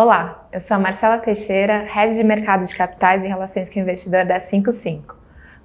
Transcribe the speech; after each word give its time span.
Olá, 0.00 0.46
eu 0.52 0.60
sou 0.60 0.76
a 0.76 0.78
Marcela 0.78 1.18
Teixeira, 1.18 1.84
Head 1.92 2.14
de 2.14 2.22
Mercado 2.22 2.64
de 2.64 2.72
Capitais 2.72 3.24
e 3.24 3.26
Relações 3.26 3.68
com 3.68 3.80
o 3.80 3.82
Investidor 3.82 4.24
da 4.24 4.38
55. 4.38 5.16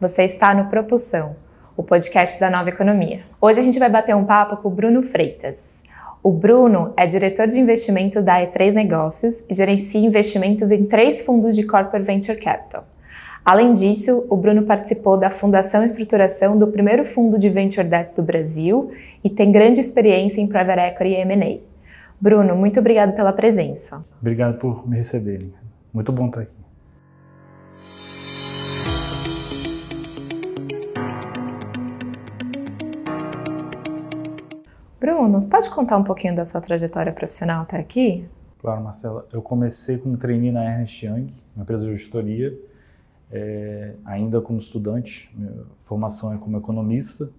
Você 0.02 0.24
está 0.24 0.56
no 0.56 0.66
Propulsão, 0.66 1.36
o 1.78 1.84
podcast 1.84 2.40
da 2.40 2.50
Nova 2.50 2.70
Economia. 2.70 3.22
Hoje 3.40 3.60
a 3.60 3.62
gente 3.62 3.78
vai 3.78 3.92
bater 3.92 4.16
um 4.16 4.26
papo 4.26 4.58
com 4.58 4.70
o 4.70 4.72
Bruno 4.72 5.04
Freitas. 5.04 5.84
O 6.24 6.32
Bruno 6.32 6.96
é 6.98 7.06
diretor 7.06 7.46
de 7.46 7.60
investimento 7.60 8.24
da 8.24 8.42
E3 8.42 8.74
Negócios 8.74 9.46
e 9.48 9.54
gerencia 9.54 10.02
investimentos 10.02 10.72
em 10.72 10.84
três 10.84 11.24
fundos 11.24 11.56
de 11.56 11.62
Corporate 11.62 12.04
Venture 12.04 12.40
Capital. 12.40 12.88
Além 13.46 13.72
disso, 13.72 14.26
o 14.32 14.36
Bruno 14.36 14.64
participou 14.64 15.16
da 15.16 15.30
fundação 15.30 15.84
e 15.84 15.86
estruturação 15.86 16.58
do 16.58 16.70
primeiro 16.70 17.04
fundo 17.04 17.38
de 17.38 17.52
Venture 17.52 17.88
Debt 17.88 18.16
do 18.16 18.24
Brasil 18.24 18.90
e 19.24 19.30
tem 19.30 19.52
grande 19.52 19.80
experiência 19.80 20.42
em 20.42 20.48
Private 20.48 20.80
Equity 20.80 21.12
e 21.12 21.22
M&A. 21.22 21.73
Bruno, 22.24 22.56
muito 22.56 22.80
obrigado 22.80 23.14
pela 23.14 23.34
presença. 23.34 24.02
Obrigado 24.22 24.58
por 24.58 24.88
me 24.88 24.96
receberem. 24.96 25.54
Muito 25.94 26.10
bom 26.10 26.28
estar 26.28 26.40
aqui. 26.40 26.56
Bruno, 35.02 35.42
você 35.42 35.50
pode 35.50 35.70
contar 35.70 35.98
um 35.98 36.04
pouquinho 36.06 36.34
da 36.34 36.46
sua 36.46 36.62
trajetória 36.62 37.12
profissional 37.12 37.64
até 37.64 37.78
aqui? 37.78 38.26
Claro, 38.58 38.82
Marcela. 38.82 39.28
Eu 39.34 39.42
comecei 39.42 39.98
como 39.98 40.16
trainee 40.16 40.54
na 40.54 40.64
Ernst 40.64 41.04
Young, 41.04 41.30
uma 41.54 41.64
empresa 41.64 41.84
de 41.84 41.92
auditoria, 41.92 42.58
é, 43.30 43.96
ainda 44.06 44.40
como 44.40 44.60
estudante. 44.60 45.30
Minha 45.36 45.66
formação 45.82 46.34
é 46.34 46.38
como 46.38 46.56
economista. 46.56 47.30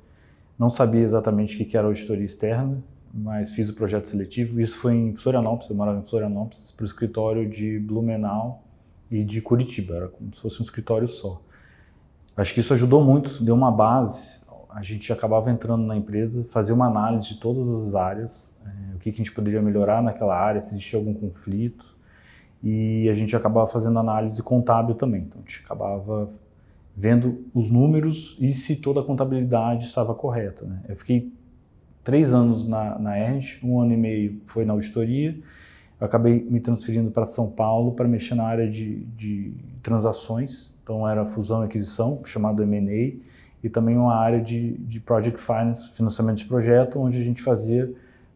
Não 0.59 0.69
sabia 0.69 1.01
exatamente 1.01 1.57
o 1.57 1.67
que 1.67 1.75
era 1.75 1.87
auditoria 1.87 2.23
externa, 2.23 2.85
mas 3.17 3.53
fiz 3.53 3.69
o 3.69 3.75
projeto 3.75 4.07
seletivo. 4.07 4.61
Isso 4.61 4.79
foi 4.79 4.95
em 4.95 5.15
Florianópolis, 5.15 5.71
eu 5.71 5.77
morava 5.77 6.01
em 6.01 6.05
Florianópolis, 6.05 6.73
para 6.73 6.83
o 6.83 6.87
escritório 6.87 7.49
de 7.49 7.79
Blumenau 7.79 8.65
e 9.09 9.23
de 9.23 9.41
Curitiba, 9.41 9.95
era 9.95 10.09
como 10.09 10.35
se 10.35 10.43
fosse 10.43 10.61
um 10.61 10.65
escritório 10.65 11.07
só. 11.07 11.41
Acho 12.37 12.53
que 12.53 12.59
isso 12.59 12.75
ajudou 12.75 13.05
muito, 13.05 13.45
deu 13.45 13.55
uma 13.55 13.71
base. 13.71 14.43
A 14.69 14.83
gente 14.83 15.13
acabava 15.13 15.53
entrando 15.53 15.87
na 15.87 15.97
empresa, 15.97 16.45
fazia 16.51 16.75
uma 16.75 16.87
análise 16.87 17.29
de 17.29 17.37
todas 17.37 17.71
as 17.71 17.95
áreas, 17.95 18.59
é, 18.67 18.97
o 18.97 18.99
que, 18.99 19.13
que 19.13 19.23
a 19.23 19.25
gente 19.25 19.33
poderia 19.33 19.63
melhorar 19.63 20.03
naquela 20.03 20.37
área, 20.37 20.61
se 20.61 20.75
existia 20.75 20.99
algum 20.99 21.15
conflito. 21.15 21.95
E 22.61 23.09
a 23.09 23.13
gente 23.13 23.37
acabava 23.37 23.69
fazendo 23.69 23.99
análise 24.01 24.43
contábil 24.43 24.97
também. 24.97 25.23
Então 25.23 25.41
a 25.41 25.49
gente 25.49 25.63
acabava 25.65 26.29
vendo 26.97 27.45
os 27.55 27.71
números 27.71 28.37
e 28.41 28.53
se 28.53 28.77
toda 28.77 29.01
a 29.01 29.05
contabilidade 29.05 29.85
estava 29.85 30.15
correta. 30.15 30.65
Né? 30.65 30.81
Eu 30.89 30.97
fiquei 30.97 31.33
três 32.05 32.33
anos 32.33 32.69
na, 32.69 32.99
na 32.99 33.19
Ernst, 33.19 33.65
um 33.65 33.81
ano 33.81 33.93
e 33.93 33.97
meio 33.97 34.41
foi 34.47 34.65
na 34.65 34.73
auditoria. 34.73 35.37
Eu 36.01 36.07
acabei 36.07 36.47
me 36.49 36.61
transferindo 36.61 37.11
para 37.11 37.25
São 37.25 37.51
Paulo 37.51 37.93
para 37.93 38.07
mexer 38.07 38.35
na 38.35 38.45
área 38.45 38.69
de, 38.69 39.05
de 39.17 39.55
transações, 39.83 40.73
então 40.83 41.09
era 41.09 41.25
fusão 41.25 41.63
e 41.63 41.65
aquisição, 41.65 42.21
chamado 42.25 42.63
M&A, 42.63 43.17
e 43.63 43.69
também 43.71 43.97
uma 43.97 44.15
área 44.15 44.41
de, 44.41 44.77
de 44.79 45.01
Project 45.01 45.41
Finance, 45.41 45.91
financiamento 45.93 46.39
de 46.39 46.45
projeto, 46.45 47.01
onde 47.01 47.19
a 47.19 47.25
gente 47.25 47.41
fazia 47.41 47.91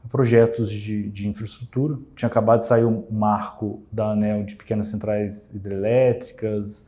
projetos 0.09 0.71
de, 0.71 1.11
de 1.11 1.29
infraestrutura. 1.29 1.99
Tinha 2.17 2.29
acabado 2.29 2.61
de 2.61 2.67
sair 2.67 2.85
o 2.85 2.89
um 2.89 3.05
marco 3.11 3.83
da 3.93 4.13
ANEL 4.13 4.45
de 4.45 4.57
pequenas 4.57 4.89
centrais 4.89 5.51
hidrelétricas, 5.55 6.87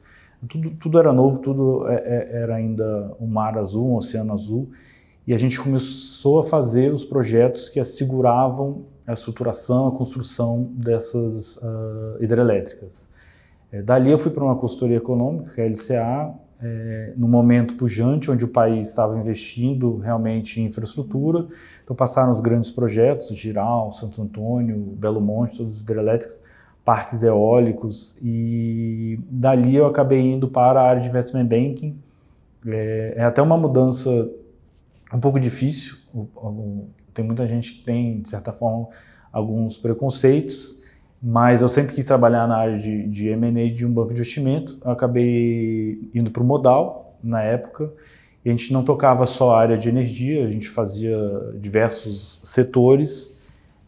tudo, 0.49 0.71
tudo 0.71 0.99
era 0.99 1.13
novo, 1.13 1.39
tudo 1.39 1.87
é, 1.89 1.97
é, 1.97 2.43
era 2.43 2.55
ainda 2.57 3.15
um 3.21 3.27
mar 3.27 3.59
azul, 3.59 3.91
um 3.91 3.97
oceano 3.97 4.33
azul, 4.33 4.71
e 5.31 5.33
a 5.33 5.39
gente 5.39 5.61
começou 5.61 6.41
a 6.41 6.43
fazer 6.43 6.93
os 6.93 7.05
projetos 7.05 7.69
que 7.69 7.79
asseguravam 7.79 8.83
a 9.07 9.13
estruturação, 9.13 9.87
a 9.87 9.93
construção 9.93 10.69
dessas 10.73 11.57
uh, 11.59 12.17
hidrelétricas. 12.21 13.09
É, 13.71 13.81
dali 13.81 14.11
eu 14.11 14.19
fui 14.19 14.33
para 14.33 14.43
uma 14.43 14.57
consultoria 14.57 14.97
econômica, 14.97 15.55
que 15.55 15.61
é 15.61 15.67
a 15.67 15.69
LCA, 15.69 16.35
é, 16.61 17.13
no 17.17 17.29
momento 17.29 17.75
pujante, 17.75 18.29
onde 18.29 18.45
o 18.45 18.49
país 18.49 18.89
estava 18.89 19.17
investindo 19.17 19.99
realmente 19.99 20.61
em 20.61 20.65
infraestrutura. 20.65 21.47
Então 21.85 21.95
passaram 21.95 22.33
os 22.33 22.41
grandes 22.41 22.73
projetos, 22.73 23.29
Giral, 23.29 23.93
Santo 23.93 24.21
Antônio, 24.21 24.77
Belo 24.99 25.21
Monte, 25.21 25.59
todas 25.59 25.77
as 25.77 25.83
hidrelétricas, 25.83 26.43
parques 26.85 27.23
eólicos, 27.23 28.19
e 28.21 29.21
dali 29.31 29.77
eu 29.77 29.87
acabei 29.87 30.23
indo 30.23 30.49
para 30.49 30.81
a 30.81 30.89
área 30.89 31.01
de 31.01 31.09
investment 31.09 31.47
banking. 31.47 31.97
É, 32.67 33.15
é 33.19 33.23
até 33.23 33.41
uma 33.41 33.57
mudança 33.57 34.29
um 35.17 35.21
pouco 35.21 35.39
difícil. 35.41 35.97
Tem 37.13 37.25
muita 37.25 37.47
gente 37.47 37.75
que 37.75 37.85
tem, 37.85 38.21
de 38.21 38.29
certa 38.29 38.53
forma, 38.53 38.89
alguns 39.33 39.77
preconceitos, 39.77 40.81
mas 41.23 41.63
eu 41.63 41.69
sempre 41.69 41.95
quis 41.95 42.05
trabalhar 42.05 42.47
na 42.47 42.57
área 42.57 42.79
de, 42.79 43.07
de 43.09 43.29
M&A 43.29 43.73
de 43.73 43.85
um 43.85 43.93
banco 43.93 44.09
de 44.09 44.15
investimento. 44.15 44.79
Eu 44.85 44.91
acabei 44.91 46.11
indo 46.15 46.31
para 46.31 46.43
o 46.43 46.47
Modal, 46.47 47.19
na 47.23 47.43
época, 47.43 47.93
e 48.45 48.49
a 48.49 48.53
gente 48.53 48.73
não 48.73 48.83
tocava 48.83 49.27
só 49.27 49.53
a 49.53 49.61
área 49.61 49.77
de 49.77 49.89
energia, 49.89 50.47
a 50.47 50.51
gente 50.51 50.69
fazia 50.69 51.19
diversos 51.57 52.41
setores. 52.45 53.39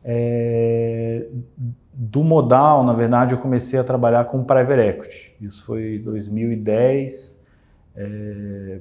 É, 0.05 1.27
do 1.93 2.23
Modal, 2.23 2.85
na 2.85 2.93
verdade, 2.93 3.33
eu 3.33 3.39
comecei 3.39 3.79
a 3.79 3.85
trabalhar 3.85 4.25
com 4.27 4.45
Private 4.45 4.81
Equity. 4.81 5.37
Isso 5.41 5.65
foi 5.65 5.99
2010, 5.99 7.41
é, 7.97 8.81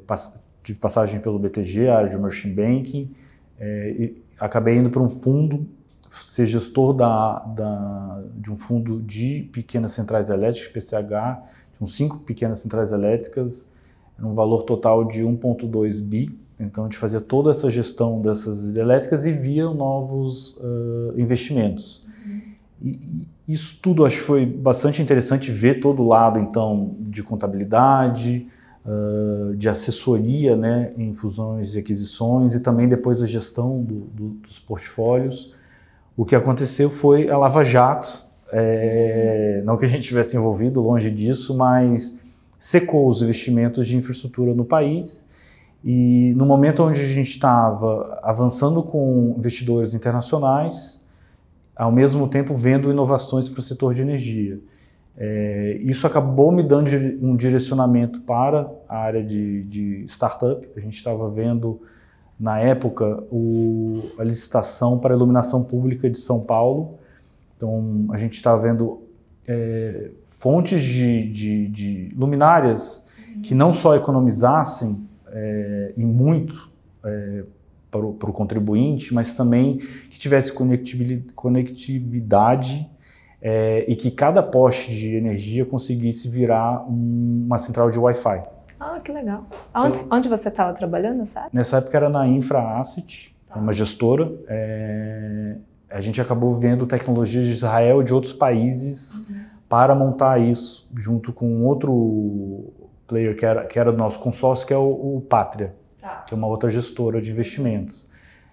tive 0.64 0.80
passagem 0.80 1.20
pelo 1.20 1.40
BTG, 1.40 1.88
área 1.90 2.10
de 2.10 2.18
Merchant 2.18 2.54
Banking, 2.54 3.12
é, 3.60 4.12
acabei 4.40 4.76
indo 4.76 4.90
para 4.90 5.02
um 5.02 5.10
fundo, 5.10 5.68
ser 6.10 6.46
gestor 6.46 6.94
da, 6.94 7.40
da, 7.40 8.24
de 8.36 8.52
um 8.52 8.58
fundo 8.58 9.00
de 9.02 9.50
pequenas 9.54 9.92
centrais 9.92 10.30
elétricas, 10.30 10.72
PCH, 10.72 11.42
tinham 11.78 11.88
cinco 11.88 12.20
pequenas 12.20 12.60
centrais 12.60 12.92
elétricas, 12.92 13.72
um 14.20 14.34
valor 14.34 14.64
total 14.64 15.06
de 15.06 15.24
1,2 15.24 16.02
bi. 16.02 16.38
Então 16.60 16.84
a 16.84 16.88
gente 16.88 16.98
fazia 16.98 17.20
toda 17.20 17.50
essa 17.50 17.72
gestão 17.72 18.22
dessas 18.22 18.78
elétricas 18.78 19.26
e 19.26 19.32
via 19.32 19.66
novos 19.66 20.58
uh, 20.58 21.20
investimentos. 21.20 22.06
Uhum. 22.26 22.42
E, 22.84 23.28
isso 23.48 23.80
tudo 23.82 24.06
acho 24.06 24.18
que 24.18 24.24
foi 24.24 24.46
bastante 24.46 25.02
interessante 25.02 25.52
ver 25.52 25.80
todo 25.82 26.04
o 26.04 26.08
lado 26.08 26.40
então 26.40 26.96
de 27.00 27.22
contabilidade, 27.22 28.48
uh, 28.86 29.56
de 29.56 29.70
assessoria 29.70 30.56
né, 30.56 30.94
em 30.98 31.14
fusões 31.14 31.76
e 31.76 31.80
aquisições 31.80 32.54
e 32.54 32.60
também 32.60 32.88
depois 32.88 33.22
a 33.22 33.26
gestão 33.26 33.82
do, 33.82 34.02
do, 34.02 34.30
dos 34.30 34.60
portfólios. 34.60 35.54
O 36.16 36.26
que 36.26 36.36
aconteceu 36.36 36.90
foi 36.90 37.30
a 37.30 37.38
Lava 37.38 37.64
Jato, 37.64 38.26
é, 38.52 39.62
não 39.66 39.78
que 39.78 39.86
a 39.86 39.88
gente 39.88 40.08
tivesse 40.08 40.36
envolvido, 40.36 40.82
longe 40.82 41.10
disso, 41.10 41.56
mas 41.56 42.20
secou 42.60 43.08
os 43.08 43.22
investimentos 43.24 43.88
de 43.88 43.98
infraestrutura 43.98 44.54
no 44.54 44.66
país. 44.66 45.26
E 45.84 46.34
no 46.36 46.46
momento 46.46 46.84
onde 46.84 47.02
a 47.02 47.06
gente 47.06 47.30
estava 47.30 48.20
avançando 48.22 48.84
com 48.84 49.34
investidores 49.38 49.94
internacionais, 49.96 51.02
ao 51.76 51.92
mesmo 51.92 52.28
tempo 52.28 52.56
vendo 52.56 52.92
inovações 52.92 53.50
para 53.50 53.60
o 53.60 53.64
setor 53.64 53.96
de 53.96 54.02
energia. 54.02 54.60
É, 55.18 55.78
isso 55.82 56.08
acabou 56.08 56.52
me 56.52 56.64
dando 56.64 56.90
um 57.22 57.36
direcionamento 57.36 58.22
para 58.22 58.72
a 58.88 58.98
área 58.98 59.24
de, 59.24 59.64
de 59.64 60.06
startup. 60.08 60.68
A 60.76 60.80
gente 60.80 60.96
estava 60.96 61.30
vendo, 61.30 61.82
na 62.40 62.60
época, 62.60 63.24
o, 63.32 64.12
a 64.18 64.24
licitação 64.24 64.98
para 64.98 65.14
a 65.14 65.18
iluminação 65.18 65.64
pública 65.64 66.10
de 66.10 66.18
São 66.20 66.40
Paulo. 66.40 66.98
Então, 67.56 68.08
a 68.10 68.18
gente 68.18 68.34
estava 68.34 68.62
vendo 68.62 69.04
é, 69.48 70.12
fontes 70.28 70.82
de, 70.82 71.30
de, 71.30 71.68
de, 71.68 72.12
luminárias 72.16 73.06
que 73.44 73.54
não 73.54 73.72
só 73.72 73.96
economizassem 73.96 75.08
é, 75.28 75.94
e 75.96 76.04
muito 76.04 76.72
é, 77.04 77.44
para 77.92 78.06
o 78.06 78.34
contribuinte, 78.34 79.14
mas 79.14 79.36
também 79.36 79.78
que 80.10 80.18
tivesse 80.18 80.54
conectividade 81.36 82.90
é, 83.42 83.86
e 83.88 83.96
que 83.96 84.12
cada 84.12 84.44
poste 84.44 84.92
de 84.92 85.16
energia 85.16 85.66
conseguisse 85.66 86.30
virar 86.30 86.86
um, 86.88 87.44
uma 87.46 87.58
central 87.58 87.90
de 87.90 87.98
Wi-Fi. 87.98 88.44
Ah, 88.80 89.00
que 89.04 89.12
legal. 89.12 89.46
Onde, 89.76 89.96
então, 89.96 90.18
onde 90.18 90.30
você 90.30 90.50
estava 90.50 90.74
trabalhando, 90.74 91.26
sabe? 91.26 91.50
Nessa 91.52 91.78
época 91.78 91.98
era 91.98 92.10
na 92.10 92.28
Infra 92.28 92.80
Asset, 92.80 93.36
tá. 93.48 93.60
uma 93.60 93.74
gestora. 93.74 94.32
É, 94.48 95.56
a 95.90 96.02
gente 96.02 96.22
acabou 96.22 96.54
vendo 96.56 96.86
tecnologias 96.86 97.46
de 97.46 97.52
Israel 97.52 98.02
e 98.02 98.04
de 98.04 98.14
outros 98.14 98.34
países 98.34 99.28
uhum. 99.28 99.44
para 99.68 99.94
montar 99.96 100.40
isso, 100.40 100.90
junto 100.96 101.34
com 101.34 101.64
outro 101.66 102.74
player 103.08 103.36
que 103.36 103.46
era, 103.46 103.66
que 103.66 103.78
era 103.78 103.92
do 103.92 103.98
nosso 103.98 104.20
consórcio, 104.20 104.66
que 104.66 104.74
é 104.74 104.78
o, 104.78 105.18
o 105.18 105.22
Pátria, 105.22 105.76
tá. 106.00 106.24
que 106.28 106.34
é 106.34 106.38
uma 106.38 106.48
outra 106.48 106.70
gestora 106.70 107.22
de 107.22 107.32
investimentos. 107.32 108.10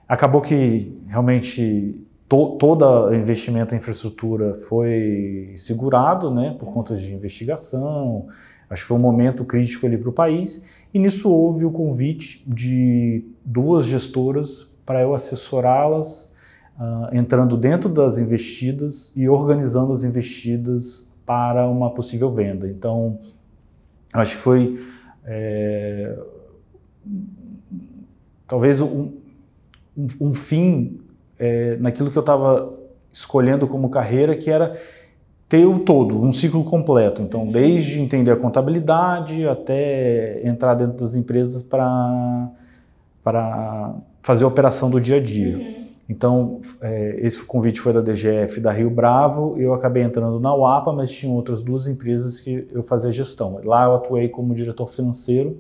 Acabou 0.06 0.40
que 0.40 0.98
realmente 1.06 2.06
to, 2.28 2.56
todo 2.58 3.14
investimento 3.14 3.74
em 3.74 3.78
infraestrutura 3.78 4.54
foi 4.54 5.52
segurado, 5.56 6.30
né, 6.30 6.54
por 6.58 6.72
conta 6.72 6.96
de 6.96 7.12
investigação. 7.14 8.28
Acho 8.68 8.82
que 8.82 8.88
foi 8.88 8.96
um 8.96 9.00
momento 9.00 9.44
crítico 9.44 9.86
ali 9.86 9.96
para 9.96 10.10
o 10.10 10.12
país. 10.12 10.64
E 10.92 10.98
nisso 10.98 11.30
houve 11.30 11.64
o 11.64 11.70
convite 11.70 12.44
de 12.46 13.24
duas 13.44 13.86
gestoras 13.86 14.76
para 14.84 15.02
eu 15.02 15.14
assessorá-las 15.14 16.34
uh, 16.78 17.14
entrando 17.14 17.56
dentro 17.56 17.88
das 17.88 18.18
investidas 18.18 19.12
e 19.16 19.28
organizando 19.28 19.92
as 19.92 20.04
investidas 20.04 21.08
para 21.24 21.66
uma 21.66 21.90
possível 21.90 22.30
venda. 22.32 22.68
Então, 22.68 23.18
acho 24.12 24.36
que 24.36 24.42
foi 24.42 24.80
é, 25.24 26.18
talvez 28.46 28.80
um, 28.80 29.12
um, 29.96 30.06
um 30.20 30.34
fim 30.34 31.00
é, 31.38 31.76
naquilo 31.76 32.10
que 32.10 32.18
eu 32.18 32.20
estava 32.20 32.72
escolhendo 33.12 33.66
como 33.66 33.88
carreira, 33.88 34.36
que 34.36 34.50
era 34.50 34.76
ter 35.48 35.64
o 35.64 35.78
todo, 35.78 36.20
um 36.20 36.32
ciclo 36.32 36.62
completo. 36.62 37.22
Então, 37.22 37.44
uhum. 37.44 37.52
desde 37.52 38.00
entender 38.00 38.30
a 38.30 38.36
contabilidade 38.36 39.48
até 39.48 40.46
entrar 40.46 40.74
dentro 40.74 40.98
das 40.98 41.14
empresas 41.14 41.62
para 41.62 42.50
fazer 44.22 44.44
a 44.44 44.46
operação 44.46 44.90
do 44.90 45.00
dia 45.00 45.16
a 45.16 45.20
dia. 45.20 45.56
Uhum. 45.56 45.78
Então, 46.08 46.60
é, 46.80 47.18
esse 47.20 47.42
convite 47.44 47.80
foi 47.80 47.92
da 47.92 48.00
DGF 48.00 48.60
da 48.60 48.72
Rio 48.72 48.88
Bravo, 48.88 49.56
eu 49.58 49.74
acabei 49.74 50.02
entrando 50.02 50.40
na 50.40 50.54
UAPA, 50.54 50.90
mas 50.92 51.10
tinha 51.10 51.30
outras 51.30 51.62
duas 51.62 51.86
empresas 51.86 52.40
que 52.40 52.66
eu 52.72 52.82
fazia 52.82 53.12
gestão. 53.12 53.60
Lá 53.62 53.84
eu 53.84 53.94
atuei 53.96 54.28
como 54.28 54.54
diretor 54.54 54.88
financeiro 54.88 55.58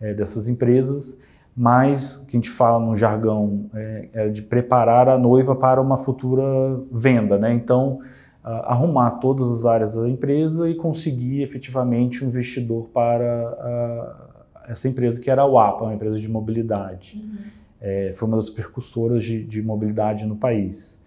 é, 0.00 0.14
dessas 0.14 0.46
empresas, 0.46 1.18
mas 1.56 2.16
que 2.16 2.36
a 2.36 2.38
gente 2.38 2.50
fala 2.50 2.84
no 2.84 2.96
jargão 2.96 3.66
é, 3.74 4.08
era 4.12 4.30
de 4.30 4.42
preparar 4.42 5.08
a 5.08 5.18
noiva 5.18 5.54
para 5.54 5.80
uma 5.80 5.98
futura 5.98 6.42
venda, 6.90 7.38
né? 7.38 7.52
Então, 7.52 8.00
arrumar 8.42 9.12
todas 9.12 9.48
as 9.48 9.64
áreas 9.64 9.94
da 9.94 10.08
empresa 10.08 10.68
e 10.68 10.74
conseguir 10.74 11.42
efetivamente 11.42 12.24
um 12.24 12.28
investidor 12.28 12.88
para 12.88 13.24
a, 13.24 14.64
essa 14.68 14.88
empresa 14.88 15.20
que 15.20 15.30
era 15.30 15.42
a 15.42 15.46
UAPA, 15.46 15.84
uma 15.84 15.94
empresa 15.94 16.18
de 16.18 16.28
mobilidade. 16.28 17.22
Uhum 17.22 17.62
é, 17.82 18.12
foi 18.14 18.28
uma 18.28 18.36
das 18.36 18.48
percussoras 18.48 19.24
de, 19.24 19.42
de 19.42 19.60
mobilidade 19.60 20.24
no 20.24 20.36
país. 20.36 21.00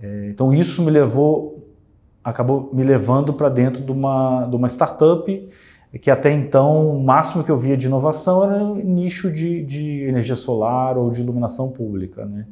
É, 0.00 0.28
então 0.30 0.54
isso 0.54 0.80
me 0.82 0.90
levou, 0.90 1.68
acabou 2.22 2.70
me 2.72 2.84
levando 2.84 3.34
para 3.34 3.48
dentro 3.48 3.82
de 3.82 3.90
uma, 3.90 4.46
de 4.46 4.54
uma 4.54 4.68
startup 4.68 5.48
que 5.98 6.10
até 6.10 6.30
então 6.30 6.96
o 6.96 7.02
máximo 7.02 7.42
que 7.42 7.50
eu 7.50 7.58
via 7.58 7.76
de 7.76 7.86
inovação 7.86 8.44
era 8.44 8.64
nicho 8.84 9.32
de, 9.32 9.64
de 9.64 10.04
energia 10.04 10.36
solar 10.36 10.96
ou 10.96 11.10
de 11.10 11.20
iluminação 11.20 11.70
pública, 11.70 12.24
né? 12.24 12.46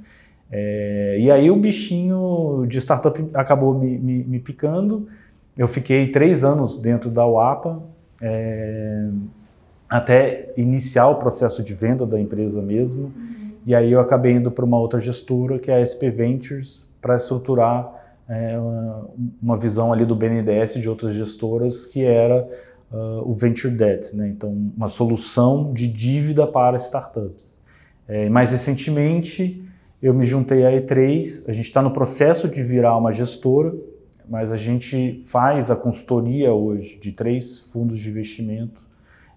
É, 0.50 1.18
e 1.20 1.30
aí 1.30 1.50
o 1.50 1.56
bichinho 1.56 2.64
de 2.66 2.78
startup 2.78 3.22
acabou 3.34 3.78
me, 3.78 3.98
me, 3.98 4.24
me, 4.24 4.38
picando. 4.38 5.06
Eu 5.56 5.68
fiquei 5.68 6.10
três 6.10 6.42
anos 6.42 6.78
dentro 6.78 7.10
da 7.10 7.26
UAPA, 7.26 7.82
é, 8.20 9.08
até 9.88 10.52
iniciar 10.56 11.08
o 11.08 11.16
processo 11.16 11.62
de 11.62 11.74
venda 11.74 12.06
da 12.06 12.18
empresa 12.18 12.62
mesmo. 12.62 13.12
Uhum. 13.14 13.52
E 13.66 13.74
aí 13.74 13.92
eu 13.92 14.00
acabei 14.00 14.32
indo 14.32 14.50
para 14.50 14.64
uma 14.64 14.78
outra 14.78 14.98
gestora, 14.98 15.58
que 15.58 15.70
é 15.70 15.76
a 15.76 15.84
SP 15.84 16.08
Ventures, 16.10 16.88
para 17.00 17.16
estruturar 17.16 17.92
é, 18.28 18.58
uma 19.42 19.56
visão 19.56 19.92
ali 19.92 20.04
do 20.04 20.16
BNDES 20.16 20.74
de 20.74 20.88
outras 20.88 21.14
gestoras, 21.14 21.86
que 21.86 22.04
era 22.04 22.48
uh, 22.92 23.28
o 23.28 23.34
Venture 23.34 23.74
Debt, 23.74 24.14
né? 24.16 24.28
então 24.28 24.50
uma 24.76 24.88
solução 24.88 25.72
de 25.72 25.86
dívida 25.86 26.46
para 26.46 26.76
startups. 26.76 27.60
É, 28.06 28.28
mais 28.28 28.50
recentemente, 28.50 29.62
eu 30.02 30.14
me 30.14 30.24
juntei 30.24 30.64
à 30.64 30.70
E3, 30.70 31.44
a 31.46 31.52
gente 31.52 31.66
está 31.66 31.82
no 31.82 31.90
processo 31.90 32.48
de 32.48 32.62
virar 32.62 32.96
uma 32.96 33.12
gestora, 33.12 33.74
mas 34.28 34.50
a 34.52 34.56
gente 34.56 35.20
faz 35.24 35.70
a 35.70 35.76
consultoria 35.76 36.52
hoje 36.52 36.98
de 36.98 37.12
três 37.12 37.60
fundos 37.60 37.98
de 37.98 38.08
investimento 38.08 38.82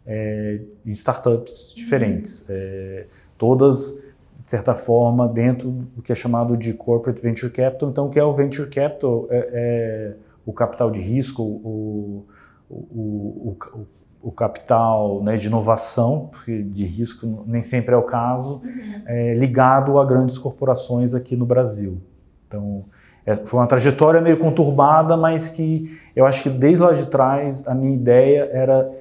é, 0.06 0.62
em 0.86 0.92
startups 0.92 1.74
diferentes. 1.76 2.46
É, 2.50 3.08
todas 3.38 4.02
de 4.44 4.50
certa 4.50 4.76
forma, 4.76 5.28
dentro 5.28 5.70
do 5.70 6.02
que 6.02 6.12
é 6.12 6.16
chamado 6.16 6.58
de 6.58 6.74
Corporate 6.74 7.22
Venture 7.22 7.52
Capital. 7.52 7.90
Então, 7.90 8.08
o 8.08 8.10
que 8.10 8.20
é 8.20 8.24
o 8.24 8.34
Venture 8.34 8.70
Capital? 8.70 9.28
É, 9.30 9.50
é 9.54 10.16
o 10.46 10.52
capital 10.52 10.90
de 10.90 11.00
risco, 11.00 11.44
o, 11.44 12.26
o, 12.72 13.58
o, 13.74 13.88
o 14.22 14.32
capital 14.32 15.22
né, 15.24 15.36
de 15.36 15.48
inovação, 15.48 16.30
porque 16.32 16.62
de 16.64 16.86
risco 16.86 17.44
nem 17.46 17.62
sempre 17.62 17.94
é 17.94 17.98
o 17.98 18.04
caso, 18.04 18.62
uhum. 18.64 19.02
é, 19.06 19.34
ligado 19.34 20.00
a 20.00 20.06
grandes 20.06 20.38
corporações 20.38 21.14
aqui 21.14 21.36
no 21.36 21.46
Brasil. 21.46 22.02
Então, 22.48 22.86
é, 23.26 23.36
foi 23.36 23.60
uma 23.60 23.68
trajetória 23.68 24.22
meio 24.22 24.38
conturbada, 24.38 25.16
mas 25.18 25.50
que 25.50 25.98
eu 26.16 26.26
acho 26.26 26.44
que 26.44 26.50
desde 26.50 26.84
lá 26.84 26.94
de 26.94 27.08
trás 27.08 27.68
a 27.68 27.76
minha 27.76 27.94
ideia 27.94 28.50
era 28.52 28.92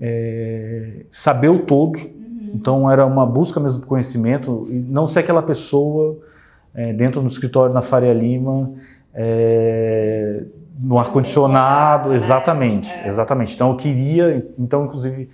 é, 0.00 1.04
saber 1.10 1.48
o 1.48 1.60
todo 1.60 2.20
então 2.54 2.90
era 2.90 3.06
uma 3.06 3.24
busca 3.24 3.60
mesmo 3.60 3.82
por 3.82 3.88
conhecimento 3.88 4.66
e 4.68 4.74
não 4.74 5.06
ser 5.06 5.20
aquela 5.20 5.42
pessoa 5.42 6.18
é, 6.74 6.92
dentro 6.92 7.20
do 7.20 7.26
escritório 7.26 7.72
na 7.72 7.82
Faria 7.82 8.12
Lima, 8.12 8.72
é, 9.14 10.44
no 10.82 10.98
ar 10.98 11.10
condicionado, 11.10 12.14
exatamente, 12.14 12.90
é. 12.90 13.08
exatamente. 13.08 13.54
Então 13.54 13.70
eu 13.70 13.76
queria, 13.76 14.46
então 14.58 14.84
inclusive 14.84 15.28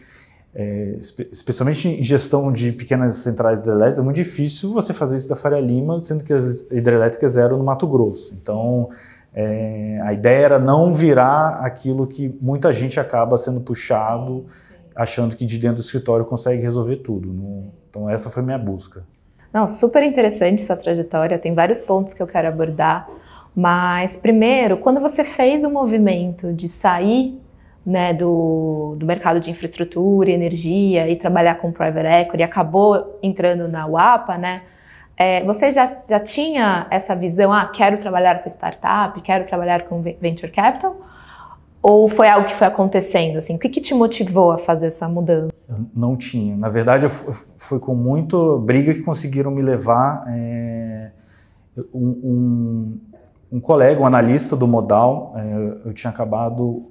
é, 0.54 0.96
especialmente 1.30 1.88
em 1.88 2.02
gestão 2.02 2.50
de 2.50 2.72
pequenas 2.72 3.16
centrais 3.16 3.60
hidrelétricas, 3.60 3.98
é 3.98 4.02
muito 4.02 4.16
difícil 4.16 4.72
você 4.72 4.92
fazer 4.92 5.18
isso 5.18 5.28
da 5.28 5.36
Faria 5.36 5.60
Lima, 5.60 6.00
sendo 6.00 6.24
que 6.24 6.32
as 6.32 6.62
hidrelétricas 6.70 7.36
eram 7.36 7.58
no 7.58 7.64
Mato 7.64 7.86
Grosso. 7.86 8.34
Então, 8.40 8.88
é, 9.34 10.00
a 10.02 10.14
ideia 10.14 10.44
era 10.46 10.58
não 10.58 10.94
virar 10.94 11.60
aquilo 11.60 12.06
que 12.06 12.34
muita 12.40 12.72
gente 12.72 12.98
acaba 12.98 13.36
sendo 13.36 13.60
puxado 13.60 14.46
achando 14.96 15.36
que 15.36 15.44
de 15.44 15.58
dentro 15.58 15.76
do 15.76 15.82
escritório 15.82 16.24
consegue 16.24 16.62
resolver 16.62 16.96
tudo. 16.96 17.70
Então 17.90 18.08
essa 18.08 18.30
foi 18.30 18.42
minha 18.42 18.58
busca. 18.58 19.04
Não, 19.52 19.68
super 19.68 20.02
interessante 20.02 20.62
sua 20.62 20.76
trajetória, 20.76 21.38
tem 21.38 21.52
vários 21.52 21.82
pontos 21.82 22.14
que 22.14 22.22
eu 22.22 22.26
quero 22.26 22.48
abordar, 22.48 23.08
mas 23.56 24.18
primeiro, 24.18 24.76
quando 24.76 25.00
você 25.00 25.24
fez 25.24 25.64
o 25.64 25.70
movimento 25.70 26.52
de 26.52 26.68
sair 26.68 27.40
né, 27.84 28.12
do, 28.12 28.96
do 28.98 29.06
mercado 29.06 29.40
de 29.40 29.50
infraestrutura 29.50 30.30
e 30.30 30.34
energia 30.34 31.08
e 31.08 31.16
trabalhar 31.16 31.54
com 31.54 31.72
private 31.72 32.06
equity, 32.06 32.42
acabou 32.42 33.18
entrando 33.22 33.66
na 33.66 33.86
UAPA, 33.86 34.36
né? 34.36 34.62
É, 35.16 35.42
você 35.44 35.70
já, 35.70 35.94
já 36.06 36.20
tinha 36.20 36.86
essa 36.90 37.16
visão, 37.16 37.50
ah, 37.50 37.64
quero 37.64 37.96
trabalhar 37.96 38.42
com 38.42 38.50
startup, 38.50 39.18
quero 39.22 39.46
trabalhar 39.46 39.84
com 39.84 40.02
venture 40.02 40.52
capital? 40.52 40.94
Ou 41.80 42.08
foi 42.08 42.28
algo 42.28 42.46
que 42.46 42.54
foi 42.54 42.66
acontecendo? 42.66 43.38
Assim? 43.38 43.54
O 43.54 43.58
que, 43.58 43.70
que 43.70 43.80
te 43.80 43.94
motivou 43.94 44.50
a 44.50 44.58
fazer 44.58 44.88
essa 44.88 45.08
mudança? 45.08 45.78
Não 45.94 46.16
tinha. 46.16 46.56
Na 46.56 46.68
verdade, 46.68 47.06
foi 47.56 47.78
com 47.78 47.94
muito 47.94 48.58
briga 48.58 48.92
que 48.92 49.00
conseguiram 49.00 49.50
me 49.50 49.62
levar. 49.62 50.24
É, 50.28 51.12
um, 51.94 52.08
um, 52.24 53.00
um, 53.50 53.60
colega, 53.60 54.00
um 54.00 54.06
analista 54.06 54.56
do 54.56 54.66
Modal, 54.66 55.34
é, 55.36 55.88
eu 55.88 55.92
tinha 55.92 56.10
acabado 56.10 56.86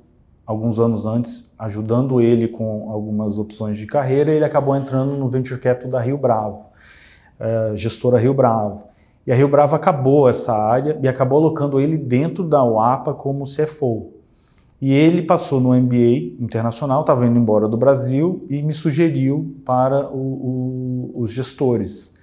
alguns 0.46 0.80
anos 0.80 1.06
antes 1.06 1.52
ajudando 1.58 2.22
ele 2.22 2.48
com 2.48 2.92
algumas 2.92 3.38
opções 3.38 3.78
de 3.78 3.86
carreira 3.86 4.32
e 4.32 4.36
ele 4.36 4.46
acabou 4.46 4.76
entrando 4.76 5.18
no 5.18 5.28
Venture 5.28 5.60
Capital 5.60 5.92
da 5.92 6.00
Rio 6.00 6.18
Bravo, 6.18 6.68
é, 7.40 7.72
gestora 7.76 8.20
Rio 8.20 8.34
Bravo. 8.34 8.84
E 9.26 9.32
a 9.32 9.36
Rio 9.36 9.48
Bravo 9.48 9.76
acabou 9.76 10.30
essa 10.30 10.54
área 10.54 11.00
e 11.02 11.08
acabou 11.08 11.40
alocando 11.40 11.80
ele 11.80 11.98
dentro 11.98 12.44
da 12.44 12.64
UAPA 12.64 13.14
como 13.14 13.46
CFO. 13.46 14.14
E 14.80 14.94
ele 14.94 15.24
passou 15.24 15.60
no 15.60 15.74
MBA 15.74 16.36
internacional, 16.40 17.02
estava 17.02 17.26
indo 17.26 17.40
embora 17.40 17.68
do 17.68 17.76
Brasil 17.76 18.46
e 18.50 18.62
me 18.62 18.74
sugeriu 18.74 19.56
para 19.66 20.08
o, 20.10 21.12
o, 21.16 21.22
os 21.22 21.32
gestores. 21.32 22.14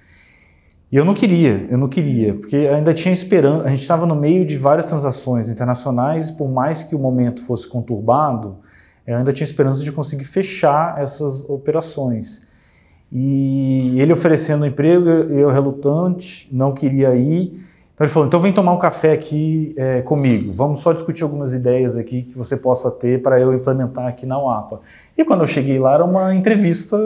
E 0.93 0.97
eu 0.97 1.07
não 1.07 1.15
queria, 1.15 1.67
eu 1.71 1.79
não 1.79 1.89
queria, 1.89 2.35
porque 2.35 2.55
ainda 2.55 2.93
tinha 2.93 3.15
esperança. 3.15 3.65
A 3.65 3.69
gente 3.71 3.81
estava 3.81 4.05
no 4.05 4.15
meio 4.15 4.45
de 4.45 4.59
várias 4.59 4.85
transações 4.85 5.49
internacionais, 5.49 6.31
por 6.31 6.51
mais 6.51 6.83
que 6.83 6.95
o 6.95 6.99
momento 6.99 7.43
fosse 7.47 7.67
conturbado, 7.67 8.59
eu 9.07 9.17
ainda 9.17 9.33
tinha 9.33 9.47
esperança 9.47 9.83
de 9.83 9.91
conseguir 9.91 10.25
fechar 10.25 11.01
essas 11.01 11.49
operações. 11.49 12.47
E 13.11 13.99
ele 13.99 14.13
oferecendo 14.13 14.67
emprego, 14.67 15.09
eu 15.09 15.49
relutante, 15.49 16.47
não 16.53 16.75
queria 16.75 17.15
ir. 17.15 17.65
Então 17.95 18.05
ele 18.05 18.09
falou: 18.09 18.29
então 18.29 18.41
vem 18.41 18.53
tomar 18.53 18.73
um 18.73 18.79
café 18.79 19.13
aqui 19.13 19.73
é, 19.79 20.03
comigo, 20.03 20.53
vamos 20.53 20.81
só 20.81 20.93
discutir 20.93 21.23
algumas 21.23 21.55
ideias 21.55 21.97
aqui 21.97 22.25
que 22.25 22.37
você 22.37 22.55
possa 22.55 22.91
ter 22.91 23.23
para 23.23 23.41
eu 23.41 23.55
implementar 23.55 24.07
aqui 24.07 24.27
na 24.27 24.39
UAPA. 24.39 24.83
E 25.17 25.25
quando 25.25 25.41
eu 25.41 25.47
cheguei 25.47 25.79
lá, 25.79 25.95
era 25.95 26.05
uma 26.05 26.35
entrevista, 26.35 26.99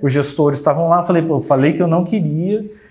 os 0.00 0.12
gestores 0.12 0.60
estavam 0.60 0.88
lá, 0.88 1.02
falei, 1.02 1.28
eu 1.28 1.40
falei 1.40 1.72
que 1.72 1.82
eu 1.82 1.88
não 1.88 2.04
queria. 2.04 2.83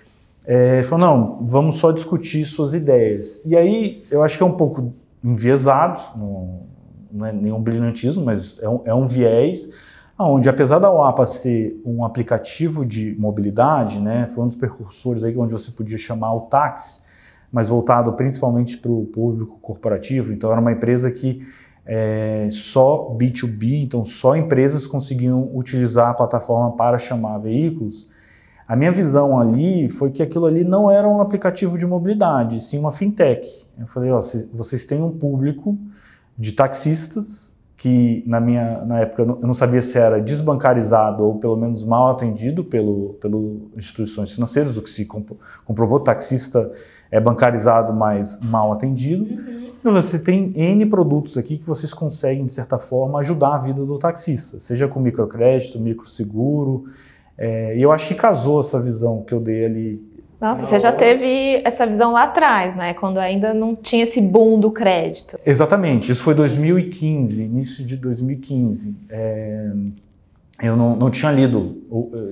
É, 0.46 0.82
falou: 0.82 1.06
não, 1.06 1.46
vamos 1.46 1.76
só 1.76 1.90
discutir 1.90 2.44
suas 2.44 2.74
ideias. 2.74 3.42
E 3.44 3.56
aí 3.56 4.04
eu 4.10 4.22
acho 4.22 4.36
que 4.36 4.42
é 4.42 4.46
um 4.46 4.56
pouco 4.56 4.92
enviesado, 5.22 6.00
não, 6.16 6.60
não 7.10 7.26
é 7.26 7.32
nenhum 7.32 7.60
brilhantismo, 7.60 8.24
mas 8.24 8.62
é 8.62 8.68
um, 8.68 8.80
é 8.84 8.94
um 8.94 9.06
viés 9.06 9.70
onde 10.18 10.48
apesar 10.48 10.78
da 10.78 10.92
UAPA 10.92 11.26
ser 11.26 11.80
um 11.84 12.04
aplicativo 12.04 12.86
de 12.86 13.16
mobilidade, 13.18 14.00
né, 14.00 14.28
foi 14.28 14.44
um 14.44 14.46
dos 14.46 14.56
precursores 14.56 15.24
aí 15.24 15.36
onde 15.36 15.52
você 15.52 15.72
podia 15.72 15.98
chamar 15.98 16.32
o 16.34 16.42
táxi, 16.42 17.00
mas 17.50 17.68
voltado 17.68 18.12
principalmente 18.12 18.76
para 18.76 18.90
o 18.90 19.06
público 19.06 19.58
corporativo. 19.60 20.32
Então, 20.32 20.50
era 20.50 20.60
uma 20.60 20.72
empresa 20.72 21.10
que 21.10 21.42
é, 21.86 22.48
só 22.50 23.14
B2B, 23.16 23.82
então 23.82 24.04
só 24.04 24.36
empresas 24.36 24.86
conseguiam 24.86 25.50
utilizar 25.54 26.10
a 26.10 26.14
plataforma 26.14 26.72
para 26.76 26.98
chamar 26.98 27.38
veículos. 27.38 28.08
A 28.66 28.74
minha 28.74 28.90
visão 28.90 29.38
ali 29.38 29.88
foi 29.90 30.10
que 30.10 30.22
aquilo 30.22 30.46
ali 30.46 30.64
não 30.64 30.90
era 30.90 31.06
um 31.06 31.20
aplicativo 31.20 31.78
de 31.78 31.86
mobilidade, 31.86 32.62
sim 32.62 32.78
uma 32.78 32.92
fintech. 32.92 33.66
Eu 33.78 33.86
falei, 33.86 34.10
ó, 34.10 34.20
vocês 34.52 34.84
têm 34.84 35.02
um 35.02 35.10
público 35.10 35.76
de 36.36 36.52
taxistas 36.52 37.54
que 37.76 38.24
na 38.26 38.40
minha 38.40 38.82
na 38.86 39.00
época 39.00 39.22
eu 39.22 39.38
não 39.42 39.52
sabia 39.52 39.82
se 39.82 39.98
era 39.98 40.18
desbancarizado 40.18 41.22
ou 41.22 41.34
pelo 41.34 41.54
menos 41.54 41.84
mal 41.84 42.10
atendido 42.10 42.64
pelo, 42.64 43.18
pelo 43.20 43.68
instituições 43.76 44.32
financeiras, 44.32 44.78
o 44.78 44.82
que 44.82 44.88
se 44.88 45.04
comprovou, 45.04 46.00
taxista 46.00 46.72
é 47.10 47.20
bancarizado, 47.20 47.92
mas 47.92 48.40
mal 48.40 48.72
atendido. 48.72 49.24
Uhum. 49.24 49.92
Você 49.92 50.18
tem 50.18 50.50
N 50.56 50.86
produtos 50.86 51.36
aqui 51.36 51.58
que 51.58 51.66
vocês 51.66 51.92
conseguem, 51.92 52.46
de 52.46 52.52
certa 52.52 52.78
forma, 52.78 53.18
ajudar 53.18 53.56
a 53.56 53.58
vida 53.58 53.84
do 53.84 53.98
taxista, 53.98 54.58
seja 54.58 54.88
com 54.88 54.98
microcrédito, 54.98 55.78
microseguro, 55.78 56.86
é, 57.36 57.76
e 57.76 57.82
eu 57.82 57.90
acho 57.90 58.08
que 58.08 58.14
casou 58.14 58.60
essa 58.60 58.80
visão 58.80 59.22
que 59.22 59.32
eu 59.32 59.40
dei 59.40 59.64
ali. 59.64 60.14
Nossa, 60.40 60.66
você 60.66 60.78
já 60.78 60.92
teve 60.92 61.62
essa 61.64 61.86
visão 61.86 62.12
lá 62.12 62.24
atrás, 62.24 62.76
né? 62.76 62.92
Quando 62.94 63.18
ainda 63.18 63.54
não 63.54 63.74
tinha 63.74 64.02
esse 64.02 64.20
boom 64.20 64.60
do 64.60 64.70
crédito. 64.70 65.38
Exatamente, 65.44 66.12
isso 66.12 66.22
foi 66.22 66.34
2015, 66.34 67.42
início 67.42 67.84
de 67.84 67.96
2015. 67.96 68.96
É, 69.08 69.70
eu 70.62 70.76
não, 70.76 70.94
não 70.94 71.10
tinha 71.10 71.32
lido. 71.32 71.82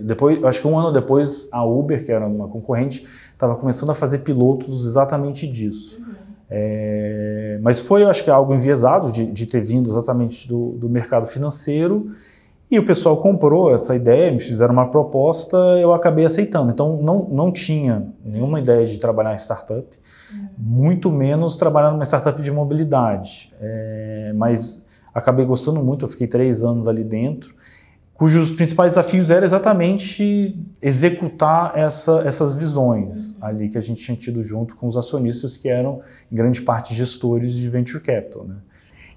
Depois, 0.05 0.43
acho 0.45 0.61
que 0.61 0.69
um 0.69 0.79
ano 0.79 0.93
depois, 0.93 1.49
a 1.51 1.65
Uber, 1.65 2.05
que 2.05 2.13
era 2.13 2.27
uma 2.27 2.49
concorrente, 2.49 3.07
estava 3.33 3.57
começando 3.57 3.91
a 3.91 3.95
fazer 3.95 4.19
pilotos 4.19 4.87
exatamente 4.87 5.47
disso. 5.47 5.99
Uhum. 5.99 6.15
É, 6.55 7.59
mas 7.63 7.81
foi, 7.81 8.03
eu 8.03 8.09
acho 8.09 8.23
que 8.23 8.31
algo 8.31 8.55
enviesado 8.55 9.11
de, 9.11 9.25
de 9.25 9.47
ter 9.47 9.63
vindo 9.63 9.91
exatamente 9.91 10.47
do, 10.47 10.73
do 10.73 10.89
mercado 10.89 11.27
financeiro 11.27 12.13
e 12.73 12.79
o 12.79 12.87
pessoal 12.87 13.19
comprou 13.19 13.75
essa 13.75 13.95
ideia, 13.95 14.33
me 14.33 14.41
fizeram 14.41 14.73
uma 14.73 14.89
proposta, 14.89 15.59
eu 15.79 15.93
acabei 15.93 16.25
aceitando. 16.25 16.73
Então 16.73 16.97
não, 17.03 17.29
não 17.31 17.53
tinha 17.53 18.07
nenhuma 18.25 18.61
ideia 18.61 18.87
de 18.87 18.99
trabalhar 18.99 19.35
em 19.35 19.39
startup, 19.39 19.87
muito 20.57 21.13
menos 21.13 21.59
trabalhar 21.59 21.91
numa 21.91 22.07
startup 22.07 22.41
de 22.41 22.51
mobilidade. 22.51 23.53
É, 23.61 24.33
mas 24.35 24.87
acabei 25.15 25.45
gostando 25.45 25.85
muito, 25.85 26.07
eu 26.07 26.09
fiquei 26.09 26.27
três 26.27 26.65
anos 26.65 26.89
ali 26.89 27.05
dentro, 27.05 27.55
cujos 28.15 28.51
principais 28.51 28.93
desafios 28.93 29.31
eram 29.31 29.45
exatamente 29.45 30.59
executar 30.81 31.77
essa, 31.77 32.23
essas 32.25 32.55
visões 32.55 33.37
ali 33.43 33.69
que 33.69 33.77
a 33.77 33.83
gente 33.83 34.03
tinha 34.03 34.17
tido 34.17 34.43
junto 34.43 34.77
com 34.77 34.89
os 34.89 34.97
acionistas 34.97 35.59
que 35.59 35.69
eram, 35.69 36.01
em 36.31 36.37
grande 36.37 36.63
parte, 36.63 36.95
gestores 36.95 37.53
de 37.53 37.69
venture 37.69 38.03
capital. 38.03 38.45
Né? 38.45 38.55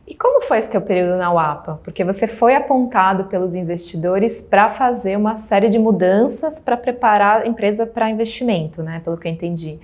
E 0.08 0.14
como 0.14 0.42
foi 0.42 0.60
esse 0.60 0.70
teu 0.70 0.82
período 0.82 1.18
na 1.18 1.34
UAPA? 1.34 1.80
Porque 1.84 2.04
você 2.04 2.28
foi 2.28 2.56
apontado 2.56 3.26
pelos 3.26 3.56
investidores 3.56 4.42
para 4.42 4.70
fazer 4.70 5.18
uma 5.18 5.36
série 5.36 5.68
de 5.68 5.80
mudanças 5.80 6.60
para 6.60 6.78
preparar 6.78 7.42
a 7.42 7.48
empresa 7.48 7.88
para 7.88 8.10
investimento, 8.10 8.84
né? 8.84 9.02
Pelo 9.04 9.18
que 9.18 9.28
eu 9.28 9.32
entendi. 9.32 9.80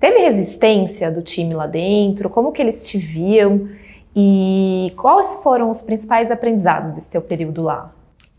Teve 0.00 0.20
resistência 0.20 1.10
do 1.10 1.20
time 1.20 1.52
lá 1.52 1.66
dentro? 1.66 2.30
Como 2.30 2.50
que 2.50 2.62
eles 2.62 2.88
te 2.88 2.96
viam? 2.96 3.68
E 4.16 4.92
quais 4.96 5.42
foram 5.42 5.68
os 5.68 5.82
principais 5.82 6.30
aprendizados 6.30 6.92
desse 6.92 7.10
teu 7.10 7.20
período 7.20 7.62
lá? 7.62 7.92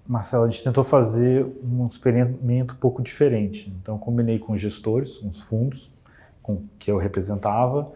Marcelo, 0.07 0.45
a 0.45 0.49
gente 0.49 0.63
tentou 0.63 0.83
fazer 0.83 1.45
um 1.63 1.85
experimento 1.85 2.73
um 2.73 2.77
pouco 2.77 3.03
diferente. 3.03 3.71
Então, 3.79 3.97
combinei 3.99 4.39
com 4.39 4.57
gestores, 4.57 5.21
uns 5.21 5.39
fundos, 5.39 5.91
com 6.41 6.63
que 6.79 6.89
eu 6.89 6.97
representava, 6.97 7.91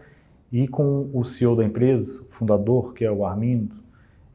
e 0.54 0.68
com 0.68 1.10
o 1.12 1.24
CEO 1.24 1.56
da 1.56 1.64
empresa, 1.64 2.24
fundador, 2.28 2.94
que 2.94 3.04
é 3.04 3.10
o 3.10 3.26
Armindo, 3.26 3.74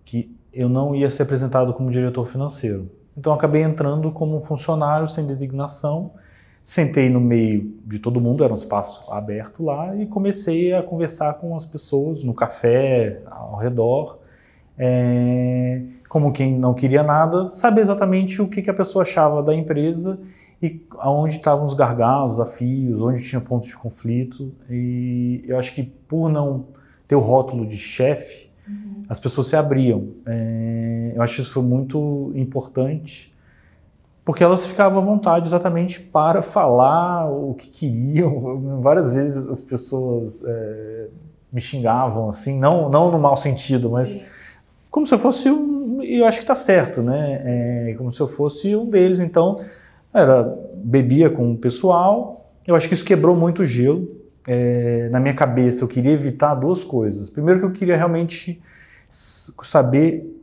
que 0.03 0.29
eu 0.51 0.67
não 0.67 0.93
ia 0.93 1.09
ser 1.09 1.23
apresentado 1.23 1.73
como 1.73 1.89
diretor 1.89 2.25
financeiro. 2.25 2.91
Então 3.17 3.31
acabei 3.31 3.63
entrando 3.63 4.11
como 4.11 4.35
um 4.35 4.41
funcionário 4.41 5.07
sem 5.07 5.25
designação, 5.25 6.11
sentei 6.61 7.09
no 7.09 7.21
meio 7.21 7.73
de 7.85 7.99
todo 7.99 8.19
mundo, 8.19 8.43
era 8.43 8.51
um 8.51 8.55
espaço 8.55 9.09
aberto 9.13 9.63
lá, 9.63 9.95
e 9.95 10.05
comecei 10.07 10.73
a 10.73 10.83
conversar 10.83 11.35
com 11.35 11.55
as 11.55 11.65
pessoas 11.65 12.21
no 12.21 12.33
café, 12.33 13.21
ao 13.25 13.55
redor, 13.55 14.19
é, 14.77 15.83
como 16.09 16.33
quem 16.33 16.59
não 16.59 16.73
queria 16.73 17.01
nada, 17.01 17.49
saber 17.49 17.79
exatamente 17.79 18.41
o 18.41 18.49
que, 18.49 18.61
que 18.61 18.69
a 18.69 18.73
pessoa 18.73 19.03
achava 19.03 19.41
da 19.41 19.55
empresa 19.55 20.19
e 20.61 20.85
aonde 20.97 21.37
estavam 21.37 21.65
os 21.65 21.73
gargalos, 21.73 22.37
desafios, 22.37 23.01
onde 23.01 23.23
tinha 23.23 23.39
pontos 23.39 23.69
de 23.69 23.77
conflito. 23.77 24.53
E 24.69 25.43
eu 25.47 25.57
acho 25.57 25.73
que 25.73 25.83
por 25.83 26.29
não 26.29 26.65
ter 27.07 27.15
o 27.15 27.19
rótulo 27.19 27.65
de 27.65 27.77
chefe, 27.77 28.51
uhum. 28.67 29.03
as 29.07 29.19
pessoas 29.19 29.47
se 29.47 29.55
abriam. 29.55 30.09
É, 30.25 31.13
eu 31.15 31.21
acho 31.21 31.35
que 31.35 31.41
isso 31.41 31.53
foi 31.53 31.63
muito 31.63 32.31
importante, 32.35 33.33
porque 34.25 34.43
elas 34.43 34.65
ficavam 34.65 34.99
à 34.99 35.01
vontade 35.01 35.47
exatamente 35.47 35.99
para 36.01 36.41
falar 36.41 37.31
o 37.31 37.53
que 37.53 37.69
queriam. 37.69 38.79
Várias 38.83 39.13
vezes 39.13 39.47
as 39.47 39.61
pessoas 39.61 40.43
é, 40.45 41.07
me 41.53 41.61
xingavam, 41.61 42.29
assim, 42.29 42.59
não, 42.59 42.89
não 42.89 43.09
no 43.09 43.17
mau 43.17 43.37
sentido, 43.37 43.89
mas 43.89 44.09
Sim. 44.09 44.21
como 44.91 45.07
se 45.07 45.13
eu 45.15 45.19
fosse 45.19 45.49
um. 45.49 46.03
Eu 46.03 46.25
acho 46.25 46.37
que 46.37 46.43
está 46.43 46.55
certo, 46.55 47.01
né? 47.01 47.41
É, 47.45 47.95
como 47.97 48.11
se 48.11 48.19
eu 48.19 48.27
fosse 48.27 48.75
um 48.75 48.89
deles. 48.89 49.19
Então 49.21 49.57
era 50.13 50.43
bebia 50.75 51.29
com 51.29 51.51
o 51.51 51.57
pessoal. 51.57 52.53
Eu 52.67 52.75
acho 52.75 52.87
que 52.87 52.93
isso 52.93 53.05
quebrou 53.05 53.35
muito 53.35 53.61
o 53.61 53.65
gelo. 53.65 54.19
É, 54.47 55.09
na 55.11 55.19
minha 55.19 55.33
cabeça, 55.33 55.83
eu 55.83 55.87
queria 55.87 56.11
evitar 56.11 56.55
duas 56.55 56.83
coisas. 56.83 57.29
Primeiro, 57.29 57.59
que 57.59 57.65
eu 57.65 57.71
queria 57.71 57.95
realmente 57.95 58.61
saber 59.09 60.35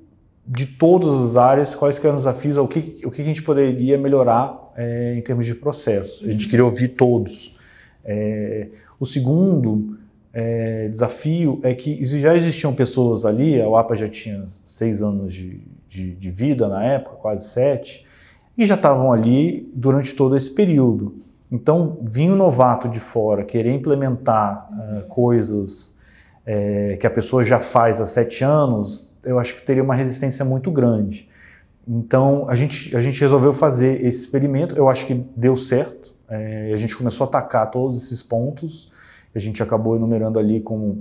de 0.46 0.66
todas 0.66 1.30
as 1.30 1.36
áreas 1.36 1.74
quais 1.74 2.02
eram 2.04 2.16
os 2.16 2.22
desafios, 2.22 2.56
o 2.56 2.68
que, 2.68 3.00
o 3.04 3.10
que 3.10 3.20
a 3.20 3.24
gente 3.24 3.42
poderia 3.42 3.98
melhorar 3.98 4.72
é, 4.76 5.14
em 5.16 5.22
termos 5.22 5.44
de 5.44 5.54
processo. 5.54 6.24
A 6.24 6.28
gente 6.28 6.48
queria 6.48 6.64
ouvir 6.64 6.88
todos. 6.88 7.56
É, 8.04 8.68
o 9.00 9.04
segundo 9.04 9.98
é, 10.32 10.88
desafio 10.88 11.58
é 11.64 11.74
que 11.74 12.04
já 12.04 12.36
existiam 12.36 12.72
pessoas 12.74 13.26
ali, 13.26 13.60
a 13.60 13.68
UAPA 13.68 13.96
já 13.96 14.08
tinha 14.08 14.46
seis 14.64 15.02
anos 15.02 15.32
de, 15.32 15.62
de, 15.88 16.14
de 16.14 16.30
vida 16.30 16.68
na 16.68 16.84
época, 16.84 17.16
quase 17.16 17.48
sete, 17.48 18.05
e 18.56 18.64
já 18.64 18.74
estavam 18.74 19.12
ali 19.12 19.70
durante 19.74 20.14
todo 20.14 20.36
esse 20.36 20.50
período. 20.50 21.22
Então, 21.50 21.98
vinha 22.02 22.32
um 22.32 22.36
novato 22.36 22.88
de 22.88 22.98
fora 22.98 23.44
querer 23.44 23.72
implementar 23.72 24.68
uh, 24.70 25.06
coisas 25.08 25.96
é, 26.44 26.96
que 26.98 27.06
a 27.06 27.10
pessoa 27.10 27.42
já 27.44 27.58
faz 27.58 28.00
há 28.00 28.06
sete 28.06 28.44
anos, 28.44 29.12
eu 29.24 29.38
acho 29.38 29.54
que 29.56 29.62
teria 29.62 29.82
uma 29.82 29.94
resistência 29.94 30.44
muito 30.44 30.70
grande. 30.70 31.28
Então, 31.86 32.46
a 32.48 32.56
gente, 32.56 32.96
a 32.96 33.00
gente 33.00 33.20
resolveu 33.20 33.52
fazer 33.52 34.04
esse 34.04 34.20
experimento, 34.20 34.76
eu 34.76 34.88
acho 34.88 35.06
que 35.06 35.14
deu 35.36 35.56
certo, 35.56 36.14
é, 36.28 36.72
a 36.72 36.76
gente 36.76 36.96
começou 36.96 37.24
a 37.24 37.28
atacar 37.28 37.70
todos 37.70 38.04
esses 38.04 38.22
pontos, 38.22 38.92
a 39.34 39.38
gente 39.38 39.62
acabou 39.62 39.96
enumerando 39.96 40.38
ali 40.38 40.60
como 40.60 40.98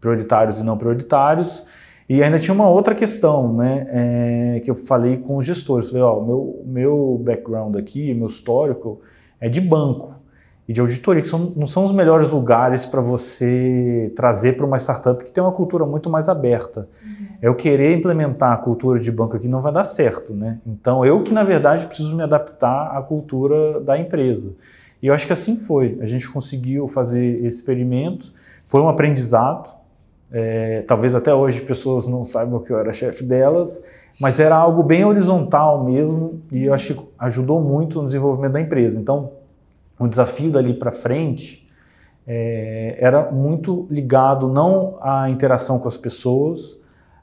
prioritários 0.00 0.60
e 0.60 0.62
não 0.62 0.78
prioritários, 0.78 1.62
e 2.08 2.22
ainda 2.22 2.38
tinha 2.38 2.54
uma 2.54 2.68
outra 2.68 2.94
questão, 2.94 3.52
né, 3.54 3.86
é, 3.88 4.60
que 4.60 4.70
eu 4.70 4.74
falei 4.74 5.18
com 5.18 5.36
os 5.36 5.46
gestores. 5.46 5.88
Falei, 5.88 6.02
ó, 6.02 6.20
meu 6.20 6.62
meu 6.66 7.20
background 7.24 7.76
aqui, 7.76 8.12
meu 8.14 8.26
histórico 8.26 9.00
é 9.40 9.48
de 9.48 9.60
banco 9.60 10.14
e 10.68 10.72
de 10.72 10.80
auditoria, 10.80 11.20
que 11.20 11.28
são, 11.28 11.52
não 11.56 11.66
são 11.66 11.84
os 11.84 11.92
melhores 11.92 12.28
lugares 12.28 12.86
para 12.86 13.00
você 13.00 14.12
trazer 14.14 14.56
para 14.56 14.64
uma 14.64 14.78
startup 14.78 15.22
que 15.24 15.32
tem 15.32 15.42
uma 15.42 15.52
cultura 15.52 15.84
muito 15.84 16.08
mais 16.08 16.28
aberta. 16.28 16.88
Uhum. 17.04 17.26
Eu 17.42 17.54
querer 17.54 17.96
implementar 17.96 18.52
a 18.52 18.56
cultura 18.56 19.00
de 19.00 19.10
banco 19.10 19.36
aqui 19.36 19.48
não 19.48 19.60
vai 19.60 19.72
dar 19.72 19.84
certo, 19.84 20.32
né? 20.34 20.60
Então 20.64 21.04
eu 21.04 21.22
que 21.22 21.34
na 21.34 21.42
verdade 21.42 21.86
preciso 21.86 22.14
me 22.14 22.22
adaptar 22.22 22.96
à 22.96 23.02
cultura 23.02 23.80
da 23.80 23.98
empresa. 23.98 24.54
E 25.02 25.08
eu 25.08 25.14
acho 25.14 25.26
que 25.26 25.32
assim 25.32 25.56
foi. 25.56 25.98
A 26.00 26.06
gente 26.06 26.30
conseguiu 26.30 26.86
fazer 26.86 27.44
esse 27.44 27.58
experimento, 27.58 28.32
foi 28.66 28.80
um 28.80 28.88
aprendizado 28.88 29.81
é, 30.32 30.82
talvez 30.82 31.14
até 31.14 31.34
hoje 31.34 31.60
pessoas 31.60 32.06
não 32.08 32.24
saibam 32.24 32.60
que 32.60 32.72
eu 32.72 32.78
era 32.78 32.92
chefe 32.92 33.22
delas, 33.22 33.82
mas 34.18 34.40
era 34.40 34.56
algo 34.56 34.82
bem 34.82 35.04
horizontal 35.04 35.84
mesmo 35.84 36.40
e 36.50 36.64
eu 36.64 36.74
acho 36.74 36.94
que 36.94 37.04
ajudou 37.18 37.60
muito 37.60 38.00
no 38.00 38.06
desenvolvimento 38.06 38.52
da 38.52 38.60
empresa. 38.60 38.98
Então, 38.98 39.32
o 39.98 40.08
desafio 40.08 40.50
dali 40.50 40.72
para 40.72 40.90
frente 40.90 41.66
é, 42.26 42.96
era 42.98 43.30
muito 43.30 43.86
ligado 43.90 44.48
não 44.48 44.96
à 45.00 45.28
interação 45.28 45.78
com 45.78 45.88
as 45.88 45.96
pessoas, 45.96 46.80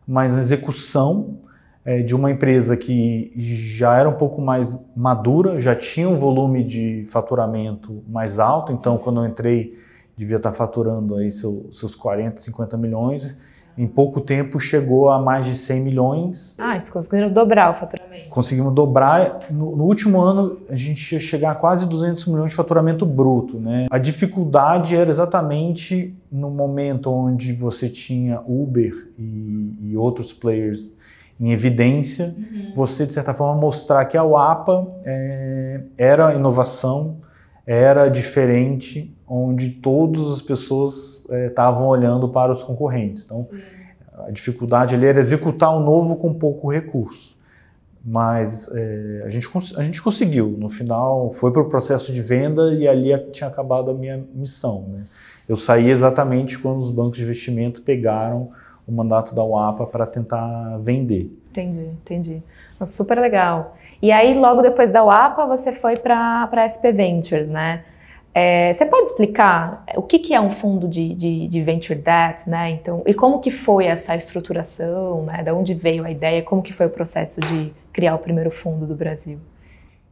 mas 0.08 0.36
à 0.36 0.39
execução 0.39 1.38
é, 1.84 2.01
de 2.01 2.13
uma 2.13 2.30
empresa 2.30 2.78
que 2.78 3.34
já 3.36 3.98
era 3.98 4.08
um 4.08 4.13
pouco 4.13 4.42
mais 4.42 4.80
madura, 4.96 5.60
já 5.60 5.74
tinha 5.74 6.08
um 6.08 6.18
volume 6.18 6.63
de 6.63 7.06
faturamento 7.08 8.04
mais 8.08 8.38
alto. 8.38 8.72
Então, 8.72 8.98
quando 8.98 9.22
eu 9.22 9.25
entrei 9.25 9.74
devia 10.20 10.36
estar 10.36 10.52
faturando 10.52 11.16
aí 11.16 11.32
seu, 11.32 11.70
seus 11.72 11.96
40, 11.96 12.42
50 12.42 12.76
milhões. 12.76 13.38
Em 13.78 13.88
pouco 13.88 14.20
tempo 14.20 14.60
chegou 14.60 15.10
a 15.10 15.18
mais 15.18 15.46
de 15.46 15.56
100 15.56 15.82
milhões. 15.82 16.56
Ah, 16.58 16.76
isso 16.76 16.92
conseguiram 16.92 17.32
dobrar 17.32 17.72
o 17.72 17.74
faturamento. 17.74 18.28
Conseguimos 18.28 18.74
dobrar. 18.74 19.48
No, 19.50 19.78
no, 19.78 19.86
último 19.86 20.20
ano, 20.20 20.58
a 20.70 20.76
gente 20.76 21.14
ia 21.14 21.20
chegar 21.22 21.52
a 21.52 21.56
quase 21.56 21.88
200 21.88 22.26
milhões 22.26 22.52
de 22.52 22.58
faturamento 22.58 23.06
bruto. 23.06 23.58
Né? 23.58 23.88
A 23.90 23.98
dificuldade 23.98 24.94
era 24.94 25.10
exatamente 25.10 26.14
no 26.30 26.50
momento 26.50 27.10
onde 27.10 27.54
você 27.54 27.88
tinha 27.88 28.42
Uber 28.46 29.08
e, 29.18 29.78
e 29.84 29.96
outros 29.96 30.34
players 30.34 30.98
em 31.40 31.54
evidência, 31.54 32.36
uhum. 32.38 32.74
você, 32.76 33.06
de 33.06 33.14
certa 33.14 33.34
forma, 33.34 33.58
mostrar 33.58 34.04
que 34.04 34.18
a 34.18 34.24
UAPA 34.26 34.86
é, 35.06 35.80
era 35.98 36.34
inovação, 36.34 37.20
era 37.66 38.10
diferente, 38.10 39.16
onde 39.29 39.69
todas 39.69 40.31
as 40.31 40.41
pessoas 40.41 41.25
estavam 41.48 41.86
é, 41.86 41.89
olhando 41.89 42.27
para 42.29 42.51
os 42.51 42.63
concorrentes. 42.63 43.25
Então, 43.25 43.43
Sim. 43.43 43.62
a 44.27 44.31
dificuldade 44.31 44.95
ali 44.95 45.05
era 45.05 45.19
executar 45.19 45.75
o 45.75 45.79
novo 45.79 46.15
com 46.15 46.33
pouco 46.33 46.71
recurso. 46.71 47.38
Mas 48.03 48.69
é, 48.74 49.24
a, 49.25 49.29
gente, 49.29 49.48
a 49.77 49.83
gente 49.83 50.01
conseguiu. 50.01 50.55
No 50.57 50.69
final, 50.69 51.31
foi 51.33 51.51
para 51.51 51.62
o 51.62 51.69
processo 51.69 52.12
de 52.12 52.21
venda 52.21 52.74
e 52.74 52.88
ali 52.88 53.15
tinha 53.31 53.48
acabado 53.48 53.91
a 53.91 53.93
minha 53.93 54.24
missão. 54.33 54.86
Né? 54.88 55.03
Eu 55.48 55.57
saí 55.57 55.89
exatamente 55.89 56.57
quando 56.57 56.79
os 56.79 56.89
bancos 56.89 57.17
de 57.17 57.24
investimento 57.24 57.81
pegaram 57.81 58.50
o 58.88 58.91
mandato 58.91 59.36
da 59.36 59.43
UAPA 59.43 59.86
para 59.86 60.07
tentar 60.07 60.79
vender. 60.79 61.31
Entendi, 61.51 61.86
entendi. 61.86 62.43
Super 62.83 63.19
legal. 63.19 63.75
E 64.01 64.12
aí, 64.12 64.33
logo 64.33 64.62
depois 64.62 64.91
da 64.91 65.03
UAPA, 65.03 65.45
você 65.45 65.71
foi 65.71 65.98
para 65.98 66.50
a 66.51 66.69
SP 66.69 66.91
Ventures, 66.91 67.50
né? 67.50 67.83
É, 68.41 68.72
você 68.72 68.86
pode 68.86 69.08
explicar 69.08 69.84
o 69.98 70.01
que, 70.01 70.17
que 70.17 70.34
é 70.34 70.39
um 70.39 70.50
fundo 70.50 70.88
de, 70.88 71.13
de, 71.13 71.46
de, 71.46 71.62
venture 71.62 72.00
debt, 72.00 72.50
né? 72.50 72.69
Então, 72.72 73.03
e 73.05 73.13
como 73.13 73.41
que 73.41 73.51
foi 73.51 73.86
essa 73.86 74.15
estruturação, 74.15 75.25
né? 75.25 75.43
Da 75.43 75.53
onde 75.53 75.74
veio 75.74 76.05
a 76.05 76.12
ideia? 76.12 76.41
Como 76.41 76.62
que 76.62 76.72
foi 76.72 76.86
o 76.86 76.89
processo 76.89 77.41
de 77.41 77.74
criar 77.91 78.15
o 78.15 78.19
primeiro 78.19 78.50
fundo 78.50 78.88
do 78.88 78.96
Brasil? 78.96 79.39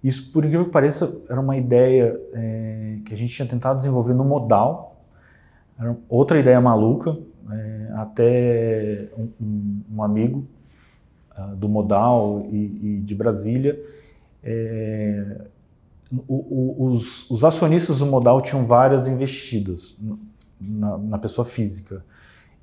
Isso, 0.03 0.29
por 0.33 0.43
incrível 0.43 0.65
que 0.65 0.71
pareça, 0.71 1.21
era 1.29 1.39
uma 1.39 1.55
ideia 1.55 2.19
é, 2.33 2.97
que 3.05 3.13
a 3.13 3.17
gente 3.17 3.33
tinha 3.33 3.47
tentado 3.47 3.77
desenvolver 3.77 4.13
no 4.13 4.25
Modal. 4.25 5.01
Era 5.79 5.95
outra 6.09 6.37
ideia 6.37 6.59
maluca. 6.59 7.17
É, 7.49 7.91
até 7.93 9.07
um, 9.17 9.81
um, 9.95 10.03
amigo 10.03 10.45
uh, 11.39 11.55
do 11.55 11.69
Modal 11.69 12.45
e, 12.51 12.57
e 12.57 13.01
de 13.05 13.15
Brasília 13.15 13.79
é, 14.43 15.45
os, 16.27 17.29
os, 17.29 17.43
acionistas 17.43 17.99
do 17.99 18.05
Modal 18.05 18.41
tinham 18.41 18.65
várias 18.65 19.07
investidas 19.07 19.95
na, 20.59 20.97
na, 20.97 21.17
pessoa 21.17 21.43
física. 21.43 22.03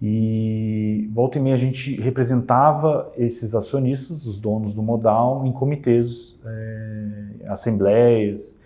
E 0.00 1.08
volta 1.12 1.38
e 1.38 1.40
meia 1.40 1.54
a 1.54 1.58
gente 1.58 2.00
representava 2.00 3.12
esses 3.16 3.54
acionistas, 3.54 4.26
os 4.26 4.40
donos 4.40 4.74
do 4.74 4.82
Modal, 4.82 5.46
em 5.46 5.52
comitês, 5.52 6.38
é, 6.44 7.48
assembleias. 7.48 8.58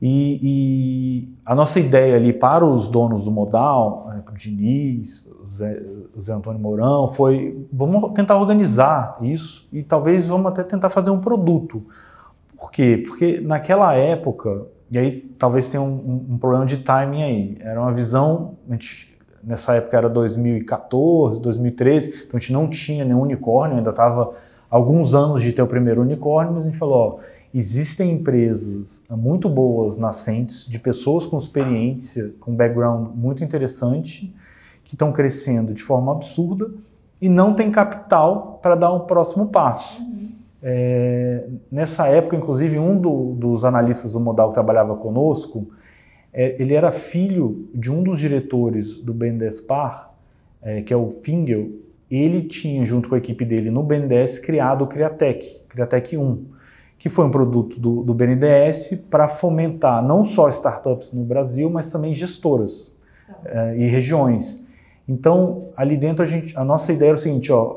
E, 0.00 0.38
e, 0.42 1.28
a 1.44 1.54
nossa 1.54 1.80
ideia 1.80 2.16
ali 2.16 2.32
para 2.32 2.64
os 2.64 2.88
donos 2.88 3.24
do 3.24 3.32
Modal, 3.32 4.12
é, 4.16 4.20
para 4.20 4.32
o 4.32 4.36
Diniz, 4.36 5.28
o 5.48 5.52
Zé, 5.52 5.82
o 6.16 6.20
Zé 6.20 6.32
Antônio 6.32 6.60
Mourão, 6.60 7.08
foi 7.08 7.66
vamos 7.72 8.12
tentar 8.12 8.36
organizar 8.36 9.18
isso 9.22 9.68
e 9.72 9.82
talvez 9.82 10.26
vamos 10.26 10.46
até 10.46 10.62
tentar 10.62 10.88
fazer 10.88 11.10
um 11.10 11.20
produto 11.20 11.84
por 12.58 12.72
quê? 12.72 13.02
Porque 13.06 13.40
naquela 13.40 13.94
época, 13.94 14.66
e 14.90 14.98
aí 14.98 15.20
talvez 15.38 15.68
tenha 15.68 15.82
um, 15.82 16.26
um 16.30 16.38
problema 16.38 16.66
de 16.66 16.78
timing 16.78 17.22
aí, 17.22 17.58
era 17.60 17.80
uma 17.80 17.92
visão, 17.92 18.56
gente, 18.68 19.16
nessa 19.42 19.74
época 19.74 19.96
era 19.96 20.08
2014, 20.08 21.40
2013, 21.40 22.24
então 22.26 22.36
a 22.36 22.40
gente 22.40 22.52
não 22.52 22.68
tinha 22.68 23.04
nenhum 23.04 23.20
unicórnio, 23.20 23.78
ainda 23.78 23.90
estava 23.90 24.34
alguns 24.68 25.14
anos 25.14 25.40
de 25.40 25.52
ter 25.52 25.62
o 25.62 25.66
primeiro 25.66 26.02
unicórnio, 26.02 26.52
mas 26.52 26.62
a 26.62 26.66
gente 26.66 26.78
falou, 26.78 26.94
ó, 26.94 27.18
existem 27.54 28.12
empresas 28.12 29.02
muito 29.08 29.48
boas, 29.48 29.96
nascentes, 29.96 30.66
de 30.66 30.78
pessoas 30.78 31.24
com 31.26 31.38
experiência, 31.38 32.34
com 32.40 32.54
background 32.54 33.08
muito 33.14 33.42
interessante, 33.42 34.34
que 34.84 34.94
estão 34.94 35.12
crescendo 35.12 35.72
de 35.72 35.82
forma 35.82 36.12
absurda 36.12 36.70
e 37.20 37.28
não 37.28 37.54
tem 37.54 37.70
capital 37.70 38.58
para 38.62 38.74
dar 38.74 38.92
um 38.92 39.00
próximo 39.00 39.48
passo. 39.48 40.00
Uhum. 40.00 40.27
É, 40.62 41.44
nessa 41.70 42.08
época, 42.08 42.36
inclusive, 42.36 42.78
um 42.78 42.98
do, 42.98 43.34
dos 43.34 43.64
analistas 43.64 44.12
do 44.12 44.20
Modal 44.20 44.48
que 44.48 44.54
trabalhava 44.54 44.96
conosco, 44.96 45.68
é, 46.32 46.56
ele 46.58 46.74
era 46.74 46.92
filho 46.92 47.68
de 47.74 47.90
um 47.90 48.02
dos 48.02 48.18
diretores 48.18 49.00
do 49.00 49.14
BNDES-Par, 49.14 50.14
é, 50.62 50.82
que 50.82 50.92
é 50.92 50.96
o 50.96 51.08
Fingel. 51.10 51.70
Ele 52.10 52.42
tinha, 52.42 52.84
junto 52.84 53.08
com 53.08 53.14
a 53.14 53.18
equipe 53.18 53.44
dele 53.44 53.70
no 53.70 53.82
BNDES, 53.82 54.38
criado 54.38 54.82
o 54.82 54.86
Criatec, 54.86 55.62
Criatec 55.68 56.16
1, 56.16 56.44
que 56.98 57.08
foi 57.08 57.24
um 57.24 57.30
produto 57.30 57.78
do, 57.78 58.02
do 58.02 58.14
BNDES 58.14 59.04
para 59.08 59.28
fomentar 59.28 60.02
não 60.02 60.24
só 60.24 60.48
startups 60.48 61.12
no 61.12 61.22
Brasil, 61.22 61.70
mas 61.70 61.92
também 61.92 62.12
gestoras 62.14 62.92
tá. 63.44 63.74
e 63.76 63.86
regiões. 63.86 64.66
Então, 65.08 65.70
ali 65.76 65.96
dentro, 65.96 66.22
a, 66.24 66.26
gente, 66.26 66.56
a 66.58 66.64
nossa 66.64 66.92
ideia 66.92 67.10
era 67.10 67.16
o 67.16 67.20
seguinte, 67.20 67.52
ó, 67.52 67.76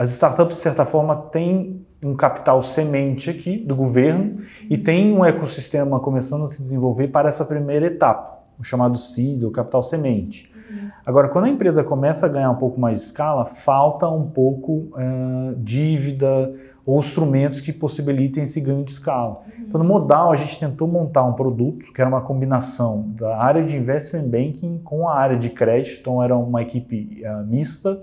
as 0.00 0.12
startups, 0.12 0.56
de 0.56 0.62
certa 0.62 0.86
forma, 0.86 1.14
têm 1.14 1.84
um 2.02 2.16
capital 2.16 2.62
semente 2.62 3.28
aqui 3.28 3.58
do 3.58 3.76
governo 3.76 4.38
e 4.70 4.78
tem 4.78 5.12
um 5.12 5.22
ecossistema 5.22 6.00
começando 6.00 6.44
a 6.44 6.46
se 6.46 6.62
desenvolver 6.62 7.08
para 7.08 7.28
essa 7.28 7.44
primeira 7.44 7.84
etapa, 7.84 8.38
o 8.58 8.64
chamado 8.64 8.96
seed, 8.96 9.42
o 9.44 9.50
capital 9.50 9.82
semente. 9.82 10.50
Uhum. 10.70 10.88
Agora, 11.04 11.28
quando 11.28 11.44
a 11.44 11.48
empresa 11.50 11.84
começa 11.84 12.24
a 12.24 12.30
ganhar 12.30 12.50
um 12.50 12.56
pouco 12.56 12.80
mais 12.80 12.98
de 12.98 13.04
escala, 13.04 13.44
falta 13.44 14.08
um 14.08 14.26
pouco 14.26 14.72
uh, 14.72 15.54
dívida 15.58 16.50
ou 16.86 16.98
instrumentos 16.98 17.60
que 17.60 17.70
possibilitem 17.70 18.44
esse 18.44 18.58
ganho 18.58 18.82
de 18.82 18.92
escala. 18.92 19.42
Uhum. 19.58 19.64
Então, 19.68 19.82
no 19.82 19.86
Modal, 19.86 20.32
a 20.32 20.36
gente 20.36 20.58
tentou 20.58 20.88
montar 20.88 21.24
um 21.24 21.34
produto 21.34 21.92
que 21.92 22.00
era 22.00 22.08
uma 22.08 22.22
combinação 22.22 23.10
da 23.18 23.36
área 23.36 23.62
de 23.62 23.76
investment 23.76 24.28
banking 24.28 24.80
com 24.82 25.06
a 25.06 25.14
área 25.14 25.36
de 25.36 25.50
crédito, 25.50 26.00
então 26.00 26.22
era 26.22 26.34
uma 26.34 26.62
equipe 26.62 27.22
uh, 27.22 27.46
mista, 27.46 28.02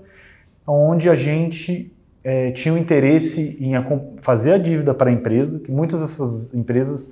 onde 0.72 1.08
a 1.08 1.14
gente 1.14 1.92
é, 2.22 2.50
tinha 2.50 2.74
um 2.74 2.78
interesse 2.78 3.56
em 3.60 3.72
fazer 4.18 4.52
a 4.52 4.58
dívida 4.58 4.92
para 4.92 5.10
a 5.10 5.12
empresa, 5.12 5.60
que 5.60 5.70
muitas 5.70 6.00
dessas 6.00 6.54
empresas, 6.54 7.10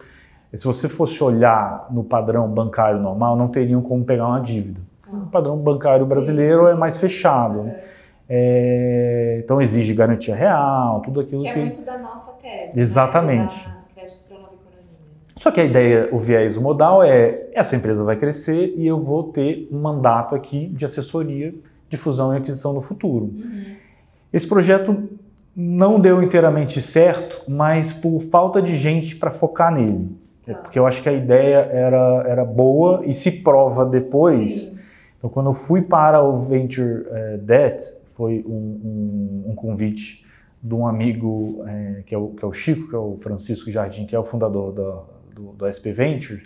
se 0.52 0.64
você 0.64 0.88
fosse 0.88 1.22
olhar 1.22 1.86
no 1.90 2.04
padrão 2.04 2.48
bancário 2.48 3.00
normal, 3.00 3.36
não 3.36 3.48
teriam 3.48 3.80
como 3.80 4.04
pegar 4.04 4.28
uma 4.28 4.40
dívida. 4.40 4.80
Ah. 5.06 5.16
O 5.16 5.26
padrão 5.26 5.56
bancário 5.56 6.06
brasileiro 6.06 6.60
sim, 6.60 6.66
sim. 6.66 6.72
é 6.72 6.74
mais 6.74 6.98
fechado. 6.98 7.62
Né? 7.62 7.80
É, 8.28 9.40
então 9.44 9.60
exige 9.62 9.94
garantia 9.94 10.34
real, 10.34 11.00
tudo 11.00 11.20
aquilo 11.20 11.42
que... 11.42 11.48
É 11.48 11.52
que 11.52 11.58
é 11.58 11.64
muito 11.64 11.82
da 11.82 11.98
nossa 11.98 12.32
tese. 12.32 12.76
Né? 12.76 12.82
Exatamente. 12.82 13.68
Né? 13.68 13.76
Só 15.36 15.50
que 15.50 15.60
a 15.60 15.64
ideia, 15.64 16.08
o 16.12 16.18
viés 16.18 16.56
modal 16.56 17.04
é 17.04 17.48
essa 17.52 17.76
empresa 17.76 18.02
vai 18.02 18.16
crescer 18.16 18.74
e 18.76 18.86
eu 18.86 19.00
vou 19.00 19.24
ter 19.24 19.68
um 19.70 19.78
mandato 19.78 20.34
aqui 20.34 20.66
de 20.68 20.84
assessoria 20.84 21.54
de 21.88 21.96
fusão 21.96 22.34
e 22.34 22.36
aquisição 22.36 22.72
no 22.72 22.80
futuro. 22.80 23.26
Uhum. 23.26 23.76
Esse 24.32 24.46
projeto 24.46 25.08
não 25.54 25.98
deu 25.98 26.22
inteiramente 26.22 26.82
certo, 26.82 27.42
mas 27.48 27.92
por 27.92 28.20
falta 28.20 28.60
de 28.60 28.76
gente 28.76 29.16
para 29.16 29.30
focar 29.30 29.74
nele. 29.74 30.10
Tá. 30.44 30.54
Porque 30.54 30.78
eu 30.78 30.86
acho 30.86 31.02
que 31.02 31.08
a 31.08 31.12
ideia 31.12 31.68
era, 31.72 32.24
era 32.26 32.44
boa 32.44 33.02
e 33.04 33.12
se 33.12 33.30
prova 33.30 33.84
depois. 33.84 34.66
Sim. 34.66 34.78
Então, 35.18 35.30
quando 35.30 35.50
eu 35.50 35.54
fui 35.54 35.82
para 35.82 36.22
o 36.22 36.38
Venture 36.38 37.02
uh, 37.02 37.38
Debt, 37.38 37.82
foi 38.10 38.44
um, 38.46 38.50
um, 38.50 39.50
um, 39.50 39.54
convite 39.54 40.24
de 40.62 40.74
um 40.74 40.86
amigo 40.86 41.64
é, 41.66 42.02
que, 42.04 42.14
é 42.14 42.18
o, 42.18 42.28
que 42.28 42.44
é 42.44 42.48
o 42.48 42.52
Chico, 42.52 42.88
que 42.88 42.94
é 42.94 42.98
o 42.98 43.16
Francisco 43.18 43.70
Jardim, 43.70 44.06
que 44.06 44.14
é 44.14 44.18
o 44.18 44.24
fundador 44.24 44.72
da, 44.72 45.02
do, 45.34 45.52
do 45.52 45.66
SP 45.72 45.92
Venture. 45.92 46.42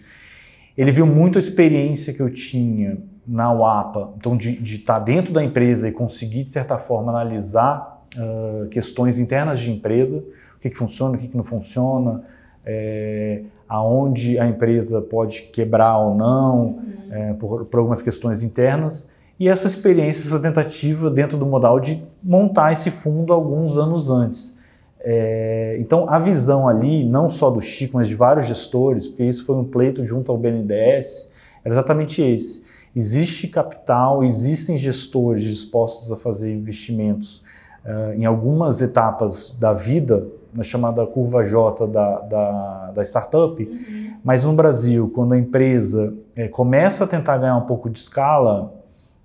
Ele 0.77 0.91
viu 0.91 1.07
muito 1.07 1.37
a 1.37 1.41
experiência 1.41 2.13
que 2.13 2.21
eu 2.21 2.31
tinha 2.31 2.99
na 3.31 3.53
UAPA, 3.53 4.11
então 4.17 4.37
de, 4.37 4.57
de 4.57 4.75
estar 4.75 4.95
tá 4.95 4.99
dentro 4.99 5.33
da 5.33 5.43
empresa 5.43 5.89
e 5.89 5.93
conseguir, 5.93 6.43
de 6.43 6.51
certa 6.51 6.79
forma, 6.79 7.13
analisar 7.13 8.05
uh, 8.17 8.67
questões 8.67 9.21
internas 9.21 9.61
de 9.61 9.71
empresa, 9.71 10.19
o 10.57 10.61
que, 10.61 10.69
que 10.69 10.77
funciona, 10.77 11.17
o 11.17 11.19
que, 11.19 11.29
que 11.29 11.37
não 11.37 11.45
funciona, 11.45 12.25
é, 12.67 13.43
aonde 13.69 14.37
a 14.37 14.49
empresa 14.49 15.01
pode 15.01 15.43
quebrar 15.43 15.97
ou 15.99 16.17
não, 16.17 16.81
é, 17.09 17.33
por, 17.35 17.67
por, 17.67 17.79
algumas 17.79 18.03
questões 18.03 18.43
internas. 18.43 19.09
E 19.39 19.49
essa 19.49 19.69
experiência, 19.69 20.27
essa 20.27 20.41
tentativa 20.41 21.09
dentro 21.09 21.39
do 21.39 21.47
modal 21.47 21.79
de 21.79 22.03
montar 22.21 22.73
esse 22.73 22.91
fundo 22.91 23.33
alguns 23.33 23.79
anos 23.79 24.11
antes. 24.11 24.59
É, 24.99 25.77
então, 25.79 26.11
a 26.11 26.19
visão 26.19 26.69
ali, 26.69 27.09
não 27.09 27.29
só 27.29 27.49
do 27.49 27.63
Chico, 27.63 27.97
mas 27.97 28.09
de 28.09 28.15
vários 28.17 28.47
gestores, 28.47 29.07
porque 29.07 29.23
isso 29.23 29.47
foi 29.47 29.55
um 29.55 29.65
pleito 29.65 30.05
junto 30.05 30.33
ao 30.33 30.37
BNDES, 30.37 31.31
era 31.65 31.75
exatamente 31.75 32.21
esse 32.21 32.69
Existe 32.95 33.47
capital, 33.49 34.25
existem 34.25 34.77
gestores 34.77 35.45
dispostos 35.45 36.11
a 36.11 36.17
fazer 36.17 36.53
investimentos 36.53 37.43
uh, 37.85 38.13
em 38.15 38.25
algumas 38.25 38.83
etapas 38.83 39.55
da 39.59 39.73
vida, 39.73 40.27
na 40.53 40.65
chamada 40.65 41.07
curva 41.07 41.45
J 41.45 41.87
da, 41.87 42.19
da, 42.21 42.91
da 42.93 43.03
startup, 43.05 43.63
uhum. 43.63 44.15
mas 44.25 44.45
no 44.45 44.53
Brasil, 44.53 45.09
quando 45.15 45.35
a 45.35 45.39
empresa 45.39 46.13
é, 46.35 46.49
começa 46.49 47.05
a 47.05 47.07
tentar 47.07 47.39
ganhar 47.39 47.57
um 47.57 47.67
pouco 47.67 47.89
de 47.89 48.01
escala, 48.01 48.75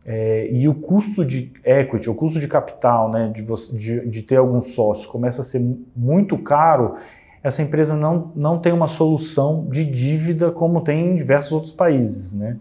é, 0.05 0.47
e 0.51 0.67
o 0.67 0.75
custo 0.75 1.25
de 1.25 1.51
equity, 1.63 2.11
o 2.11 2.13
custo 2.13 2.39
de 2.39 2.47
capital, 2.47 3.09
né, 3.09 3.31
de, 3.33 3.41
você, 3.41 3.75
de, 3.75 4.07
de, 4.07 4.21
ter 4.21 4.35
algum 4.35 4.61
sócio, 4.61 5.09
começa 5.09 5.41
a 5.41 5.43
ser 5.43 5.65
muito 5.95 6.37
caro, 6.37 6.95
essa 7.41 7.63
empresa 7.63 7.95
não, 7.95 8.31
não 8.35 8.59
tem 8.59 8.71
uma 8.71 8.87
solução 8.87 9.67
de 9.69 9.83
dívida 9.83 10.51
como 10.51 10.81
tem 10.81 11.13
em 11.13 11.15
diversos 11.15 11.51
outros 11.51 11.71
países. 11.71 12.33
Né? 12.33 12.57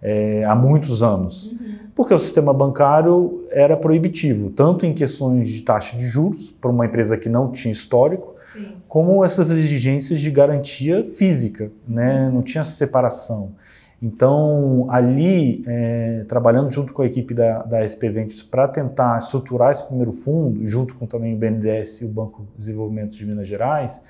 É, 0.00 0.44
há 0.44 0.54
muitos 0.54 1.02
anos. 1.02 1.52
Uhum. 1.52 1.78
porque 1.94 2.14
o 2.14 2.18
sistema 2.18 2.54
bancário 2.54 3.44
era 3.50 3.76
proibitivo, 3.76 4.50
tanto 4.50 4.86
em 4.86 4.94
questões 4.94 5.48
de 5.48 5.62
taxa 5.62 5.96
de 5.96 6.06
juros, 6.06 6.50
para 6.50 6.70
uma 6.70 6.86
empresa 6.86 7.16
que 7.16 7.28
não 7.28 7.50
tinha 7.50 7.72
histórico, 7.72 8.36
Sim. 8.52 8.76
como 8.86 9.24
essas 9.24 9.50
exigências 9.50 10.20
de 10.20 10.30
garantia 10.30 11.04
física, 11.16 11.70
né? 11.86 12.30
não 12.32 12.42
tinha 12.42 12.62
separação. 12.62 13.52
Então, 14.00 14.86
ali, 14.90 15.64
é, 15.66 16.24
trabalhando 16.28 16.70
junto 16.70 16.92
com 16.92 17.02
a 17.02 17.06
equipe 17.06 17.34
da, 17.34 17.64
da 17.64 17.82
SP 17.82 18.06
Ventures 18.08 18.44
para 18.44 18.68
tentar 18.68 19.18
estruturar 19.18 19.72
esse 19.72 19.84
primeiro 19.84 20.12
fundo, 20.12 20.66
junto 20.68 20.94
com 20.94 21.04
também 21.04 21.34
o 21.34 21.36
BNDES 21.36 22.02
e 22.02 22.04
o 22.04 22.08
Banco 22.08 22.42
de 22.42 22.58
Desenvolvimento 22.58 23.10
de 23.10 23.26
Minas 23.26 23.48
Gerais, 23.48 24.00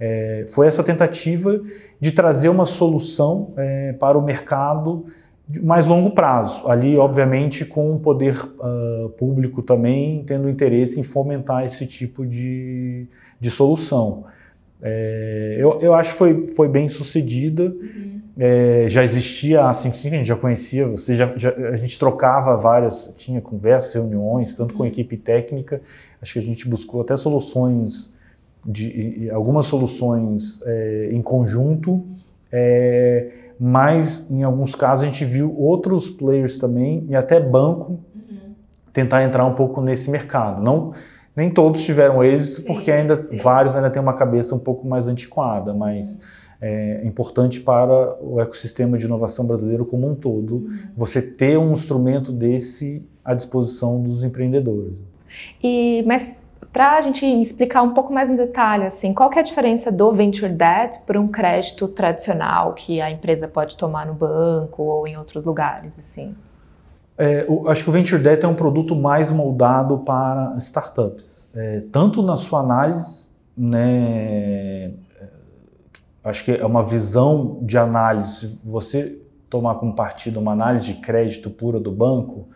é, 0.00 0.46
foi 0.48 0.66
essa 0.66 0.82
tentativa 0.82 1.60
de 2.00 2.10
trazer 2.10 2.48
uma 2.48 2.64
solução 2.64 3.52
é, 3.56 3.92
para 3.92 4.18
o 4.18 4.22
mercado 4.22 5.06
de 5.46 5.62
mais 5.62 5.86
longo 5.86 6.10
prazo. 6.10 6.66
Ali, 6.68 6.96
obviamente, 6.96 7.64
com 7.64 7.94
o 7.94 7.98
poder 7.98 8.36
uh, 8.44 9.08
público 9.10 9.62
também 9.62 10.24
tendo 10.24 10.48
interesse 10.48 10.98
em 10.98 11.02
fomentar 11.02 11.64
esse 11.64 11.86
tipo 11.86 12.26
de, 12.26 13.06
de 13.40 13.50
solução. 13.50 14.24
É, 14.82 15.56
eu, 15.58 15.80
eu 15.80 15.94
acho 15.94 16.12
que 16.12 16.18
foi, 16.18 16.46
foi 16.54 16.68
bem 16.68 16.88
sucedida. 16.88 17.64
Uhum. 17.64 18.20
É, 18.36 18.86
já 18.88 19.04
existia 19.04 19.66
a 19.66 19.72
55, 19.72 20.14
a 20.14 20.18
gente 20.18 20.26
já 20.26 20.34
conhecia, 20.34 20.88
você 20.88 21.14
já, 21.14 21.32
já, 21.36 21.50
a 21.50 21.76
gente 21.76 21.96
trocava 21.96 22.56
várias, 22.56 23.14
tinha 23.16 23.40
conversas, 23.40 23.94
reuniões, 23.94 24.56
tanto 24.56 24.74
com 24.74 24.82
a 24.82 24.86
uhum. 24.86 24.90
equipe 24.90 25.16
técnica, 25.16 25.80
acho 26.20 26.32
que 26.32 26.40
a 26.40 26.42
gente 26.42 26.68
buscou 26.68 27.00
até 27.00 27.16
soluções, 27.16 28.12
de, 28.66 29.30
algumas 29.30 29.66
soluções 29.66 30.60
é, 30.66 31.10
em 31.12 31.22
conjunto, 31.22 32.04
é, 32.50 33.30
mas 33.58 34.30
em 34.30 34.42
alguns 34.42 34.74
casos 34.74 35.04
a 35.04 35.06
gente 35.06 35.24
viu 35.24 35.54
outros 35.58 36.08
players 36.08 36.58
também, 36.58 37.06
e 37.08 37.16
até 37.16 37.40
banco, 37.40 38.00
uhum. 38.14 38.54
tentar 38.92 39.22
entrar 39.22 39.44
um 39.44 39.54
pouco 39.54 39.80
nesse 39.80 40.10
mercado. 40.10 40.62
Não 40.62 40.92
nem 41.36 41.50
todos 41.50 41.82
tiveram 41.82 42.22
êxito, 42.22 42.62
sim, 42.62 42.66
porque 42.66 42.90
ainda 42.90 43.24
sim. 43.24 43.36
vários 43.36 43.74
ainda 43.74 43.90
têm 43.90 44.00
uma 44.00 44.14
cabeça 44.14 44.54
um 44.54 44.58
pouco 44.58 44.86
mais 44.86 45.08
antiquada, 45.08 45.74
mas 45.74 46.18
é 46.60 47.04
importante 47.04 47.60
para 47.60 48.16
o 48.22 48.40
ecossistema 48.40 48.96
de 48.96 49.04
inovação 49.04 49.44
brasileiro 49.44 49.84
como 49.84 50.08
um 50.08 50.14
todo 50.14 50.56
uhum. 50.56 50.78
você 50.96 51.20
ter 51.20 51.58
um 51.58 51.72
instrumento 51.72 52.32
desse 52.32 53.04
à 53.24 53.34
disposição 53.34 54.00
dos 54.00 54.22
empreendedores. 54.22 55.02
E 55.62 56.04
mas 56.06 56.43
para 56.74 56.96
a 56.98 57.00
gente 57.00 57.24
explicar 57.24 57.82
um 57.82 57.94
pouco 57.94 58.12
mais 58.12 58.28
no 58.28 58.36
detalhe, 58.36 58.82
assim, 58.82 59.14
qual 59.14 59.30
é 59.32 59.38
a 59.38 59.42
diferença 59.42 59.92
do 59.92 60.10
venture 60.10 60.52
debt 60.52 60.98
para 61.06 61.20
um 61.20 61.28
crédito 61.28 61.86
tradicional 61.86 62.72
que 62.72 63.00
a 63.00 63.08
empresa 63.12 63.46
pode 63.46 63.76
tomar 63.76 64.04
no 64.04 64.12
banco 64.12 64.82
ou 64.82 65.06
em 65.06 65.16
outros 65.16 65.44
lugares, 65.44 65.96
assim? 65.96 66.34
É, 67.16 67.46
acho 67.68 67.84
que 67.84 67.90
o 67.90 67.92
Venture 67.92 68.20
Debt 68.20 68.44
é 68.44 68.48
um 68.48 68.56
produto 68.56 68.96
mais 68.96 69.30
moldado 69.30 69.98
para 69.98 70.56
startups. 70.58 71.48
É, 71.54 71.84
tanto 71.92 72.20
na 72.22 72.36
sua 72.36 72.58
análise, 72.58 73.28
né, 73.56 74.86
é, 75.20 75.28
acho 76.24 76.44
que 76.44 76.50
é 76.50 76.66
uma 76.66 76.82
visão 76.82 77.60
de 77.62 77.78
análise. 77.78 78.60
Você 78.64 79.22
tomar 79.48 79.76
como 79.76 79.94
partido 79.94 80.40
uma 80.40 80.50
análise 80.50 80.92
de 80.92 80.94
crédito 80.94 81.50
pura 81.50 81.78
do 81.78 81.92
banco, 81.92 82.48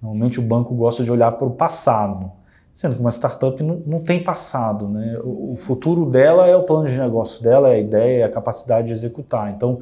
normalmente 0.00 0.38
o 0.38 0.42
banco 0.42 0.72
gosta 0.72 1.02
de 1.02 1.10
olhar 1.10 1.32
para 1.32 1.48
o 1.48 1.50
passado. 1.50 2.30
Sendo 2.76 2.94
que 2.94 3.00
uma 3.00 3.10
startup 3.10 3.62
não, 3.62 3.82
não 3.86 4.00
tem 4.00 4.22
passado. 4.22 4.86
Né? 4.86 5.18
O, 5.24 5.54
o 5.54 5.56
futuro 5.56 6.04
dela 6.04 6.46
é 6.46 6.54
o 6.54 6.62
plano 6.62 6.86
de 6.86 6.98
negócio 6.98 7.42
dela, 7.42 7.70
é 7.70 7.76
a 7.76 7.78
ideia, 7.78 8.20
é 8.20 8.24
a 8.24 8.28
capacidade 8.28 8.88
de 8.88 8.92
executar. 8.92 9.50
Então, 9.50 9.80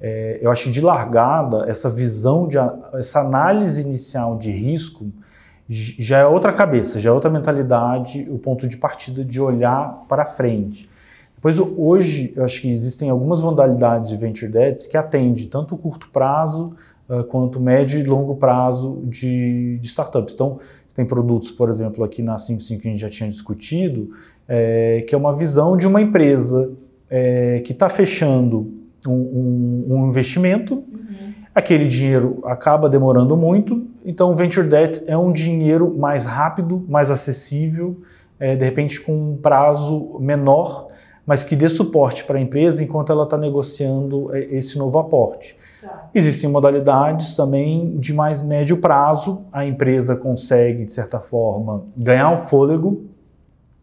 é, 0.00 0.40
eu 0.42 0.50
acho 0.50 0.68
de 0.68 0.80
largada, 0.80 1.66
essa 1.68 1.88
visão, 1.88 2.48
de, 2.48 2.56
essa 2.94 3.20
análise 3.20 3.80
inicial 3.80 4.36
de 4.36 4.50
risco 4.50 5.06
já 5.68 6.18
é 6.18 6.26
outra 6.26 6.52
cabeça, 6.52 6.98
já 6.98 7.10
é 7.10 7.12
outra 7.12 7.30
mentalidade, 7.30 8.26
o 8.28 8.40
ponto 8.40 8.66
de 8.66 8.76
partida 8.76 9.24
de 9.24 9.40
olhar 9.40 10.04
para 10.08 10.26
frente. 10.26 10.90
Depois, 11.36 11.60
hoje, 11.60 12.32
eu 12.34 12.44
acho 12.44 12.60
que 12.60 12.72
existem 12.72 13.08
algumas 13.08 13.40
modalidades 13.40 14.10
de 14.10 14.16
venture 14.16 14.50
debt 14.50 14.88
que 14.88 14.96
atendem 14.96 15.46
tanto 15.46 15.76
o 15.76 15.78
curto 15.78 16.08
prazo 16.12 16.74
uh, 17.08 17.22
quanto 17.22 17.60
médio 17.60 18.00
e 18.00 18.02
longo 18.02 18.34
prazo 18.34 19.00
de, 19.04 19.78
de 19.78 19.86
startups. 19.86 20.34
Então, 20.34 20.58
tem 20.94 21.04
produtos, 21.04 21.50
por 21.50 21.70
exemplo, 21.70 22.04
aqui 22.04 22.22
na 22.22 22.38
55 22.38 22.82
que 22.82 22.88
a 22.88 22.90
gente 22.90 23.00
já 23.00 23.10
tinha 23.10 23.28
discutido, 23.28 24.10
é, 24.48 25.04
que 25.06 25.14
é 25.14 25.18
uma 25.18 25.34
visão 25.34 25.76
de 25.76 25.86
uma 25.86 26.00
empresa 26.00 26.70
é, 27.08 27.60
que 27.64 27.72
está 27.72 27.88
fechando 27.88 28.72
um, 29.06 29.12
um, 29.12 29.86
um 29.90 30.08
investimento, 30.08 30.74
uhum. 30.74 31.32
aquele 31.54 31.86
dinheiro 31.86 32.40
acaba 32.44 32.88
demorando 32.88 33.36
muito, 33.36 33.86
então 34.04 34.32
o 34.32 34.34
venture 34.34 34.66
debt 34.66 35.02
é 35.06 35.16
um 35.16 35.32
dinheiro 35.32 35.96
mais 35.96 36.24
rápido, 36.24 36.84
mais 36.88 37.10
acessível, 37.10 38.00
é, 38.38 38.56
de 38.56 38.64
repente 38.64 39.00
com 39.00 39.32
um 39.32 39.36
prazo 39.36 40.18
menor, 40.20 40.88
mas 41.26 41.44
que 41.44 41.54
dê 41.54 41.68
suporte 41.68 42.24
para 42.24 42.38
a 42.38 42.40
empresa 42.40 42.82
enquanto 42.82 43.12
ela 43.12 43.24
está 43.24 43.38
negociando 43.38 44.34
é, 44.34 44.40
esse 44.56 44.76
novo 44.76 44.98
aporte. 44.98 45.56
Tá. 45.80 46.10
Existem 46.14 46.50
modalidades 46.50 47.34
também 47.34 47.96
de 47.98 48.12
mais 48.12 48.42
médio 48.42 48.76
prazo, 48.76 49.42
a 49.52 49.64
empresa 49.64 50.16
consegue, 50.16 50.84
de 50.84 50.92
certa 50.92 51.20
forma, 51.20 51.84
ganhar 51.96 52.30
um 52.30 52.38
fôlego 52.38 53.06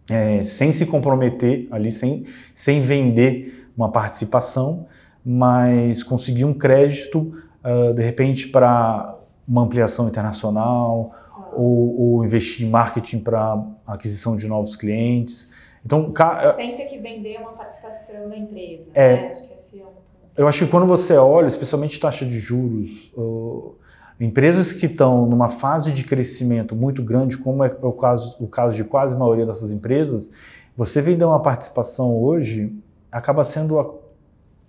é, 0.10 0.42
sem 0.42 0.72
se 0.72 0.86
comprometer 0.86 1.68
ali, 1.72 1.92
sem, 1.92 2.26
sem 2.54 2.82
vender 2.82 3.70
uma 3.78 3.90
participação, 3.92 4.88
mas 5.24 6.04
conseguir 6.04 6.46
um 6.46 6.54
crédito, 6.54 7.34
uh, 7.64 7.94
de 7.94 8.02
repente, 8.02 8.48
para 8.48 9.16
uma 9.48 9.64
ampliação 9.64 10.08
internacional 10.08 11.14
ou, 11.54 12.02
ou, 12.02 12.26
investir 12.26 12.66
em 12.66 12.70
marketing 12.70 13.20
para 13.20 13.64
aquisição 13.86 14.36
de 14.36 14.48
novos 14.48 14.76
clientes. 14.76 15.54
Então, 15.86 16.14
Sem 16.56 16.76
ter 16.76 16.86
que 16.86 16.98
vender 16.98 17.40
uma 17.40 17.54
participação 17.54 18.30
da 18.30 18.38
empresa. 18.38 18.90
É, 18.94 19.16
né? 19.16 19.30
acho 19.30 19.48
que 19.48 19.54
esse 19.54 19.80
é 19.80 19.84
um 19.84 20.10
eu 20.40 20.48
acho 20.48 20.64
que 20.64 20.72
quando 20.72 20.86
você 20.86 21.18
olha, 21.18 21.48
especialmente 21.48 22.00
taxa 22.00 22.26
de 22.26 22.40
juros, 22.40 23.12
uh, 23.18 23.76
empresas 24.18 24.72
que 24.72 24.86
estão 24.86 25.26
numa 25.26 25.50
fase 25.50 25.92
de 25.92 26.02
crescimento 26.06 26.74
muito 26.74 27.04
grande, 27.04 27.38
como 27.38 27.62
é 27.62 27.76
o 27.82 27.92
caso, 27.92 28.38
o 28.40 28.48
caso 28.48 28.74
de 28.74 28.86
quase 28.86 29.16
a 29.16 29.20
maioria 29.20 29.46
dessas 29.46 29.70
empresas, 29.70 30.32
você 30.78 31.02
vender 31.02 31.26
uma 31.26 31.42
participação 31.42 32.18
hoje 32.18 32.74
acaba 33.12 33.44
sendo 33.44 34.00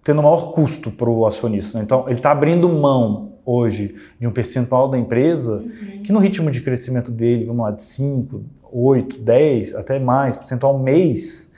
tendo 0.03 0.21
maior 0.21 0.51
custo 0.51 0.91
para 0.91 1.09
o 1.09 1.25
acionista. 1.25 1.79
Né? 1.79 1.85
Então, 1.85 2.05
ele 2.09 2.17
está 2.17 2.33
abrindo 2.33 2.69
mão 2.69 3.30
hoje 3.45 3.95
de 4.19 4.27
um 4.27 4.33
percentual 4.33 4.89
da 4.89 4.99
empresa 4.99 5.57
uhum. 5.57 6.03
que 6.03 6.13
no 6.13 6.19
ritmo 6.19 6.51
de 6.51 6.61
crescimento 6.61 7.11
dele, 7.11 7.45
vamos 7.45 7.63
lá, 7.63 7.71
de 7.71 7.83
5, 7.83 8.43
8, 8.73 9.19
10, 9.19 9.75
até 9.75 9.99
mais, 9.99 10.37
percentual 10.37 10.79
mês, 10.79 11.53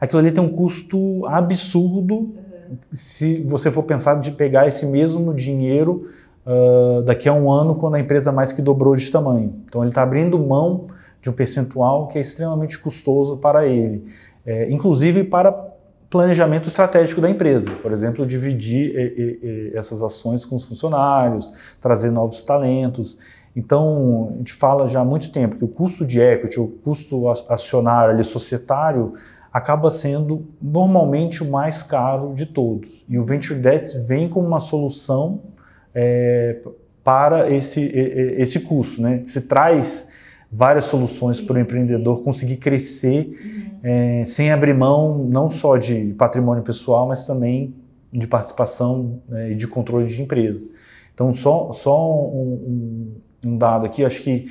aquilo 0.00 0.20
ali 0.20 0.30
tem 0.30 0.42
um 0.42 0.48
custo 0.48 1.26
absurdo 1.26 2.14
uhum. 2.14 2.76
se 2.92 3.42
você 3.42 3.70
for 3.70 3.82
pensar 3.82 4.20
de 4.20 4.30
pegar 4.30 4.66
esse 4.66 4.86
mesmo 4.86 5.34
dinheiro 5.34 6.08
uh, 6.46 7.02
daqui 7.02 7.28
a 7.28 7.32
um 7.32 7.50
ano, 7.50 7.74
quando 7.74 7.94
a 7.94 8.00
empresa 8.00 8.32
mais 8.32 8.52
que 8.52 8.62
dobrou 8.62 8.96
de 8.96 9.10
tamanho. 9.10 9.54
Então, 9.66 9.82
ele 9.82 9.90
está 9.90 10.02
abrindo 10.02 10.38
mão 10.38 10.86
de 11.20 11.28
um 11.28 11.32
percentual 11.32 12.08
que 12.08 12.18
é 12.18 12.20
extremamente 12.20 12.78
custoso 12.78 13.36
para 13.36 13.66
ele. 13.66 14.04
É, 14.46 14.70
inclusive 14.70 15.24
para 15.24 15.52
planejamento 16.10 16.68
estratégico 16.68 17.20
da 17.20 17.28
empresa, 17.28 17.70
por 17.82 17.92
exemplo, 17.92 18.26
dividir 18.26 19.72
essas 19.74 20.02
ações 20.02 20.44
com 20.44 20.56
os 20.56 20.64
funcionários, 20.64 21.52
trazer 21.80 22.10
novos 22.10 22.42
talentos. 22.42 23.18
Então, 23.54 24.30
a 24.34 24.38
gente 24.38 24.52
fala 24.52 24.88
já 24.88 25.00
há 25.00 25.04
muito 25.04 25.30
tempo 25.30 25.56
que 25.56 25.64
o 25.64 25.68
custo 25.68 26.06
de 26.06 26.20
equity, 26.20 26.60
o 26.60 26.68
custo 26.68 27.28
acionário 27.28 28.14
ali, 28.14 28.24
societário, 28.24 29.14
acaba 29.52 29.90
sendo 29.90 30.46
normalmente 30.62 31.42
o 31.42 31.50
mais 31.50 31.82
caro 31.82 32.32
de 32.34 32.46
todos. 32.46 33.04
E 33.08 33.18
o 33.18 33.24
Venture 33.24 33.58
Debt 33.58 33.98
vem 34.06 34.28
como 34.28 34.46
uma 34.46 34.60
solução 34.60 35.40
é, 35.94 36.58
para 37.04 37.50
esse, 37.50 37.82
esse 37.82 38.60
custo. 38.60 39.02
Né? 39.02 39.22
Se 39.26 39.42
traz 39.42 40.07
várias 40.50 40.84
soluções 40.84 41.40
para 41.40 41.56
o 41.56 41.58
empreendedor 41.60 42.22
conseguir 42.22 42.56
crescer 42.56 43.26
uhum. 43.26 43.78
é, 43.82 44.24
sem 44.24 44.50
abrir 44.50 44.74
mão 44.74 45.18
não 45.28 45.50
só 45.50 45.76
de 45.76 46.14
patrimônio 46.18 46.62
pessoal, 46.62 47.06
mas 47.06 47.26
também 47.26 47.74
de 48.12 48.26
participação 48.26 49.20
né, 49.28 49.52
e 49.52 49.54
de 49.54 49.66
controle 49.66 50.06
de 50.06 50.22
empresa. 50.22 50.70
Então, 51.12 51.32
só, 51.32 51.72
só 51.72 52.16
um, 52.16 53.12
um, 53.44 53.50
um 53.50 53.58
dado 53.58 53.84
aqui, 53.84 54.04
acho 54.04 54.22
que 54.22 54.46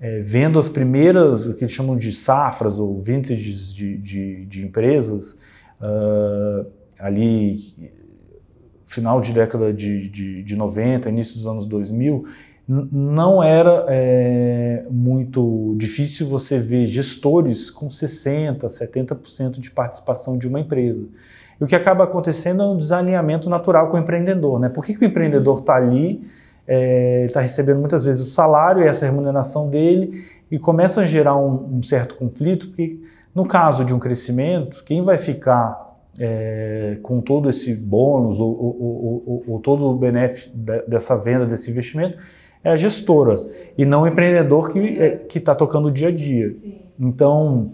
é, 0.00 0.20
vendo 0.20 0.58
as 0.58 0.68
primeiras, 0.68 1.46
o 1.46 1.54
que 1.54 1.64
eles 1.64 1.74
chamam 1.74 1.96
de 1.96 2.12
safras 2.12 2.78
ou 2.78 3.00
vintages 3.00 3.74
de, 3.74 3.98
de, 3.98 4.46
de 4.46 4.64
empresas, 4.64 5.38
uh, 5.80 6.66
ali 6.98 7.90
final 8.86 9.20
de 9.20 9.32
década 9.32 9.72
de, 9.72 10.08
de, 10.08 10.42
de 10.42 10.56
90, 10.56 11.08
início 11.08 11.34
dos 11.34 11.46
anos 11.46 11.66
2000, 11.66 12.24
não 12.92 13.42
era 13.42 13.84
é, 13.88 14.84
muito 14.90 15.74
difícil 15.76 16.28
você 16.28 16.58
ver 16.58 16.86
gestores 16.86 17.70
com 17.70 17.88
60%, 17.88 18.66
70% 18.66 19.58
de 19.58 19.70
participação 19.70 20.38
de 20.38 20.46
uma 20.46 20.60
empresa. 20.60 21.08
E 21.60 21.64
o 21.64 21.66
que 21.66 21.74
acaba 21.74 22.04
acontecendo 22.04 22.62
é 22.62 22.66
um 22.66 22.76
desalinhamento 22.76 23.50
natural 23.50 23.90
com 23.90 23.96
o 23.96 24.00
empreendedor. 24.00 24.60
Né? 24.60 24.68
Por 24.68 24.84
que, 24.84 24.94
que 24.94 25.04
o 25.04 25.08
empreendedor 25.08 25.58
está 25.58 25.74
ali 25.74 26.22
é, 26.70 27.18
ele 27.18 27.26
está 27.26 27.40
recebendo 27.40 27.80
muitas 27.80 28.04
vezes 28.04 28.24
o 28.24 28.30
salário 28.30 28.84
e 28.84 28.86
essa 28.86 29.04
remuneração 29.04 29.68
dele 29.68 30.24
e 30.48 30.56
começam 30.56 31.02
a 31.02 31.06
gerar 31.06 31.36
um, 31.36 31.78
um 31.78 31.82
certo 31.82 32.14
conflito, 32.14 32.68
porque 32.68 33.00
no 33.34 33.44
caso 33.44 33.84
de 33.84 33.92
um 33.92 33.98
crescimento, 33.98 34.84
quem 34.84 35.02
vai 35.02 35.18
ficar 35.18 35.98
é, 36.16 36.98
com 37.02 37.20
todo 37.20 37.50
esse 37.50 37.74
bônus 37.74 38.38
ou, 38.38 38.50
ou, 38.50 39.22
ou, 39.26 39.44
ou 39.48 39.58
todo 39.58 39.84
o 39.88 39.96
benefício 39.96 40.52
dessa 40.86 41.16
venda, 41.16 41.44
desse 41.44 41.72
investimento, 41.72 42.18
é 42.62 42.70
a 42.70 42.76
gestora 42.76 43.36
e 43.76 43.84
não 43.84 44.02
o 44.02 44.06
empreendedor 44.06 44.70
que 44.70 44.78
é, 44.78 45.26
está 45.34 45.54
tocando 45.54 45.88
o 45.88 45.90
dia 45.90 46.08
a 46.08 46.12
dia. 46.12 46.52
Sim. 46.52 46.80
Então, 46.98 47.72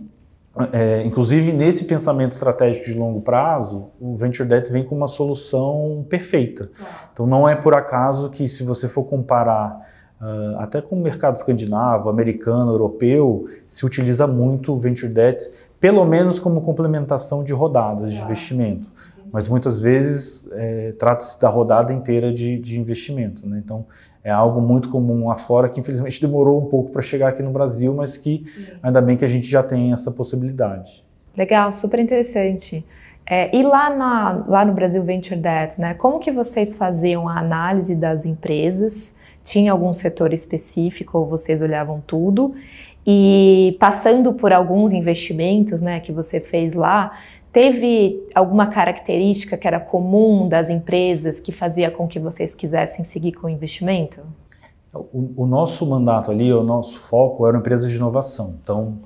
é, 0.73 1.03
inclusive 1.05 1.53
nesse 1.53 1.85
pensamento 1.85 2.33
estratégico 2.33 2.87
de 2.87 2.95
longo 2.95 3.21
prazo, 3.21 3.91
o 4.01 4.17
Venture 4.17 4.49
Debt 4.49 4.71
vem 4.73 4.85
com 4.85 4.95
uma 4.95 5.09
solução 5.09 6.07
perfeita. 6.09 6.71
Então, 7.13 7.27
não 7.27 7.49
é 7.49 7.55
por 7.55 7.75
acaso 7.75 8.31
que, 8.31 8.49
se 8.49 8.63
você 8.63 8.89
for 8.89 9.05
comparar 9.05 9.87
uh, 10.21 10.59
até 10.59 10.81
com 10.81 10.97
o 10.97 11.03
mercado 11.03 11.37
escandinavo, 11.37 12.09
americano, 12.09 12.73
europeu, 12.73 13.47
se 13.67 13.85
utiliza 13.85 14.27
muito 14.27 14.73
o 14.73 14.79
Venture 14.79 15.13
Debt 15.13 15.45
pelo 15.79 16.05
menos 16.07 16.39
como 16.39 16.63
complementação 16.63 17.45
de 17.45 17.53
rodadas 17.53 18.13
de 18.13 18.21
investimento. 18.21 18.89
Mas 19.33 19.49
muitas 19.49 19.81
vezes 19.81 20.49
é, 20.53 20.93
trata-se 20.93 21.39
da 21.41 21.49
rodada 21.49 21.93
inteira 21.93 22.33
de, 22.33 22.59
de 22.59 22.81
investimento. 22.81 23.47
Né? 23.47 23.61
Então, 23.63 23.85
é 24.27 24.31
algo 24.33 24.61
muito 24.61 24.89
comum 24.89 25.29
lá 25.29 25.37
fora 25.37 25.69
que 25.69 25.79
infelizmente 25.79 26.21
demorou 26.21 26.61
um 26.61 26.67
pouco 26.67 26.91
para 26.91 27.01
chegar 27.01 27.29
aqui 27.29 27.45
no 27.45 27.53
Brasil, 27.53 27.95
mas 27.95 28.17
que 28.17 28.43
Sim. 28.43 28.67
ainda 28.83 29.01
bem 29.01 29.17
que 29.17 29.25
a 29.25 29.29
gente 29.29 29.47
já 29.47 29.63
tem 29.63 29.93
essa 29.93 30.11
possibilidade. 30.11 31.05
Legal, 31.37 31.73
super 31.73 32.01
interessante. 32.01 32.85
É, 33.25 33.57
e 33.57 33.63
lá, 33.63 33.89
na, 33.89 34.45
lá 34.49 34.65
no 34.65 34.73
Brasil 34.73 35.05
Venture 35.05 35.39
Debt, 35.39 35.81
né, 35.81 35.95
como 35.95 36.19
que 36.19 36.33
vocês 36.33 36.77
faziam 36.77 37.29
a 37.29 37.39
análise 37.39 37.95
das 37.95 38.27
empresas? 38.27 39.15
Tinha 39.45 39.71
algum 39.71 39.93
setor 39.93 40.33
específico 40.33 41.19
ou 41.19 41.25
vocês 41.25 41.63
olhavam 41.63 42.03
tudo? 42.05 42.53
E 43.07 43.77
passando 43.79 44.35
por 44.35 44.53
alguns 44.53 44.93
investimentos 44.93 45.83
né, 45.83 46.01
que 46.01 46.11
você 46.11 46.41
fez 46.41 46.75
lá, 46.75 47.17
teve 47.57 48.23
alguma 48.35 48.67
característica 48.67 49.57
que 49.57 49.67
era 49.67 49.81
comum 49.81 50.47
das 50.47 50.69
empresas 50.69 51.41
que 51.41 51.51
fazia 51.51 51.91
com 51.91 52.07
que 52.07 52.21
vocês 52.21 52.55
quisessem 52.55 53.03
seguir 53.03 53.33
com 53.33 53.47
o 53.47 53.49
investimento? 53.49 54.21
O, 54.93 55.33
o 55.39 55.47
nosso 55.47 55.87
mandato 55.87 56.31
ali, 56.31 56.53
o 56.53 56.63
nosso 56.63 57.01
foco 57.01 57.47
era 57.47 57.57
empresas 57.57 57.91
de 57.91 57.97
inovação. 57.97 58.57
Então, 58.63 58.99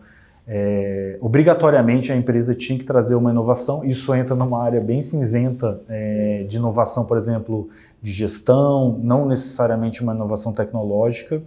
é, 0.48 1.16
obrigatoriamente 1.20 2.10
a 2.10 2.16
empresa 2.16 2.52
tinha 2.52 2.76
que 2.76 2.84
trazer 2.84 3.14
uma 3.14 3.30
inovação. 3.30 3.84
Isso 3.84 4.12
entra 4.16 4.34
numa 4.34 4.60
área 4.60 4.80
bem 4.80 5.00
cinzenta 5.00 5.80
é, 5.88 6.44
de 6.48 6.56
inovação, 6.56 7.04
por 7.04 7.18
exemplo, 7.18 7.68
de 8.02 8.10
gestão, 8.10 8.98
não 9.00 9.26
necessariamente 9.26 10.02
uma 10.02 10.12
inovação 10.12 10.52
tecnológica. 10.52 11.40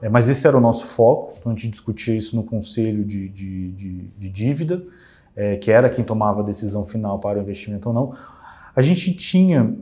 É, 0.00 0.08
mas 0.08 0.26
esse 0.26 0.46
era 0.46 0.56
o 0.56 0.60
nosso 0.60 0.86
foco, 0.86 1.34
então 1.38 1.52
a 1.52 1.54
gente 1.54 1.68
discutia 1.68 2.16
isso 2.16 2.34
no 2.34 2.42
conselho 2.42 3.04
de, 3.04 3.28
de, 3.28 3.72
de, 3.72 3.92
de 4.18 4.28
dívida, 4.30 4.82
é, 5.36 5.56
que 5.56 5.70
era 5.70 5.90
quem 5.90 6.04
tomava 6.04 6.40
a 6.40 6.44
decisão 6.44 6.84
final 6.86 7.18
para 7.18 7.38
o 7.38 7.42
investimento 7.42 7.88
ou 7.88 7.94
não. 7.94 8.14
A 8.74 8.82
gente 8.82 9.14
tinha 9.14 9.74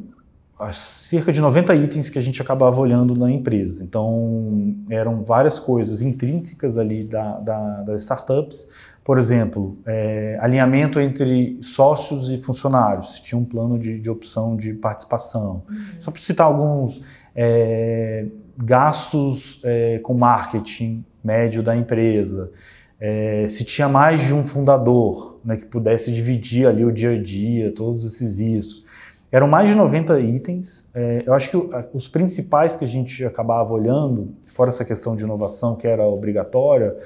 cerca 0.73 1.33
de 1.33 1.41
90 1.41 1.75
itens 1.75 2.09
que 2.09 2.19
a 2.19 2.23
gente 2.23 2.41
acabava 2.41 2.81
olhando 2.81 3.15
na 3.15 3.31
empresa. 3.31 3.83
Então, 3.83 4.75
eram 4.89 5.23
várias 5.23 5.59
coisas 5.59 6.01
intrínsecas 6.01 6.79
ali 6.79 7.05
da, 7.05 7.39
da, 7.41 7.83
das 7.83 8.03
startups. 8.03 8.69
Por 9.05 9.19
exemplo, 9.19 9.77
é, 9.85 10.39
alinhamento 10.41 10.99
entre 10.99 11.59
sócios 11.61 12.31
e 12.31 12.39
funcionários, 12.39 13.15
se 13.15 13.23
tinha 13.23 13.39
um 13.39 13.45
plano 13.45 13.79
de, 13.79 14.01
de 14.01 14.09
opção 14.09 14.57
de 14.57 14.73
participação. 14.73 15.63
Uhum. 15.69 16.01
Só 16.01 16.11
para 16.11 16.23
citar 16.23 16.47
alguns, 16.47 17.03
é, 17.35 18.27
gastos 18.57 19.61
é, 19.65 19.99
com 19.99 20.15
marketing 20.15 21.05
médio 21.23 21.63
da 21.63 21.77
empresa, 21.77 22.51
é, 22.99 23.47
se 23.49 23.65
tinha 23.65 23.89
mais 23.89 24.21
de 24.21 24.33
um 24.33 24.43
fundador 24.43 25.34
né, 25.45 25.57
que 25.57 25.67
pudesse 25.67 26.13
dividir 26.13 26.67
ali 26.67 26.85
o 26.85 26.93
dia 26.93 27.11
a 27.11 27.23
dia, 27.23 27.73
todos 27.73 28.05
esses 28.05 28.39
isso. 28.39 28.85
Eram 29.31 29.49
mais 29.49 29.69
de 29.69 29.75
90 29.75 30.21
itens. 30.21 30.89
É, 30.95 31.25
eu 31.27 31.35
acho 31.35 31.51
que 31.51 31.57
os 31.93 32.07
principais 32.07 32.77
que 32.77 32.85
a 32.85 32.89
gente 32.89 33.25
acabava 33.25 33.73
olhando, 33.73 34.35
fora 34.47 34.69
essa 34.69 34.85
questão 34.85 35.17
de 35.17 35.25
inovação 35.25 35.75
que 35.75 35.87
era 35.87 36.07
obrigatória, 36.07 36.97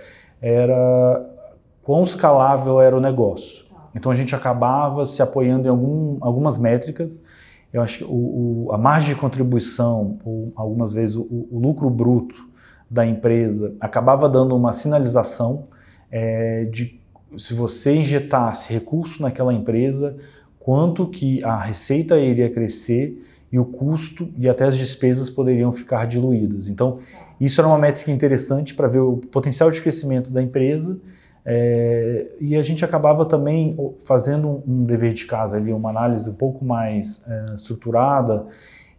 era 0.41 1.27
quão 1.83 2.05
escalável 2.05 2.81
era 2.81 2.97
o 2.97 3.01
negócio. 3.01 3.65
Então 3.95 4.13
a 4.13 4.17
gente 4.17 4.35
acabava 4.35 5.05
se 5.07 5.23
apoiando 5.23 5.67
em 5.67 5.71
algum, 5.71 6.19
algumas 6.21 6.59
métricas 6.59 7.21
eu 7.73 7.83
acho 7.83 7.99
que 7.99 8.05
o, 8.05 8.67
o, 8.67 8.73
a 8.73 8.79
margem 8.79 9.15
de 9.15 9.21
contribuição, 9.21 10.19
ou 10.25 10.49
algumas 10.57 10.93
vezes 10.93 11.15
o, 11.15 11.23
o, 11.51 11.59
lucro 11.59 11.91
bruto 11.91 12.49
da 12.91 13.07
empresa, 13.07 13.75
acabava 13.79 14.29
dando 14.29 14.57
uma 14.57 14.73
sinalização 14.73 15.69
é, 16.11 16.65
de 16.65 16.98
se 17.37 17.55
você 17.55 17.95
injetasse 17.95 18.73
recurso 18.73 19.23
naquela 19.23 19.53
empresa, 19.53 20.17
quanto 20.59 21.07
que 21.07 21.43
a 21.45 21.59
receita 21.59 22.19
iria 22.19 22.51
crescer 22.51 23.25
e 23.51 23.59
o 23.59 23.65
custo 23.65 24.29
e 24.37 24.49
até 24.49 24.65
as 24.65 24.77
despesas 24.77 25.31
poderiam 25.31 25.73
ficar 25.73 26.07
diluídas. 26.07 26.69
Então, 26.69 26.99
isso 27.41 27.61
era 27.61 27.69
uma 27.69 27.79
métrica 27.79 28.11
interessante 28.11 28.75
para 28.75 28.89
ver 28.89 29.01
o 29.01 29.17
potencial 29.17 29.71
de 29.71 29.81
crescimento 29.81 30.33
da 30.33 30.43
empresa 30.43 30.99
é, 31.51 32.27
e 32.39 32.57
a 32.57 32.63
gente 32.63 32.85
acabava 32.85 33.25
também 33.25 33.75
fazendo 34.05 34.63
um 34.67 34.85
dever 34.85 35.15
de 35.15 35.25
casa 35.25 35.57
ali, 35.57 35.73
uma 35.73 35.89
análise 35.89 36.29
um 36.29 36.35
pouco 36.35 36.63
mais 36.63 37.25
é, 37.27 37.55
estruturada 37.55 38.47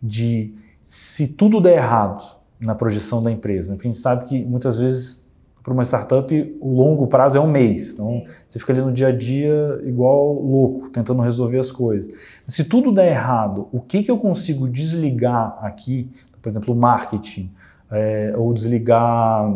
de 0.01 0.55
se 0.83 1.27
tudo 1.27 1.61
der 1.61 1.77
errado 1.77 2.37
na 2.59 2.73
projeção 2.73 3.21
da 3.21 3.31
empresa. 3.31 3.69
Né? 3.69 3.75
Porque 3.75 3.87
a 3.87 3.91
gente 3.91 4.01
sabe 4.01 4.25
que 4.25 4.43
muitas 4.43 4.79
vezes 4.79 5.23
para 5.63 5.73
uma 5.73 5.83
startup 5.83 6.57
o 6.59 6.73
longo 6.73 7.07
prazo 7.07 7.37
é 7.37 7.39
um 7.39 7.49
mês. 7.49 7.93
Então 7.93 8.23
você 8.49 8.59
fica 8.59 8.73
ali 8.73 8.81
no 8.81 8.91
dia 8.91 9.07
a 9.07 9.11
dia 9.11 9.81
igual 9.85 10.33
louco, 10.33 10.89
tentando 10.89 11.21
resolver 11.21 11.59
as 11.59 11.71
coisas. 11.71 12.11
Se 12.47 12.63
tudo 12.63 12.91
der 12.91 13.11
errado, 13.11 13.67
o 13.71 13.79
que, 13.79 14.03
que 14.03 14.11
eu 14.11 14.17
consigo 14.17 14.67
desligar 14.67 15.57
aqui, 15.61 16.09
por 16.41 16.49
exemplo, 16.49 16.73
o 16.73 16.77
marketing, 16.77 17.51
é, 17.91 18.33
ou 18.37 18.53
desligar 18.53 19.51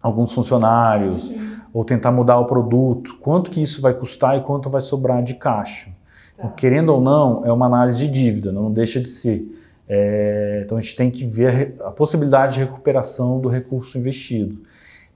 alguns 0.00 0.32
funcionários, 0.32 1.30
uhum. 1.30 1.56
ou 1.72 1.84
tentar 1.84 2.12
mudar 2.12 2.38
o 2.38 2.46
produto, 2.46 3.16
quanto 3.20 3.50
que 3.50 3.60
isso 3.60 3.82
vai 3.82 3.92
custar 3.92 4.38
e 4.38 4.40
quanto 4.42 4.70
vai 4.70 4.80
sobrar 4.80 5.22
de 5.22 5.34
caixa. 5.34 5.86
Tá. 5.86 5.92
Então, 6.38 6.50
querendo 6.50 6.90
ou 6.90 7.00
não, 7.00 7.44
é 7.44 7.52
uma 7.52 7.66
análise 7.66 8.06
de 8.06 8.08
dívida, 8.08 8.52
não 8.52 8.72
deixa 8.72 9.00
de 9.00 9.08
ser. 9.08 9.44
É, 9.88 10.62
então 10.64 10.76
a 10.76 10.80
gente 10.80 10.96
tem 10.96 11.10
que 11.10 11.24
ver 11.24 11.76
a, 11.80 11.88
a 11.88 11.90
possibilidade 11.90 12.54
de 12.54 12.60
recuperação 12.60 13.40
do 13.40 13.48
recurso 13.48 13.98
investido. 13.98 14.58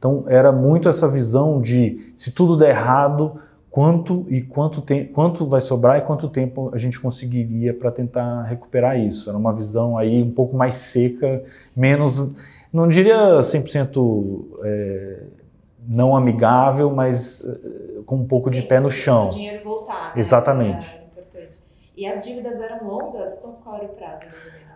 Então 0.00 0.24
era 0.28 0.50
muito 0.50 0.88
essa 0.88 1.06
visão 1.06 1.60
de 1.60 2.14
se 2.16 2.32
tudo 2.32 2.56
der 2.56 2.70
errado, 2.70 3.38
quanto 3.70 4.24
e 4.30 4.40
quanto, 4.40 4.80
tem, 4.80 5.04
quanto 5.04 5.44
vai 5.44 5.60
sobrar 5.60 5.98
e 5.98 6.00
quanto 6.00 6.26
tempo 6.26 6.70
a 6.72 6.78
gente 6.78 6.98
conseguiria 6.98 7.74
para 7.74 7.90
tentar 7.90 8.44
recuperar 8.44 8.98
isso. 8.98 9.28
Era 9.28 9.38
uma 9.38 9.52
visão 9.52 9.98
aí 9.98 10.22
um 10.22 10.30
pouco 10.30 10.56
mais 10.56 10.74
seca, 10.74 11.44
menos 11.76 12.34
não 12.72 12.88
diria 12.88 13.40
100% 13.40 14.44
é, 14.64 15.22
não 15.86 16.16
amigável, 16.16 16.90
mas 16.90 17.44
é, 17.44 18.02
com 18.06 18.16
um 18.16 18.26
pouco 18.26 18.48
Sim, 18.48 18.56
de 18.56 18.62
pé 18.62 18.80
no 18.80 18.90
chão. 18.90 19.26
O 19.26 19.30
dinheiro 19.30 19.62
voltar. 19.62 20.14
Né? 20.14 20.20
Exatamente. 20.20 20.88
É 20.88 21.04
importante. 21.04 21.60
E 21.94 22.06
as 22.06 22.24
dívidas 22.24 22.58
eram 22.58 22.88
longas? 22.88 23.34
Qual 23.34 23.76
era 23.76 23.84
o 23.84 23.88
prazo? 23.90 24.24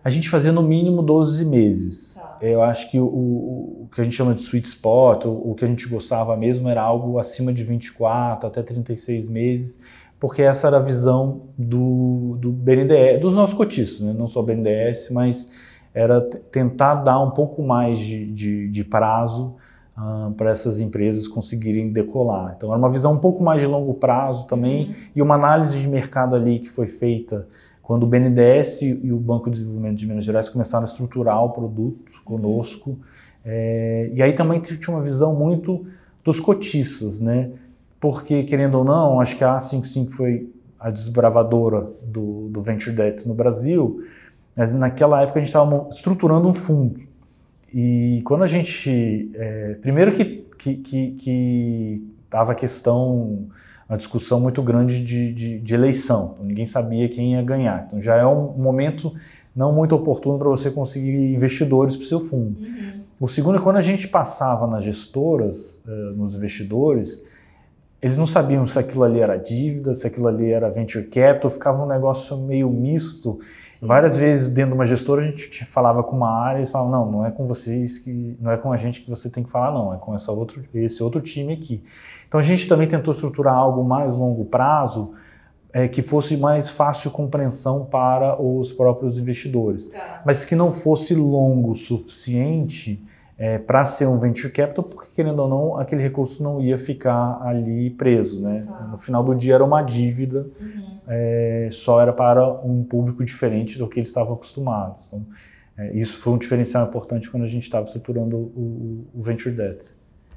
A 0.04 0.10
gente 0.10 0.28
fazia 0.28 0.52
no 0.52 0.62
mínimo 0.62 1.02
12 1.02 1.44
meses. 1.46 2.16
Tá. 2.16 2.38
Eu 2.42 2.62
acho 2.62 2.90
que 2.90 3.00
o, 3.00 3.06
o, 3.06 3.88
que 3.92 4.00
a 4.00 4.04
gente 4.04 4.14
chama 4.14 4.34
de 4.34 4.42
sweet 4.42 4.68
spot, 4.68 5.24
o, 5.24 5.52
o 5.52 5.54
que 5.54 5.64
a 5.64 5.68
gente 5.68 5.88
gostava 5.88 6.36
mesmo 6.36 6.68
era 6.68 6.82
algo 6.82 7.18
acima 7.18 7.52
de 7.54 7.64
24 7.64 8.46
até 8.46 8.62
36 8.62 9.30
meses, 9.30 9.80
porque 10.20 10.42
essa 10.42 10.66
era 10.66 10.76
a 10.76 10.80
visão 10.80 11.42
do, 11.56 12.36
do 12.38 12.52
BNDES, 12.52 13.20
dos 13.20 13.34
nossos 13.34 13.56
cotistas, 13.56 14.00
né? 14.00 14.12
não 14.12 14.28
só 14.28 14.42
BNDES, 14.42 15.08
mas 15.10 15.50
era 15.94 16.20
tentar 16.20 16.96
dar 16.96 17.20
um 17.20 17.30
pouco 17.30 17.62
mais 17.62 17.98
de, 17.98 18.30
de, 18.30 18.68
de 18.68 18.84
prazo 18.84 19.54
uh, 19.96 20.30
para 20.32 20.50
essas 20.50 20.80
empresas 20.80 21.26
conseguirem 21.26 21.92
decolar. 21.92 22.54
Então, 22.56 22.70
era 22.70 22.78
uma 22.78 22.90
visão 22.90 23.12
um 23.12 23.18
pouco 23.18 23.42
mais 23.42 23.62
de 23.62 23.66
longo 23.66 23.94
prazo 23.94 24.46
também 24.46 24.88
uhum. 24.88 24.94
e 25.16 25.22
uma 25.22 25.36
análise 25.36 25.78
de 25.78 25.88
mercado 25.88 26.34
ali 26.34 26.58
que 26.58 26.68
foi 26.68 26.88
feita 26.88 27.46
quando 27.84 28.02
o 28.02 28.06
BNDES 28.06 28.82
e 28.82 29.12
o 29.12 29.16
Banco 29.16 29.50
de 29.50 29.58
Desenvolvimento 29.58 29.96
de 29.96 30.06
Minas 30.06 30.24
Gerais 30.24 30.48
começaram 30.48 30.84
a 30.84 30.88
estruturar 30.88 31.44
o 31.44 31.50
produto 31.50 32.12
conosco. 32.24 32.98
É, 33.44 34.10
e 34.12 34.22
aí 34.22 34.32
também 34.32 34.60
tinha 34.60 34.96
uma 34.96 35.02
visão 35.02 35.34
muito 35.34 35.86
dos 36.24 36.40
cotistas, 36.40 37.20
né? 37.20 37.50
Porque, 38.00 38.42
querendo 38.42 38.78
ou 38.78 38.84
não, 38.84 39.20
acho 39.20 39.36
que 39.36 39.44
a 39.44 39.56
A55 39.56 40.10
foi 40.10 40.50
a 40.80 40.90
desbravadora 40.90 41.88
do, 42.02 42.48
do 42.48 42.60
Venture 42.60 42.96
Debt 42.96 43.28
no 43.28 43.34
Brasil, 43.34 44.02
mas 44.56 44.74
naquela 44.74 45.22
época 45.22 45.38
a 45.38 45.42
gente 45.42 45.48
estava 45.48 45.86
estruturando 45.90 46.48
um 46.48 46.54
fundo. 46.54 47.00
E 47.72 48.22
quando 48.24 48.44
a 48.44 48.46
gente. 48.46 49.30
É, 49.34 49.76
primeiro 49.80 50.12
que 50.12 50.44
que, 50.64 50.76
que, 50.76 51.10
que 51.12 52.08
tava 52.30 52.52
a 52.52 52.54
questão, 52.54 53.48
uma 53.94 53.96
discussão 53.96 54.40
muito 54.40 54.60
grande 54.62 55.02
de, 55.02 55.32
de, 55.32 55.58
de 55.60 55.74
eleição. 55.74 56.32
Então, 56.34 56.46
ninguém 56.46 56.66
sabia 56.66 57.08
quem 57.08 57.32
ia 57.32 57.42
ganhar. 57.42 57.84
Então 57.86 58.00
já 58.02 58.16
é 58.16 58.26
um 58.26 58.52
momento 58.52 59.12
não 59.54 59.72
muito 59.72 59.94
oportuno 59.94 60.36
para 60.36 60.48
você 60.48 60.70
conseguir 60.70 61.32
investidores 61.32 61.96
para 61.96 62.04
o 62.04 62.08
seu 62.08 62.20
fundo. 62.20 62.58
Uhum. 62.60 63.04
O 63.20 63.28
segundo 63.28 63.58
é 63.58 63.60
quando 63.60 63.76
a 63.76 63.80
gente 63.80 64.08
passava 64.08 64.66
nas 64.66 64.84
gestoras, 64.84 65.80
uh, 65.86 66.16
nos 66.16 66.34
investidores, 66.34 67.22
eles 68.02 68.18
não 68.18 68.26
sabiam 68.26 68.66
se 68.66 68.76
aquilo 68.78 69.04
ali 69.04 69.20
era 69.20 69.36
dívida, 69.36 69.94
se 69.94 70.06
aquilo 70.06 70.26
ali 70.26 70.50
era 70.50 70.68
venture 70.68 71.04
capital, 71.04 71.50
ficava 71.50 71.84
um 71.84 71.86
negócio 71.86 72.36
meio 72.36 72.68
misto. 72.68 73.38
Várias 73.86 74.16
vezes 74.16 74.48
dentro 74.48 74.72
de 74.72 74.78
uma 74.78 74.86
gestora 74.86 75.22
a 75.22 75.24
gente 75.24 75.64
falava 75.64 76.02
com 76.02 76.16
uma 76.16 76.30
área 76.30 76.58
e 76.58 76.60
eles 76.60 76.70
falavam, 76.70 76.90
não, 76.90 77.12
não 77.12 77.26
é 77.26 77.30
com 77.30 77.46
vocês 77.46 77.98
que, 77.98 78.36
não 78.40 78.50
é 78.50 78.56
com 78.56 78.72
a 78.72 78.76
gente 78.76 79.02
que 79.02 79.10
você 79.10 79.28
tem 79.28 79.44
que 79.44 79.50
falar, 79.50 79.72
não, 79.72 79.92
é 79.92 79.98
com 79.98 80.14
essa 80.14 80.32
outro, 80.32 80.64
esse 80.74 81.02
outro 81.02 81.20
time 81.20 81.52
aqui. 81.52 81.82
Então 82.26 82.40
a 82.40 82.42
gente 82.42 82.66
também 82.66 82.88
tentou 82.88 83.12
estruturar 83.12 83.54
algo 83.54 83.84
mais 83.84 84.14
longo 84.14 84.44
prazo, 84.44 85.12
é, 85.72 85.88
que 85.88 86.02
fosse 86.02 86.36
mais 86.36 86.70
fácil 86.70 87.10
compreensão 87.10 87.84
para 87.84 88.40
os 88.40 88.72
próprios 88.72 89.18
investidores, 89.18 89.86
tá. 89.86 90.22
mas 90.24 90.44
que 90.44 90.54
não 90.54 90.72
fosse 90.72 91.14
longo 91.14 91.72
o 91.72 91.76
suficiente 91.76 93.02
é, 93.36 93.58
para 93.58 93.84
ser 93.84 94.06
um 94.06 94.18
venture 94.18 94.52
capital, 94.52 94.84
porque 94.84 95.10
querendo 95.12 95.40
ou 95.40 95.48
não, 95.48 95.78
aquele 95.78 96.02
recurso 96.02 96.42
não 96.42 96.60
ia 96.60 96.78
ficar 96.78 97.40
ali 97.42 97.90
preso. 97.90 98.40
Né? 98.40 98.62
Tá. 98.66 98.88
No 98.92 98.98
final 98.98 99.24
do 99.24 99.34
dia 99.34 99.54
era 99.54 99.64
uma 99.64 99.82
dívida, 99.82 100.46
uhum. 100.60 100.98
é, 101.08 101.68
só 101.72 102.00
era 102.00 102.12
para 102.12 102.48
um 102.64 102.84
público 102.84 103.24
diferente 103.24 103.78
do 103.78 103.88
que 103.88 103.98
eles 103.98 104.08
estavam 104.08 104.34
acostumados. 104.34 105.08
Então, 105.08 105.26
é, 105.76 105.92
isso 105.96 106.20
foi 106.20 106.32
um 106.32 106.38
diferencial 106.38 106.86
importante 106.86 107.28
quando 107.28 107.42
a 107.42 107.48
gente 107.48 107.64
estava 107.64 107.84
estruturando 107.84 108.36
o, 108.36 109.06
o, 109.12 109.22
Venture 109.22 109.54
Debt. 109.54 109.84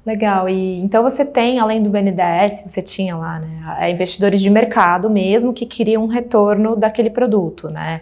Legal. 0.04 0.48
E 0.48 0.80
então 0.80 1.02
você 1.02 1.24
tem, 1.24 1.60
além 1.60 1.82
do 1.82 1.90
BNDES, 1.90 2.64
você 2.66 2.82
tinha 2.82 3.14
lá, 3.14 3.38
né, 3.38 3.90
investidores 3.90 4.40
de 4.40 4.50
mercado 4.50 5.08
mesmo 5.08 5.52
que 5.52 5.66
queriam 5.66 6.04
um 6.04 6.06
retorno 6.06 6.74
daquele 6.74 7.10
produto, 7.10 7.68
né? 7.68 8.00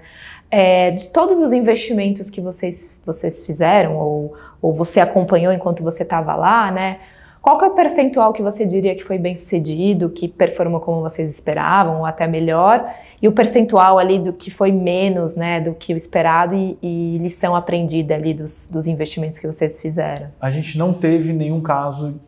É, 0.51 0.93
de 0.93 1.09
todos 1.09 1.39
os 1.39 1.53
investimentos 1.53 2.31
que 2.31 2.41
vocês, 2.41 3.01
vocês 3.05 3.45
fizeram 3.45 3.97
ou, 3.97 4.35
ou 4.63 4.73
você 4.73 5.01
acompanhou 5.01 5.53
enquanto 5.53 5.83
você 5.83 6.03
estava 6.03 6.37
lá, 6.37 6.71
né? 6.71 7.01
Qual 7.47 7.59
que 7.59 7.65
é 7.65 7.69
o 7.69 7.75
percentual 7.75 8.33
que 8.33 8.43
você 8.43 8.67
diria 8.67 8.93
que 8.97 9.05
foi 9.05 9.19
bem 9.19 9.37
sucedido, 9.37 10.11
que 10.11 10.27
performou 10.27 10.81
como 10.81 11.01
vocês 11.01 11.31
esperavam, 11.31 12.01
ou 12.01 12.05
até 12.05 12.27
melhor, 12.27 12.93
e 13.23 13.29
o 13.29 13.33
percentual 13.33 14.01
ali 14.01 14.19
do 14.19 14.33
que 14.33 14.51
foi 14.51 14.73
menos, 14.73 15.37
né, 15.37 15.61
do 15.61 15.73
que 15.73 15.95
o 15.95 15.97
esperado 15.97 16.57
e, 16.57 16.77
e 16.83 17.19
lição 17.19 17.55
aprendida 17.55 18.17
ali 18.17 18.35
dos, 18.35 18.67
dos 18.67 18.89
investimentos 18.89 19.39
que 19.39 19.47
vocês 19.47 19.81
fizeram? 19.81 20.33
A 20.41 20.51
gente 20.51 20.77
não 20.77 20.93
teve 20.93 21.33
nenhum 21.33 21.61
caso 21.61 22.21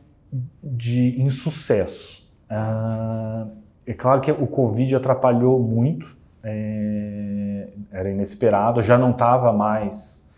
de 0.63 1.21
insucesso. 1.21 2.31
Ah, 2.49 3.49
é 3.85 3.95
claro 3.95 4.21
que 4.21 4.31
o 4.31 4.47
Covid 4.47 4.95
atrapalhou 4.95 5.59
muito, 5.59 6.17
é, 6.43 7.69
era 7.91 8.11
inesperado, 8.11 8.83
já 8.83 8.97
não 8.97 9.11
estava 9.11 9.53
mais 9.53 10.29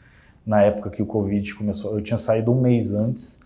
na 0.45 0.63
época 0.63 0.91
que 0.91 1.03
o 1.03 1.07
Covid 1.07 1.55
começou, 1.55 1.95
eu 1.95 2.03
tinha 2.03 2.19
saído 2.19 2.53
um 2.53 2.61
mês 2.61 2.93
antes, 2.93 3.41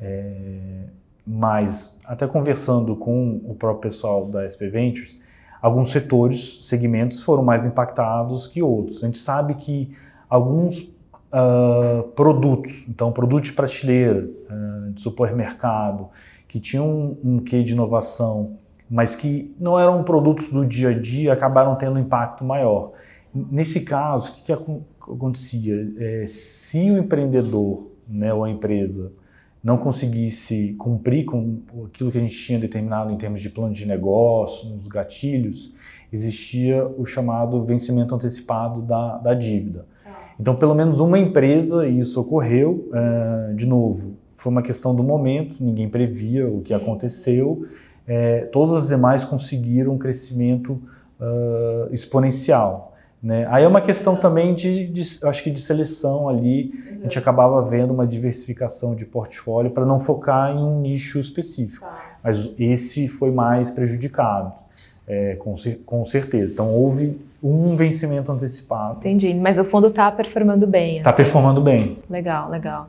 é, 0.00 0.84
mas 1.26 1.96
até 2.04 2.26
conversando 2.26 2.94
com 2.94 3.40
o 3.44 3.54
próprio 3.54 3.90
pessoal 3.90 4.26
da 4.26 4.48
SP 4.48 4.68
Ventures, 4.68 5.20
alguns 5.60 5.90
setores, 5.90 6.66
segmentos 6.66 7.22
foram 7.22 7.42
mais 7.42 7.64
impactados 7.64 8.46
que 8.46 8.62
outros. 8.62 9.02
A 9.02 9.06
gente 9.06 9.18
sabe 9.18 9.54
que 9.54 9.96
alguns 10.28 10.82
uh, 10.82 12.02
produtos, 12.14 12.86
então 12.88 13.10
produtos 13.10 13.48
de 13.48 13.54
prateleira, 13.54 14.28
uh, 14.50 14.92
de 14.92 15.00
supermercado, 15.00 16.10
que 16.46 16.60
tinham 16.60 16.86
um, 16.86 17.18
um 17.24 17.38
quê 17.38 17.62
de 17.62 17.72
inovação 17.72 18.58
mas 18.94 19.16
que 19.16 19.52
não 19.58 19.76
eram 19.76 20.04
produtos 20.04 20.50
do 20.50 20.64
dia 20.64 20.90
a 20.90 20.92
dia, 20.96 21.32
acabaram 21.32 21.74
tendo 21.74 21.96
um 21.96 21.98
impacto 21.98 22.44
maior. 22.44 22.92
Nesse 23.34 23.80
caso, 23.80 24.30
o 24.30 24.34
que, 24.36 24.42
que 24.42 24.52
acontecia? 24.52 25.92
É, 25.98 26.24
se 26.28 26.92
o 26.92 26.98
empreendedor 26.98 27.88
né, 28.08 28.32
ou 28.32 28.44
a 28.44 28.50
empresa 28.50 29.10
não 29.60 29.78
conseguisse 29.78 30.76
cumprir 30.78 31.24
com 31.24 31.58
aquilo 31.86 32.12
que 32.12 32.18
a 32.18 32.20
gente 32.20 32.36
tinha 32.38 32.56
determinado 32.56 33.10
em 33.10 33.16
termos 33.16 33.40
de 33.40 33.50
plano 33.50 33.74
de 33.74 33.84
negócio, 33.84 34.68
nos 34.68 34.86
gatilhos, 34.86 35.74
existia 36.12 36.86
o 36.86 37.04
chamado 37.04 37.64
vencimento 37.64 38.14
antecipado 38.14 38.80
da, 38.80 39.16
da 39.16 39.34
dívida. 39.34 39.86
Tá. 40.04 40.34
Então, 40.38 40.54
pelo 40.54 40.72
menos 40.72 41.00
uma 41.00 41.18
empresa, 41.18 41.84
e 41.84 41.98
isso 41.98 42.20
ocorreu, 42.20 42.88
é, 42.94 43.54
de 43.54 43.66
novo, 43.66 44.14
foi 44.36 44.52
uma 44.52 44.62
questão 44.62 44.94
do 44.94 45.02
momento, 45.02 45.64
ninguém 45.64 45.88
previa 45.88 46.46
o 46.46 46.60
que 46.60 46.72
aconteceu, 46.72 47.66
é, 48.06 48.40
todas 48.46 48.74
as 48.74 48.88
demais 48.88 49.24
conseguiram 49.24 49.92
um 49.94 49.98
crescimento 49.98 50.80
uh, 51.20 51.92
exponencial. 51.92 52.94
Né? 53.22 53.46
Aí 53.50 53.64
é 53.64 53.68
uma 53.68 53.80
questão 53.80 54.16
também 54.16 54.54
de, 54.54 54.86
de, 54.86 55.02
acho 55.24 55.42
que 55.42 55.50
de 55.50 55.60
seleção 55.60 56.28
ali, 56.28 56.70
uhum. 56.74 56.98
a 56.98 57.02
gente 57.04 57.18
acabava 57.18 57.62
vendo 57.62 57.92
uma 57.92 58.06
diversificação 58.06 58.94
de 58.94 59.06
portfólio 59.06 59.70
para 59.70 59.86
não 59.86 59.98
focar 59.98 60.54
em 60.54 60.58
um 60.58 60.80
nicho 60.80 61.18
específico. 61.18 61.86
Tá. 61.86 62.18
Mas 62.22 62.50
esse 62.58 63.08
foi 63.08 63.30
mais 63.30 63.70
prejudicado, 63.70 64.52
é, 65.08 65.36
com, 65.36 65.54
com 65.86 66.04
certeza. 66.04 66.52
Então 66.52 66.70
houve 66.70 67.18
um 67.44 67.76
vencimento 67.76 68.32
antecipado. 68.32 68.96
Entendi, 68.96 69.34
mas 69.34 69.58
o 69.58 69.64
fundo 69.64 69.88
está 69.88 70.10
performando 70.10 70.66
bem. 70.66 70.96
Está 70.96 71.10
assim. 71.10 71.18
performando 71.18 71.60
bem. 71.60 71.98
Legal, 72.08 72.48
legal. 72.48 72.88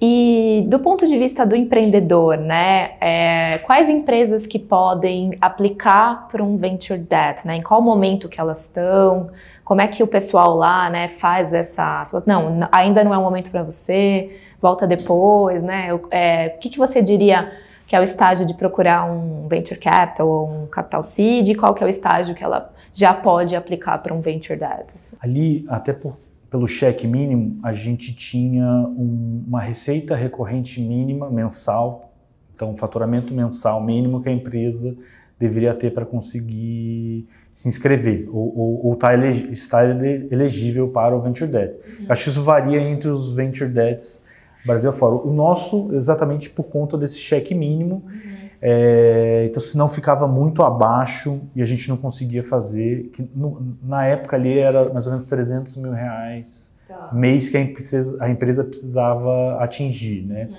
E 0.00 0.64
do 0.68 0.78
ponto 0.78 1.08
de 1.08 1.18
vista 1.18 1.44
do 1.44 1.56
empreendedor, 1.56 2.36
né, 2.36 2.92
é, 3.00 3.58
quais 3.64 3.88
empresas 3.88 4.46
que 4.46 4.60
podem 4.60 5.36
aplicar 5.40 6.28
para 6.28 6.40
um 6.40 6.56
venture 6.56 7.00
debt, 7.00 7.44
né? 7.44 7.56
Em 7.56 7.62
qual 7.62 7.82
momento 7.82 8.28
que 8.28 8.40
elas 8.40 8.62
estão? 8.62 9.28
Como 9.64 9.80
é 9.80 9.88
que 9.88 10.00
o 10.04 10.06
pessoal 10.06 10.54
lá, 10.54 10.88
né, 10.88 11.08
faz 11.08 11.52
essa? 11.52 12.04
Fala, 12.04 12.22
não, 12.24 12.68
ainda 12.70 13.02
não 13.02 13.12
é 13.12 13.18
o 13.18 13.22
momento 13.22 13.50
para 13.50 13.64
você. 13.64 14.38
Volta 14.60 14.86
depois, 14.86 15.64
né? 15.64 15.88
É, 16.12 16.54
o 16.56 16.60
que, 16.60 16.70
que 16.70 16.78
você 16.78 17.02
diria? 17.02 17.50
que 17.88 17.94
é 17.94 18.00
o 18.00 18.02
estágio 18.02 18.44
de 18.44 18.52
procurar 18.52 19.04
um 19.08 19.46
venture 19.46 19.78
capital 19.78 20.28
ou 20.28 20.50
um 20.50 20.66
capital 20.66 21.04
seed, 21.04 21.56
qual 21.56 21.72
que 21.72 21.84
é 21.84 21.86
o 21.86 21.88
estágio 21.88 22.34
que 22.34 22.42
ela 22.42 22.74
já 22.96 23.12
pode 23.12 23.54
aplicar 23.54 23.98
para 23.98 24.14
um 24.14 24.20
venture 24.20 24.58
debt? 24.58 24.94
Assim. 24.94 25.16
Ali, 25.20 25.66
até 25.68 25.92
por, 25.92 26.18
pelo 26.50 26.66
cheque 26.66 27.06
mínimo, 27.06 27.60
a 27.62 27.74
gente 27.74 28.14
tinha 28.14 28.64
um, 28.64 29.44
uma 29.46 29.60
receita 29.60 30.16
recorrente 30.16 30.80
mínima 30.80 31.30
mensal, 31.30 32.10
então 32.54 32.70
um 32.70 32.76
faturamento 32.76 33.34
mensal 33.34 33.82
mínimo 33.82 34.22
que 34.22 34.30
a 34.30 34.32
empresa 34.32 34.96
deveria 35.38 35.74
ter 35.74 35.92
para 35.92 36.06
conseguir 36.06 37.28
se 37.52 37.68
inscrever 37.68 38.28
ou, 38.30 38.58
ou, 38.58 38.86
ou 38.86 38.96
tá 38.96 39.14
estar 39.14 39.84
elegível 40.02 40.88
para 40.88 41.14
o 41.14 41.20
venture 41.20 41.50
debt. 41.50 41.74
Uhum. 41.74 42.06
Acho 42.08 42.24
que 42.24 42.30
isso 42.30 42.42
varia 42.42 42.80
entre 42.80 43.10
os 43.10 43.34
venture 43.34 43.70
debts 43.70 44.24
Brasil 44.64 44.90
afora. 44.90 45.14
O 45.14 45.32
nosso, 45.32 45.90
exatamente 45.94 46.50
por 46.50 46.64
conta 46.64 46.98
desse 46.98 47.18
cheque 47.18 47.54
mínimo, 47.54 48.04
uhum 48.06 48.45
é, 48.68 49.46
então, 49.48 49.62
se 49.62 49.78
não 49.78 49.86
ficava 49.86 50.26
muito 50.26 50.60
abaixo 50.60 51.40
e 51.54 51.62
a 51.62 51.64
gente 51.64 51.88
não 51.88 51.96
conseguia 51.96 52.42
fazer, 52.42 53.10
que 53.12 53.30
no, 53.32 53.76
na 53.80 54.04
época 54.04 54.34
ali 54.34 54.58
era 54.58 54.92
mais 54.92 55.06
ou 55.06 55.12
menos 55.12 55.24
300 55.26 55.76
mil 55.76 55.92
reais 55.92 56.74
tá. 56.88 57.10
mês 57.12 57.48
que 57.48 57.56
a 57.56 57.60
empresa, 57.60 58.16
a 58.18 58.28
empresa 58.28 58.64
precisava 58.64 59.62
atingir, 59.62 60.26
né? 60.26 60.48
Uhum. 60.50 60.56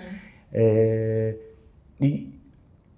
É, 0.53 1.35
e 1.99 2.33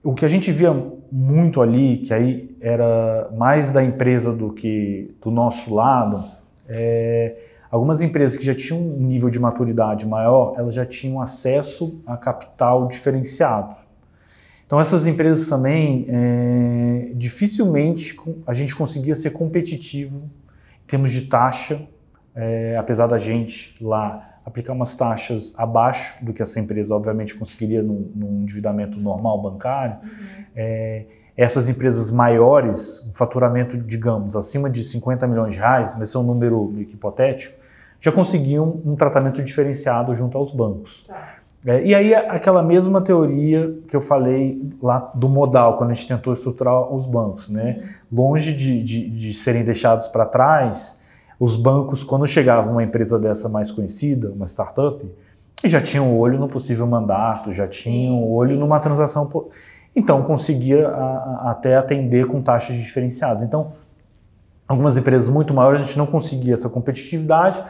o 0.03 0.13
que 0.13 0.23
a 0.23 0.27
gente 0.27 0.51
via 0.51 0.71
muito 1.11 1.59
ali, 1.59 1.97
que 1.97 2.13
aí 2.13 2.55
era 2.61 3.31
mais 3.35 3.71
da 3.71 3.83
empresa 3.83 4.31
do 4.31 4.53
que 4.53 5.15
do 5.23 5.31
nosso 5.31 5.73
lado, 5.73 6.23
é, 6.67 7.35
algumas 7.71 7.99
empresas 7.99 8.37
que 8.37 8.45
já 8.45 8.53
tinham 8.53 8.79
um 8.79 9.07
nível 9.07 9.31
de 9.31 9.39
maturidade 9.39 10.05
maior, 10.05 10.53
elas 10.55 10.75
já 10.75 10.85
tinham 10.85 11.19
acesso 11.19 11.99
a 12.05 12.15
capital 12.15 12.87
diferenciado. 12.87 13.88
Então, 14.69 14.79
essas 14.79 15.07
empresas 15.07 15.49
também, 15.49 16.05
é, 16.07 17.11
dificilmente 17.15 18.15
a 18.45 18.53
gente 18.53 18.75
conseguia 18.75 19.15
ser 19.15 19.31
competitivo 19.31 20.29
em 20.83 20.85
termos 20.85 21.09
de 21.09 21.21
taxa, 21.21 21.81
é, 22.35 22.77
apesar 22.77 23.07
da 23.07 23.17
gente 23.17 23.75
lá 23.83 24.37
aplicar 24.45 24.73
umas 24.73 24.95
taxas 24.95 25.55
abaixo 25.57 26.23
do 26.23 26.33
que 26.33 26.43
essa 26.43 26.59
empresa, 26.59 26.93
obviamente, 26.93 27.33
conseguiria 27.33 27.81
num, 27.81 28.11
num 28.13 28.43
endividamento 28.43 28.99
normal 28.99 29.41
bancário. 29.41 29.97
Uhum. 30.03 30.43
É, 30.55 31.05
essas 31.35 31.67
empresas 31.67 32.11
maiores, 32.11 33.03
um 33.09 33.13
faturamento, 33.15 33.75
digamos, 33.75 34.35
acima 34.35 34.69
de 34.69 34.83
50 34.83 35.25
milhões 35.25 35.53
de 35.53 35.57
reais, 35.57 35.95
mas 35.97 36.13
é 36.13 36.19
um 36.19 36.23
número 36.23 36.75
hipotético, 36.79 37.57
já 37.99 38.11
conseguiam 38.11 38.79
um 38.85 38.95
tratamento 38.95 39.41
diferenciado 39.41 40.13
junto 40.13 40.37
aos 40.37 40.51
bancos. 40.51 41.05
Tá. 41.07 41.38
É, 41.65 41.83
e 41.85 41.93
aí 41.93 42.15
aquela 42.15 42.63
mesma 42.63 43.01
teoria 43.01 43.77
que 43.87 43.95
eu 43.95 44.01
falei 44.01 44.61
lá 44.81 45.11
do 45.13 45.27
modal, 45.27 45.75
quando 45.75 45.91
a 45.91 45.93
gente 45.93 46.07
tentou 46.07 46.31
estruturar 46.31 46.93
os 46.93 47.05
bancos, 47.05 47.49
né? 47.49 47.83
Longe 48.11 48.53
de, 48.53 48.81
de, 48.81 49.09
de 49.09 49.33
serem 49.33 49.63
deixados 49.63 50.07
para 50.07 50.25
trás, 50.25 50.99
os 51.39 51.55
bancos, 51.55 52.03
quando 52.03 52.25
chegava 52.25 52.69
uma 52.69 52.83
empresa 52.83 53.19
dessa 53.19 53.49
mais 53.49 53.71
conhecida, 53.71 54.29
uma 54.29 54.45
startup, 54.45 55.05
já 55.63 55.81
tinham 55.81 56.17
olho 56.17 56.39
no 56.39 56.47
possível 56.47 56.87
mandato, 56.87 57.51
já 57.53 57.67
tinham 57.67 58.29
olho 58.29 58.53
sim. 58.53 58.59
numa 58.59 58.79
transação. 58.79 59.29
Então 59.95 60.21
conseguia 60.23 60.87
a, 60.87 60.93
a, 60.93 61.51
até 61.51 61.75
atender 61.75 62.25
com 62.27 62.41
taxas 62.41 62.77
diferenciadas. 62.77 63.43
Então 63.43 63.73
algumas 64.67 64.97
empresas 64.97 65.27
muito 65.27 65.53
maiores 65.53 65.81
a 65.81 65.83
gente 65.83 65.97
não 65.97 66.05
conseguia 66.05 66.53
essa 66.53 66.69
competitividade. 66.69 67.61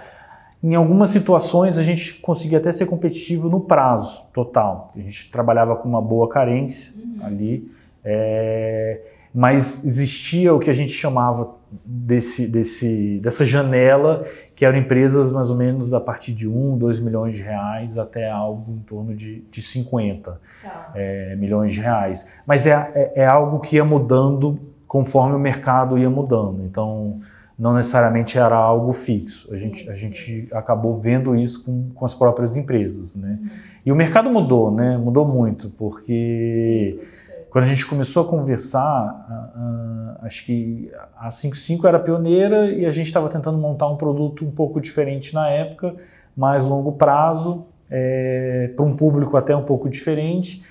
Em 0.62 0.76
algumas 0.76 1.10
situações 1.10 1.78
a 1.78 1.84
gente 1.84 2.16
conseguia 2.16 2.58
até 2.58 2.72
ser 2.72 2.86
competitivo 2.86 3.50
no 3.50 3.62
prazo 3.62 4.26
total. 4.34 4.92
A 4.96 5.00
gente 5.00 5.32
trabalhava 5.32 5.76
com 5.76 5.88
uma 5.88 6.02
boa 6.02 6.28
carência 6.28 6.94
uhum. 6.98 7.26
ali, 7.26 7.72
é, 8.04 9.00
mas 9.34 9.86
existia 9.86 10.54
o 10.54 10.60
que 10.60 10.70
a 10.70 10.74
gente 10.74 10.92
chamava 10.92 11.56
desse, 11.86 12.48
desse, 12.48 13.20
dessa 13.20 13.46
janela, 13.46 14.26
que 14.56 14.66
eram 14.66 14.78
empresas 14.78 15.32
mais 15.32 15.50
ou 15.50 15.56
menos 15.56 15.94
a 15.94 16.00
partir 16.00 16.34
de 16.34 16.48
1, 16.48 16.78
2 16.78 17.00
milhões 17.00 17.36
de 17.36 17.42
reais 17.42 17.98
até 17.98 18.30
algo 18.30 18.74
em 18.74 18.80
torno 18.80 19.16
de, 19.16 19.42
de 19.52 19.62
50 19.62 20.42
tá. 20.62 20.92
é, 20.96 21.36
milhões 21.36 21.74
de 21.74 21.80
reais. 21.80 22.28
Mas 22.46 22.66
é, 22.66 22.72
é, 22.94 23.22
é 23.22 23.26
algo 23.26 23.60
que 23.60 23.76
ia 23.76 23.86
mudando 23.86 24.60
conforme 24.88 25.36
o 25.36 25.40
mercado 25.40 25.98
ia 25.98 26.10
mudando. 26.10 26.64
Então, 26.66 27.20
não 27.60 27.74
necessariamente 27.74 28.38
era 28.38 28.56
algo 28.56 28.94
fixo. 28.94 29.50
A, 29.52 29.58
gente, 29.58 29.90
a 29.90 29.94
gente 29.94 30.48
acabou 30.54 30.96
vendo 30.96 31.36
isso 31.36 31.64
com, 31.64 31.90
com 31.94 32.06
as 32.06 32.16
próprias 32.16 32.56
empresas. 32.56 33.18
Né? 33.18 33.38
Uhum. 33.42 33.50
E 33.86 33.92
o 33.92 33.96
mercado 33.96 34.30
mudou, 34.30 34.72
né? 34.72 34.98
mudou 34.98 35.28
muito, 35.28 35.70
porque 35.72 36.98
sim, 37.02 37.08
quando 37.50 37.66
a 37.66 37.68
gente 37.68 37.86
começou 37.86 38.24
a 38.24 38.30
conversar, 38.30 40.18
acho 40.22 40.46
que 40.46 40.90
a 41.18 41.30
55 41.30 41.86
era 41.86 42.00
pioneira 42.00 42.72
e 42.72 42.86
a 42.86 42.92
gente 42.92 43.08
estava 43.08 43.28
tentando 43.28 43.58
montar 43.58 43.90
um 43.90 43.98
produto 43.98 44.46
um 44.46 44.52
pouco 44.52 44.80
diferente 44.80 45.34
na 45.34 45.50
época, 45.50 45.96
mais 46.38 46.64
longo 46.64 46.94
prazo, 46.94 47.66
é, 47.90 48.72
para 48.76 48.86
um 48.86 48.96
público 48.96 49.36
até 49.36 49.56
um 49.56 49.64
pouco 49.64 49.90
diferente 49.90 50.62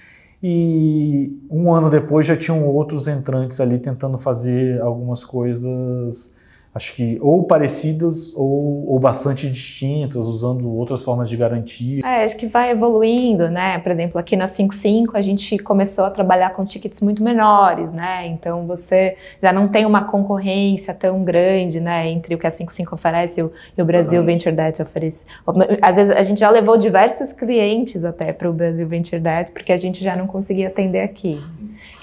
e 0.40 1.36
um 1.50 1.72
ano 1.72 1.90
depois 1.90 2.24
já 2.24 2.36
tinham 2.36 2.64
outros 2.64 3.08
entrantes 3.08 3.60
ali 3.60 3.78
tentando 3.78 4.16
fazer 4.16 4.80
algumas 4.80 5.24
coisas 5.24 6.32
acho 6.78 6.94
que 6.94 7.18
ou 7.20 7.42
parecidas 7.42 8.32
ou, 8.36 8.88
ou, 8.88 8.98
bastante 9.00 9.50
distintas, 9.50 10.24
usando 10.24 10.72
outras 10.72 11.02
formas 11.02 11.28
de 11.28 11.36
garantia. 11.36 12.00
É, 12.04 12.24
acho 12.24 12.36
que 12.36 12.46
vai 12.46 12.70
evoluindo, 12.70 13.50
né? 13.50 13.78
Por 13.80 13.90
exemplo, 13.90 14.18
aqui 14.18 14.36
na 14.36 14.46
55 14.46 15.16
a 15.16 15.20
gente 15.20 15.58
começou 15.58 16.04
a 16.04 16.10
trabalhar 16.10 16.50
com 16.50 16.64
tickets 16.64 17.00
muito 17.00 17.22
menores, 17.22 17.92
né? 17.92 18.28
Então 18.28 18.64
você 18.64 19.16
já 19.42 19.52
não 19.52 19.66
tem 19.66 19.84
uma 19.84 20.04
concorrência 20.04 20.94
tão 20.94 21.24
grande, 21.24 21.80
né? 21.80 22.08
Entre 22.08 22.34
o 22.34 22.38
que 22.38 22.46
a 22.46 22.50
55 22.50 22.94
oferece 22.94 23.40
e 23.40 23.42
o, 23.42 23.52
e 23.76 23.82
o 23.82 23.84
Brasil 23.84 24.24
Venture 24.24 24.54
Debt 24.54 24.80
oferece. 24.80 25.26
Às 25.82 25.96
vezes 25.96 26.16
a 26.16 26.22
gente 26.22 26.38
já 26.38 26.48
levou 26.48 26.78
diversos 26.78 27.32
clientes 27.32 28.04
até 28.04 28.32
para 28.32 28.48
o 28.48 28.52
Brasil 28.52 28.86
Venture 28.86 29.20
Debt, 29.20 29.50
porque 29.50 29.72
a 29.72 29.76
gente 29.76 30.02
já 30.02 30.14
não 30.14 30.28
conseguia 30.28 30.68
atender 30.68 31.00
aqui. 31.00 31.40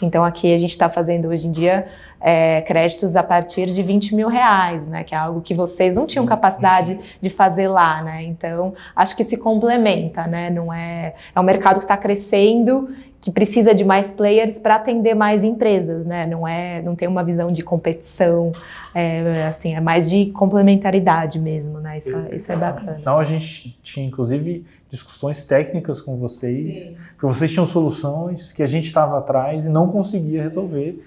Então 0.02 0.22
aqui 0.22 0.54
a 0.54 0.58
gente 0.58 0.72
está 0.72 0.90
fazendo 0.90 1.30
hoje 1.30 1.48
em 1.48 1.52
dia 1.52 1.88
é, 2.20 2.61
créditos 2.61 3.16
a 3.16 3.24
partir 3.24 3.68
de 3.68 3.84
20 3.84 4.16
mil 4.16 4.28
reais, 4.28 4.88
né? 4.88 5.03
Que 5.03 5.13
é 5.13 5.18
algo 5.18 5.41
que 5.41 5.53
vocês 5.53 5.95
não 5.95 6.05
tinham 6.05 6.26
capacidade 6.26 6.99
de 7.22 7.30
fazer 7.30 7.68
lá, 7.68 8.01
né? 8.01 8.24
Então, 8.24 8.74
acho 8.95 9.16
que 9.16 9.24
se 9.24 9.38
complementa, 9.38 10.28
né? 10.28 10.49
Não 10.49 10.74
é, 10.74 11.13
é 11.36 11.39
um 11.39 11.43
mercado 11.43 11.78
que 11.78 11.86
está 11.86 11.97
crescendo, 11.97 12.89
que 13.26 13.32
precisa 13.32 13.74
de 13.74 13.84
mais 13.84 14.11
players 14.11 14.59
para 14.59 14.76
atender 14.76 15.16
mais 15.16 15.43
empresas, 15.43 16.05
né? 16.05 16.28
Não 16.28 16.47
é, 16.47 16.82
não 16.84 16.95
tem 16.95 17.07
uma 17.07 17.24
visão 17.24 17.51
de 17.51 17.63
competição, 17.63 18.51
é, 18.93 19.45
assim, 19.47 19.74
é 19.74 19.80
mais 19.80 20.09
de 20.09 20.28
complementaridade 20.28 21.39
mesmo, 21.39 21.80
né? 21.80 21.97
Isso, 21.97 22.11
isso 22.32 22.51
é 22.51 22.55
bacana. 22.55 22.97
Então, 22.99 23.18
a 23.18 23.24
gente 23.24 23.80
tinha, 23.82 24.05
inclusive, 24.05 24.63
discussões 24.91 25.43
técnicas 25.43 25.99
com 25.99 26.18
vocês, 26.18 26.76
Sim. 26.76 26.97
porque 27.18 27.36
vocês 27.36 27.51
tinham 27.51 27.66
soluções 27.66 28.53
que 28.53 28.61
a 28.61 28.68
gente 28.68 28.86
estava 28.86 29.18
atrás 29.18 29.66
e 29.66 29.70
não 29.70 29.88
conseguia 29.88 30.43
resolver 30.43 31.03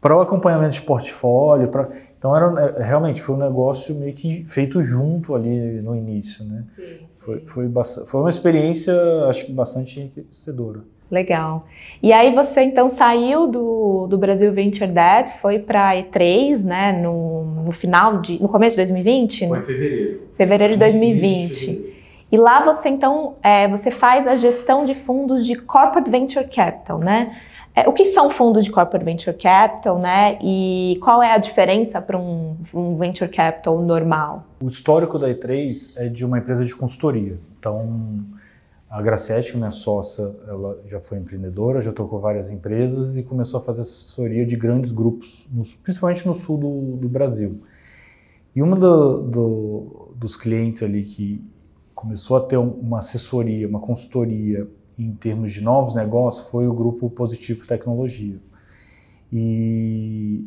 para 0.00 0.16
o 0.16 0.20
acompanhamento 0.20 0.74
de 0.74 0.82
portfólio. 0.82 1.68
Pra... 1.68 1.88
Então, 2.18 2.36
era, 2.36 2.76
é, 2.78 2.82
realmente 2.82 3.20
foi 3.22 3.34
um 3.34 3.38
negócio 3.38 3.94
meio 3.94 4.14
que 4.14 4.44
feito 4.46 4.82
junto 4.82 5.34
ali 5.34 5.80
no 5.80 5.94
início. 5.94 6.44
Né? 6.44 6.64
Sim, 6.74 6.82
sim. 6.82 7.06
Foi, 7.18 7.40
foi, 7.46 7.70
foi 8.06 8.20
uma 8.20 8.30
experiência, 8.30 8.94
acho 9.28 9.46
que 9.46 9.52
bastante 9.52 10.00
enriquecedora. 10.00 10.80
Legal. 11.10 11.66
E 12.02 12.12
aí 12.12 12.34
você 12.34 12.62
então 12.62 12.88
saiu 12.88 13.46
do, 13.46 14.06
do 14.08 14.18
Brasil 14.18 14.52
Venture 14.52 14.90
Debt, 14.90 15.30
foi 15.40 15.58
para 15.58 15.90
a 15.90 15.94
E3, 15.94 16.64
né, 16.64 16.92
no, 16.92 17.44
no 17.64 17.70
final 17.70 18.20
de, 18.20 18.42
no 18.42 18.48
começo 18.48 18.74
de 18.74 18.82
2020? 18.82 19.46
Foi 19.46 19.58
em 19.58 19.62
fevereiro. 19.62 20.20
Fevereiro 20.34 20.72
de 20.72 20.78
2020. 20.80 21.54
Fevereiro. 21.54 21.96
E 22.30 22.36
lá 22.36 22.60
você 22.60 22.88
então, 22.88 23.36
é, 23.40 23.68
você 23.68 23.90
faz 23.90 24.26
a 24.26 24.34
gestão 24.34 24.84
de 24.84 24.94
fundos 24.94 25.46
de 25.46 25.54
Corporate 25.54 26.10
Venture 26.10 26.44
Capital, 26.48 26.98
né? 26.98 27.36
É, 27.76 27.86
o 27.86 27.92
que 27.92 28.06
são 28.06 28.30
fundos 28.30 28.64
de 28.64 28.70
corporate 28.70 29.04
venture 29.04 29.36
capital, 29.36 29.98
né? 29.98 30.38
E 30.42 30.98
qual 31.02 31.22
é 31.22 31.34
a 31.34 31.36
diferença 31.36 32.00
para 32.00 32.16
um, 32.16 32.56
um, 32.72 32.96
venture 32.96 33.30
capital 33.30 33.82
normal? 33.82 34.46
O 34.62 34.66
histórico 34.66 35.18
da 35.18 35.28
E3 35.28 35.92
é 35.96 36.08
de 36.08 36.24
uma 36.24 36.38
empresa 36.38 36.64
de 36.64 36.74
consultoria. 36.74 37.38
Então, 37.58 38.24
a 38.88 39.02
Gracete, 39.02 39.54
minha 39.58 39.70
sócia, 39.70 40.34
ela 40.48 40.80
já 40.86 41.02
foi 41.02 41.18
empreendedora, 41.18 41.82
já 41.82 41.92
tocou 41.92 42.18
várias 42.18 42.50
empresas 42.50 43.14
e 43.18 43.22
começou 43.22 43.60
a 43.60 43.62
fazer 43.62 43.82
assessoria 43.82 44.46
de 44.46 44.56
grandes 44.56 44.90
grupos, 44.90 45.46
principalmente 45.82 46.26
no 46.26 46.34
sul 46.34 46.56
do, 46.56 46.96
do 46.96 47.08
Brasil. 47.10 47.60
E 48.54 48.62
um 48.62 48.70
do, 48.70 49.20
do, 49.20 50.12
dos 50.14 50.34
clientes 50.34 50.82
ali 50.82 51.02
que 51.02 51.44
começou 51.94 52.38
a 52.38 52.40
ter 52.40 52.56
uma 52.56 53.00
assessoria, 53.00 53.68
uma 53.68 53.80
consultoria 53.80 54.66
em 54.98 55.12
termos 55.12 55.52
de 55.52 55.62
novos 55.62 55.94
negócios 55.94 56.48
foi 56.48 56.66
o 56.66 56.72
grupo 56.72 57.10
Positivo 57.10 57.66
Tecnologia. 57.66 58.36
E 59.32 60.44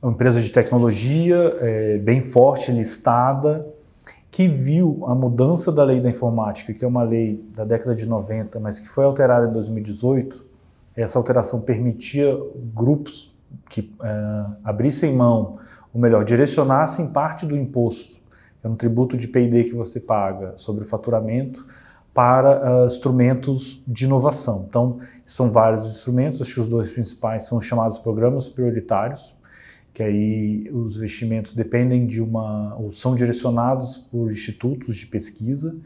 uma 0.00 0.12
empresa 0.12 0.40
de 0.40 0.50
tecnologia 0.50 1.36
é, 1.60 1.98
bem 1.98 2.20
forte, 2.20 2.70
listada, 2.72 3.66
que 4.30 4.46
viu 4.46 5.04
a 5.06 5.14
mudança 5.14 5.72
da 5.72 5.82
lei 5.82 6.00
da 6.00 6.08
informática, 6.08 6.72
que 6.72 6.84
é 6.84 6.88
uma 6.88 7.02
lei 7.02 7.44
da 7.54 7.64
década 7.64 7.94
de 7.94 8.08
90, 8.08 8.60
mas 8.60 8.78
que 8.78 8.88
foi 8.88 9.04
alterada 9.04 9.48
em 9.48 9.52
2018. 9.52 10.44
Essa 10.96 11.18
alteração 11.18 11.60
permitia 11.60 12.38
grupos 12.74 13.36
que 13.68 13.92
é, 14.02 14.44
abrissem 14.62 15.14
mão, 15.14 15.58
ou 15.92 16.00
melhor, 16.00 16.24
direcionassem 16.24 17.08
parte 17.08 17.44
do 17.44 17.56
imposto, 17.56 18.20
que 18.60 18.66
é 18.66 18.70
um 18.70 18.76
tributo 18.76 19.16
de 19.16 19.26
P&D 19.26 19.64
que 19.64 19.74
você 19.74 19.98
paga 19.98 20.54
sobre 20.56 20.84
o 20.84 20.86
faturamento, 20.86 21.66
para 22.12 22.82
uh, 22.82 22.86
instrumentos 22.86 23.82
de 23.86 24.04
inovação. 24.04 24.66
Então, 24.68 24.98
são 25.24 25.50
vários 25.50 25.86
instrumentos, 25.86 26.40
acho 26.42 26.54
que 26.54 26.60
os 26.60 26.68
dois 26.68 26.90
principais 26.90 27.44
são 27.44 27.60
chamados 27.60 27.98
programas 27.98 28.48
prioritários, 28.48 29.36
que 29.94 30.02
aí 30.02 30.70
os 30.72 30.96
investimentos 30.96 31.54
dependem 31.54 32.06
de 32.06 32.20
uma, 32.20 32.76
ou 32.76 32.90
são 32.90 33.14
direcionados 33.14 33.96
por 33.96 34.30
institutos 34.30 34.96
de 34.96 35.06
pesquisa, 35.06 35.76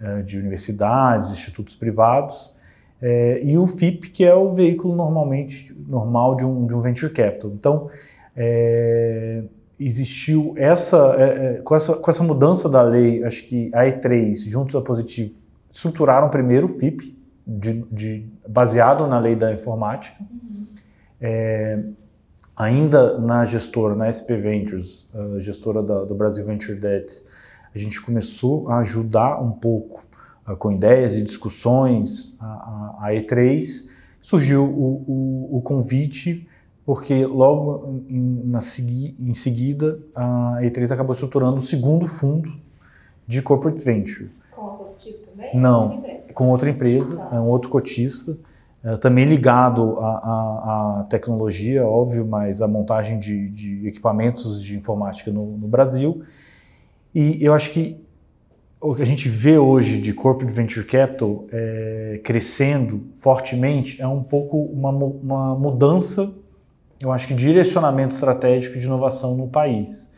uh, 0.00 0.22
de 0.22 0.38
universidades, 0.38 1.30
institutos 1.30 1.74
privados, 1.74 2.54
uh, 3.02 3.38
e 3.42 3.58
o 3.58 3.66
FIP, 3.66 4.10
que 4.10 4.24
é 4.24 4.34
o 4.34 4.50
veículo 4.52 4.94
normalmente 4.94 5.76
normal 5.88 6.36
de 6.36 6.44
um, 6.44 6.66
de 6.66 6.74
um 6.74 6.80
venture 6.80 7.12
capital. 7.12 7.50
Então, 7.50 7.90
é, 8.36 9.42
existiu 9.78 10.54
essa, 10.56 11.14
é, 11.18 11.54
com 11.62 11.74
essa, 11.74 11.94
com 11.94 12.10
essa 12.10 12.22
mudança 12.22 12.68
da 12.68 12.82
lei, 12.82 13.22
acho 13.24 13.44
que 13.46 13.70
a 13.74 13.84
E3, 13.84 14.48
juntos 14.48 14.76
a 14.76 14.80
Positivo, 14.80 15.41
estruturaram 15.72 16.28
primeiro 16.28 16.66
o 16.66 16.78
FIP, 16.78 17.16
de, 17.46 17.82
de, 17.90 18.26
baseado 18.48 19.06
na 19.06 19.18
lei 19.18 19.34
da 19.34 19.52
informática. 19.52 20.16
Uhum. 20.20 20.66
É, 21.20 21.82
ainda 22.56 23.18
na 23.18 23.44
gestora, 23.44 23.94
na 23.94 24.12
SP 24.12 24.36
Ventures, 24.36 25.08
gestora 25.38 25.82
da, 25.82 26.04
do 26.04 26.14
Brasil 26.14 26.44
Venture 26.44 26.78
Debt, 26.78 27.22
a 27.74 27.78
gente 27.78 28.00
começou 28.00 28.68
a 28.68 28.78
ajudar 28.78 29.42
um 29.42 29.50
pouco 29.50 30.04
uh, 30.46 30.56
com 30.56 30.70
ideias 30.70 31.16
e 31.16 31.22
discussões 31.22 32.36
a, 32.38 32.44
a, 32.46 33.06
a 33.06 33.12
E3. 33.12 33.88
Surgiu 34.20 34.64
o, 34.64 35.04
o, 35.06 35.56
o, 35.58 35.62
convite, 35.62 36.46
porque 36.84 37.24
logo 37.26 38.04
em, 38.08 38.42
na, 38.44 38.58
em 38.58 39.34
seguida 39.34 39.98
a 40.14 40.58
E3 40.62 40.92
acabou 40.92 41.14
estruturando 41.14 41.56
o 41.56 41.62
segundo 41.62 42.06
fundo 42.06 42.52
de 43.26 43.40
Corporate 43.40 43.82
Venture. 43.82 44.30
Também? 45.50 45.60
Não, 45.60 46.02
com 46.34 46.48
outra 46.48 46.70
empresa, 46.70 47.28
é 47.32 47.38
um 47.38 47.46
outro 47.46 47.68
cotista, 47.68 48.36
é, 48.84 48.96
também 48.96 49.24
ligado 49.24 49.98
à, 50.00 51.06
tecnologia, 51.08 51.86
óbvio, 51.86 52.26
mas 52.26 52.60
à 52.60 52.66
montagem 52.66 53.18
de, 53.18 53.48
de 53.50 53.86
equipamentos 53.86 54.62
de 54.62 54.76
informática 54.76 55.30
no, 55.30 55.56
no, 55.56 55.68
Brasil. 55.68 56.22
E 57.14 57.44
eu 57.44 57.54
acho 57.54 57.70
que 57.70 58.00
o 58.80 58.94
que 58.94 59.02
a 59.02 59.06
gente 59.06 59.28
vê 59.28 59.56
hoje 59.56 59.98
de 59.98 60.12
Corporate 60.12 60.52
Venture 60.52 60.84
Capital 60.84 61.46
é, 61.52 62.20
crescendo 62.24 63.04
fortemente 63.14 64.02
é 64.02 64.08
um 64.08 64.22
pouco 64.22 64.56
uma, 64.56 64.90
uma 64.90 65.54
mudança, 65.54 66.32
eu 67.00 67.12
acho 67.12 67.28
que 67.28 67.34
direcionamento 67.34 68.14
estratégico 68.14 68.78
de 68.78 68.84
inovação 68.84 69.36
no 69.36 69.46
país. 69.46 70.10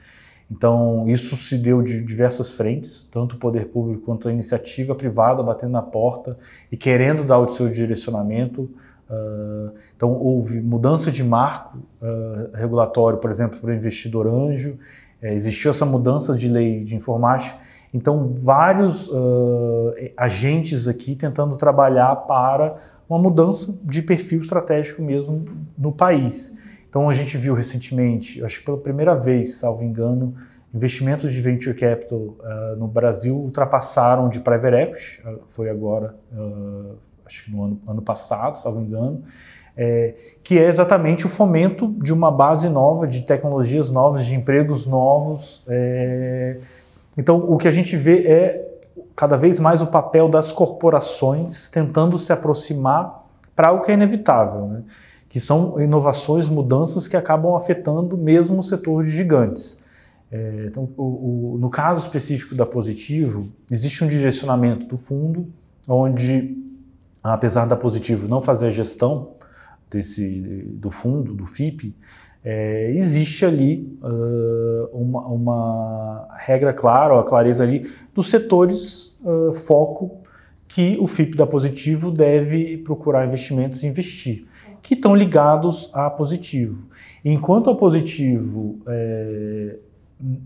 Então, 0.51 1.09
isso 1.09 1.37
se 1.37 1.57
deu 1.57 1.83
de 1.83 2.03
diversas 2.03 2.53
frentes, 2.53 3.09
tanto 3.11 3.37
o 3.37 3.39
poder 3.39 3.69
público 3.69 4.03
quanto 4.03 4.29
a 4.29 4.33
iniciativa 4.33 4.95
privada 4.95 5.43
batendo 5.43 5.73
na 5.73 5.83
porta 5.83 6.39
e 6.71 6.77
querendo 6.77 7.25
dar 7.25 7.39
o 7.39 7.49
seu 7.49 7.69
direcionamento 7.69 8.71
Uh, 9.09 9.73
então, 9.95 10.13
houve 10.13 10.61
mudança 10.61 11.11
de 11.11 11.23
marco 11.23 11.79
uh, 12.01 12.57
regulatório, 12.57 13.19
por 13.19 13.31
exemplo, 13.31 13.59
para 13.61 13.71
o 13.71 13.75
investidor 13.75 14.27
anjo, 14.27 14.79
é, 15.21 15.35
existiu 15.35 15.71
essa 15.71 15.85
mudança 15.85 16.35
de 16.35 16.49
lei 16.49 16.85
de 16.85 16.97
informática. 16.97 17.57
Então, 17.93 18.29
vários 18.29 19.09
uh, 19.09 19.95
agentes 20.17 20.89
aqui 20.89 21.15
tentando 21.15 21.57
trabalhar 21.57 22.17
para 22.27 22.77
uma 23.09 23.19
mudança 23.19 23.79
de 23.83 24.03
perfil 24.03 24.41
estratégico 24.41 25.03
mesmo 25.03 25.45
no 25.79 25.93
país. 25.93 26.57
Então, 26.95 27.11
a 27.11 27.13
gente 27.13 27.37
viu 27.37 27.55
recentemente, 27.55 28.41
acho 28.45 28.61
que 28.61 28.65
pela 28.65 28.79
primeira 28.79 29.17
vez, 29.17 29.57
salvo 29.57 29.83
engano, 29.83 30.37
investimentos 30.73 31.33
de 31.33 31.41
venture 31.41 31.75
capital 31.75 32.19
uh, 32.21 32.77
no 32.79 32.87
Brasil 32.87 33.35
ultrapassaram 33.35 34.29
de 34.29 34.39
private 34.39 34.77
equity, 34.77 35.23
uh, 35.27 35.41
foi 35.45 35.69
agora, 35.69 36.15
uh, 36.33 36.97
acho 37.27 37.47
que 37.47 37.51
no 37.51 37.65
ano, 37.65 37.81
ano 37.89 38.01
passado, 38.01 38.61
salvo 38.61 38.81
engano, 38.81 39.25
é, 39.77 40.15
que 40.45 40.57
é 40.57 40.69
exatamente 40.69 41.27
o 41.27 41.29
fomento 41.29 41.89
de 42.01 42.13
uma 42.13 42.31
base 42.31 42.69
nova, 42.69 43.09
de 43.09 43.23
tecnologias 43.23 43.91
novas, 43.91 44.25
de 44.25 44.37
empregos 44.37 44.87
novos. 44.87 45.65
É, 45.67 46.61
então, 47.19 47.39
o 47.39 47.57
que 47.57 47.67
a 47.67 47.73
gente 47.73 47.97
vê 47.97 48.25
é 48.25 48.79
cada 49.17 49.37
vez 49.37 49.59
mais 49.59 49.83
o 49.83 49.89
papel 49.89 50.29
das 50.29 50.53
corporações 50.53 51.69
tentando 51.71 52.17
se 52.21 52.33
aproximar 52.33 53.25
para 53.57 53.73
o 53.73 53.81
que 53.81 53.91
é 53.91 53.95
inevitável, 53.95 54.69
né? 54.69 54.85
Que 55.29 55.41
são 55.41 55.81
inovações, 55.81 56.49
mudanças 56.49 57.09
que 57.09 57.17
acabam 57.17 57.55
afetando 57.55 58.17
mesmo 58.17 58.59
o 58.59 58.63
setor 58.63 59.05
de 59.05 59.11
gigantes. 59.11 59.79
É, 60.31 60.67
então, 60.67 60.89
o, 60.97 61.55
o, 61.55 61.59
no 61.59 61.71
caso 61.71 62.01
específico 62.01 62.55
da 62.55 62.67
Positivo, 62.67 63.49
existe 63.71 64.03
um 64.03 64.09
direcionamento 64.09 64.87
do 64.87 64.97
fundo, 64.97 65.49
onde, 65.87 66.57
apesar 67.23 67.67
da 67.67 67.77
Positivo 67.77 68.27
não 68.27 68.43
fazer 68.43 68.67
a 68.67 68.71
gestão 68.71 69.35
desse, 69.91 70.67
do 70.73 70.91
fundo, 70.91 71.35
do 71.35 71.47
FIP, 71.47 71.95
é, 72.45 72.91
existe 72.95 73.47
ali 73.47 73.97
uh, 74.03 74.91
uma, 74.93 75.27
uma, 75.29 76.29
regra 76.37 76.75
clara, 76.75 77.19
a 77.19 77.23
clareza 77.23 77.63
ali 77.63 77.91
dos 78.13 78.29
setores 78.29 79.17
uh, 79.25 79.55
foco 79.55 80.19
que 80.69 80.99
o 81.01 81.07
FIP 81.07 81.39
da 81.39 81.47
Positivo 81.47 82.11
deve 82.11 82.77
procurar 82.79 83.27
investimentos 83.27 83.83
e 83.83 83.87
investir, 83.87 84.47
que 84.85 84.93
estão 84.93 85.17
ligados 85.17 85.89
a 85.95 86.11
Positivo. 86.11 86.85
Enquanto 87.25 87.71
a 87.71 87.75
Positivo 87.75 88.79
é, 88.87 89.77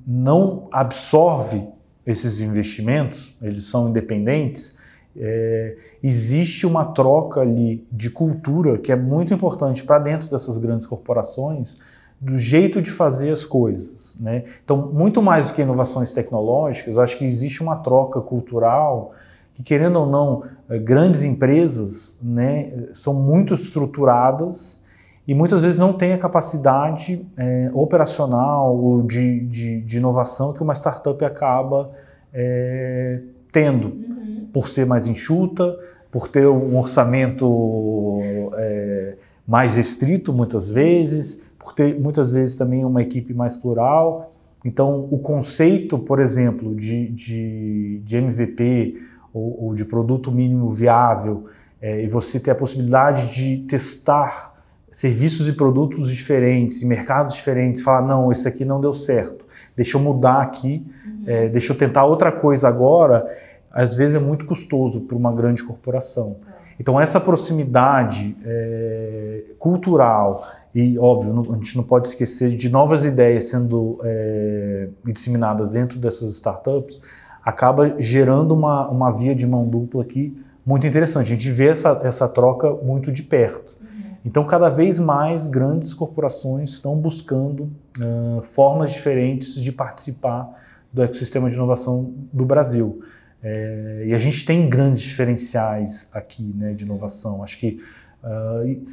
não 0.06 0.68
absorve 0.70 1.66
esses 2.06 2.40
investimentos, 2.40 3.36
eles 3.42 3.64
são 3.64 3.88
independentes, 3.88 4.76
é, 5.16 5.76
existe 6.00 6.64
uma 6.64 6.84
troca 6.84 7.40
ali 7.40 7.84
de 7.90 8.08
cultura 8.08 8.78
que 8.78 8.92
é 8.92 8.96
muito 8.96 9.34
importante 9.34 9.82
para 9.82 9.98
dentro 9.98 10.30
dessas 10.30 10.56
grandes 10.56 10.86
corporações, 10.86 11.74
do 12.20 12.38
jeito 12.38 12.80
de 12.80 12.92
fazer 12.92 13.30
as 13.30 13.44
coisas. 13.44 14.16
Né? 14.20 14.44
Então, 14.64 14.76
muito 14.92 15.20
mais 15.20 15.48
do 15.48 15.54
que 15.54 15.62
inovações 15.62 16.12
tecnológicas, 16.12 16.96
acho 16.96 17.18
que 17.18 17.24
existe 17.24 17.60
uma 17.60 17.74
troca 17.74 18.20
cultural 18.20 19.12
que, 19.58 19.62
querendo 19.64 19.98
ou 19.98 20.06
não, 20.06 20.44
é, 20.70 20.78
grandes 20.78 21.24
empresas 21.24 22.16
né, 22.22 22.72
são 22.94 23.12
muito 23.12 23.52
estruturadas 23.52 24.82
e 25.26 25.34
muitas 25.34 25.62
vezes 25.62 25.78
não 25.78 25.92
têm 25.92 26.14
a 26.14 26.18
capacidade 26.18 27.26
é, 27.36 27.70
operacional 27.74 28.74
ou 28.74 29.02
de, 29.02 29.40
de, 29.40 29.80
de, 29.82 29.96
inovação 29.98 30.54
que 30.54 30.62
uma 30.62 30.74
startup 30.74 31.22
acaba 31.24 31.90
é, 32.32 33.20
tendo. 33.52 33.88
Uhum 33.88 34.28
por 34.52 34.68
ser 34.68 34.86
mais 34.86 35.06
enxuta, 35.06 35.78
por 36.10 36.28
ter 36.28 36.46
um 36.46 36.76
orçamento 36.76 38.20
é, 38.54 39.14
mais 39.46 39.76
restrito 39.76 40.32
muitas 40.32 40.70
vezes, 40.70 41.40
por 41.58 41.72
ter 41.74 41.98
muitas 41.98 42.32
vezes 42.32 42.56
também 42.56 42.84
uma 42.84 43.02
equipe 43.02 43.34
mais 43.34 43.56
plural. 43.56 44.32
Então, 44.64 45.06
o 45.10 45.18
conceito, 45.18 45.98
por 45.98 46.18
exemplo, 46.18 46.74
de, 46.74 47.08
de, 47.08 48.00
de 48.04 48.16
MVP 48.16 48.96
ou, 49.38 49.66
ou, 49.66 49.74
de 49.74 49.84
produto 49.84 50.30
mínimo 50.30 50.70
viável, 50.72 51.46
é, 51.80 52.02
e 52.02 52.08
você 52.08 52.40
ter 52.40 52.50
a 52.50 52.54
possibilidade 52.54 53.34
de 53.34 53.64
testar 53.68 54.54
serviços 54.90 55.48
e 55.48 55.52
produtos 55.52 56.10
diferentes, 56.10 56.82
mercados 56.82 57.36
diferentes, 57.36 57.82
falar, 57.82 58.02
não, 58.02 58.32
esse 58.32 58.48
aqui 58.48 58.64
não 58.64 58.80
deu 58.80 58.94
certo, 58.94 59.44
deixa 59.76 59.96
eu 59.96 60.00
mudar 60.00 60.42
aqui, 60.42 60.84
uhum. 61.06 61.22
é, 61.26 61.48
deixa 61.48 61.72
eu 61.72 61.76
tentar 61.76 62.04
outra 62.04 62.32
coisa 62.32 62.66
agora, 62.66 63.26
às 63.70 63.94
vezes 63.94 64.16
é 64.16 64.18
muito 64.18 64.44
custoso 64.44 65.02
para 65.02 65.16
uma 65.16 65.32
grande 65.32 65.62
corporação. 65.62 66.36
Então, 66.80 67.00
essa 67.00 67.20
proximidade 67.20 68.36
é, 68.44 69.42
cultural 69.58 70.46
e, 70.72 70.96
óbvio, 70.96 71.52
a 71.52 71.56
gente 71.56 71.76
não 71.76 71.82
pode 71.82 72.08
esquecer 72.08 72.54
de 72.54 72.68
novas 72.68 73.04
ideias 73.04 73.46
sendo 73.46 74.00
é, 74.04 74.88
disseminadas 75.04 75.70
dentro 75.70 75.98
dessas 75.98 76.30
startups, 76.34 77.02
acaba 77.48 77.94
gerando 77.98 78.52
uma, 78.52 78.86
uma 78.88 79.10
via 79.10 79.34
de 79.34 79.46
mão 79.46 79.66
dupla 79.66 80.02
aqui 80.02 80.36
muito 80.66 80.86
interessante. 80.86 81.32
A 81.32 81.34
gente 81.34 81.50
vê 81.50 81.68
essa, 81.68 81.98
essa 82.04 82.28
troca 82.28 82.70
muito 82.70 83.10
de 83.10 83.22
perto. 83.22 83.74
Uhum. 83.80 84.16
Então, 84.22 84.44
cada 84.44 84.68
vez 84.68 84.98
mais 84.98 85.46
grandes 85.46 85.94
corporações 85.94 86.72
estão 86.72 86.94
buscando 86.94 87.70
uh, 87.98 88.42
formas 88.42 88.92
diferentes 88.92 89.54
de 89.54 89.72
participar 89.72 90.46
do 90.92 91.02
ecossistema 91.02 91.48
de 91.48 91.54
inovação 91.54 92.12
do 92.30 92.44
Brasil. 92.44 93.02
É, 93.42 94.04
e 94.08 94.14
a 94.14 94.18
gente 94.18 94.44
tem 94.44 94.68
grandes 94.68 95.00
diferenciais 95.00 96.10
aqui 96.12 96.52
né, 96.54 96.74
de 96.74 96.84
inovação. 96.84 97.42
Acho 97.42 97.58
que, 97.58 97.80
uh, 98.22 98.86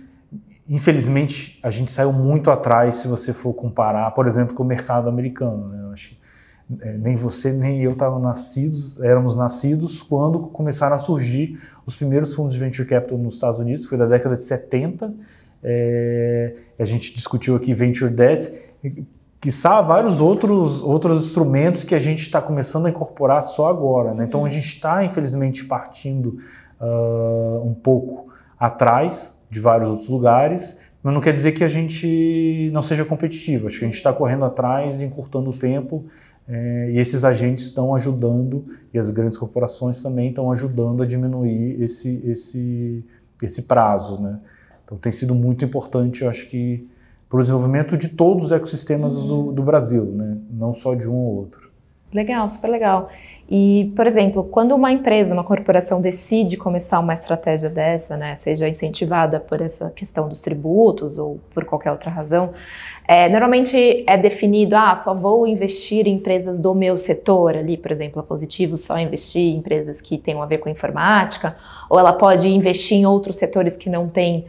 infelizmente, 0.70 1.60
a 1.62 1.70
gente 1.70 1.92
saiu 1.92 2.14
muito 2.14 2.50
atrás 2.50 2.96
se 2.96 3.08
você 3.10 3.34
for 3.34 3.54
comparar, 3.54 4.12
por 4.12 4.28
exemplo, 4.28 4.56
com 4.56 4.64
o 4.64 4.66
mercado 4.66 5.10
americano. 5.10 5.68
Né? 5.68 5.90
Acho 5.92 6.10
que, 6.10 6.25
nem 6.70 7.16
você 7.16 7.52
nem 7.52 7.84
eu 7.84 7.92
estavam 7.92 8.20
nascidos, 8.20 9.02
éramos 9.02 9.36
nascidos 9.36 10.02
quando 10.02 10.40
começaram 10.40 10.96
a 10.96 11.00
surgir 11.00 11.60
os 11.86 11.96
primeiros 11.96 12.34
fundos 12.34 12.54
de 12.54 12.60
venture 12.60 12.88
capital 12.88 13.18
nos 13.18 13.36
Estados 13.36 13.60
Unidos, 13.60 13.86
foi 13.86 13.98
da 13.98 14.06
década 14.06 14.36
de 14.36 14.42
70. 14.42 15.14
É, 15.64 16.56
a 16.78 16.86
gente 16.86 17.14
discutiu 17.14 17.56
aqui 17.56 17.74
venture 17.74 18.12
debt 18.12 18.52
quiçá 19.46 19.80
vários 19.80 20.20
outros, 20.20 20.82
outros 20.82 21.24
instrumentos 21.24 21.84
que 21.84 21.94
a 21.94 22.00
gente 22.00 22.22
está 22.22 22.42
começando 22.42 22.88
a 22.88 22.90
incorporar 22.90 23.44
só 23.44 23.68
agora. 23.70 24.12
Né? 24.12 24.26
Então 24.26 24.44
a 24.44 24.50
gente 24.50 24.66
está, 24.66 25.06
infelizmente, 25.06 25.66
partindo 25.66 26.40
uh, 26.82 27.64
um 27.64 27.76
pouco 27.76 28.34
atrás 28.60 29.40
de 29.48 29.60
vários 29.60 29.88
outros 29.88 30.10
lugares, 30.10 30.76
mas 31.04 31.14
não 31.14 31.22
quer 31.22 31.32
dizer 31.32 31.52
que 31.52 31.64
a 31.64 31.68
gente 31.68 32.72
não 32.74 32.82
seja 32.82 33.06
competitivo. 33.06 33.68
Acho 33.68 33.78
que 33.78 33.86
a 33.86 33.88
gente 33.88 33.98
está 33.98 34.12
correndo 34.12 34.46
atrás, 34.46 35.00
encurtando 35.00 35.52
o 35.52 35.54
tempo, 35.54 36.06
é, 36.48 36.92
e 36.92 37.00
esses 37.00 37.26
agentes 37.26 37.66
estão 37.66 37.96
ajudando, 37.96 38.66
e 38.94 39.00
as 39.00 39.10
grandes 39.10 39.38
corporações 39.38 40.02
também 40.02 40.30
estão 40.30 40.52
ajudando 40.52 41.02
a 41.02 41.06
diminuir 41.06 41.82
esse, 41.82 42.22
esse, 42.26 43.04
esse 43.42 43.64
prazo. 43.64 44.22
Né? 44.22 44.40
Então 44.84 44.98
tem 44.98 45.12
sido 45.12 45.34
muito 45.34 45.66
importante, 45.66 46.24
eu 46.24 46.30
acho 46.30 46.48
que 46.48 46.88
para 47.28 47.38
o 47.38 47.42
desenvolvimento 47.42 47.98
de 47.98 48.10
todos 48.10 48.46
os 48.46 48.52
ecossistemas 48.52 49.16
do, 49.16 49.52
do 49.52 49.64
Brasil, 49.64 50.06
né? 50.06 50.38
não 50.52 50.74
só 50.74 50.94
de 50.94 51.08
um 51.08 51.16
ou 51.16 51.36
outro. 51.38 51.65
Legal, 52.16 52.48
super 52.48 52.70
legal. 52.70 53.10
E, 53.50 53.92
por 53.94 54.08
exemplo, 54.08 54.46
quando 54.46 54.74
uma 54.74 54.90
empresa, 54.90 55.34
uma 55.34 55.44
corporação 55.44 56.00
decide 56.00 56.56
começar 56.56 56.98
uma 57.02 57.14
estratégia 57.14 57.70
dessa, 57.70 58.16
né, 58.16 58.34
seja 58.36 58.70
incentivada 58.70 59.38
por 59.38 59.60
essa 59.60 59.92
questão 59.92 60.30
dos 60.30 60.40
tributos 60.40 61.18
ou 61.18 61.42
por 61.54 61.66
qualquer 61.66 61.92
outra 61.92 62.10
razão, 62.10 62.54
é, 63.06 63.28
normalmente 63.28 64.06
é 64.08 64.18
definido, 64.18 64.78
ah, 64.78 64.96
só 64.96 65.14
vou 65.14 65.46
investir 65.46 66.08
em 66.08 66.14
empresas 66.14 66.58
do 66.58 66.74
meu 66.74 66.98
setor 66.98 67.58
ali, 67.58 67.76
por 67.76 67.92
exemplo, 67.92 68.22
a 68.22 68.24
Positivo 68.24 68.78
só 68.78 68.98
investir 68.98 69.54
em 69.54 69.58
empresas 69.58 70.00
que 70.00 70.18
tenham 70.18 70.42
a 70.42 70.46
ver 70.46 70.60
com 70.60 70.70
informática, 70.70 71.58
ou 71.90 72.00
ela 72.00 72.14
pode 72.14 72.48
investir 72.48 72.98
em 72.98 73.06
outros 73.06 73.36
setores 73.36 73.76
que 73.76 73.90
não 73.90 74.08
têm 74.08 74.46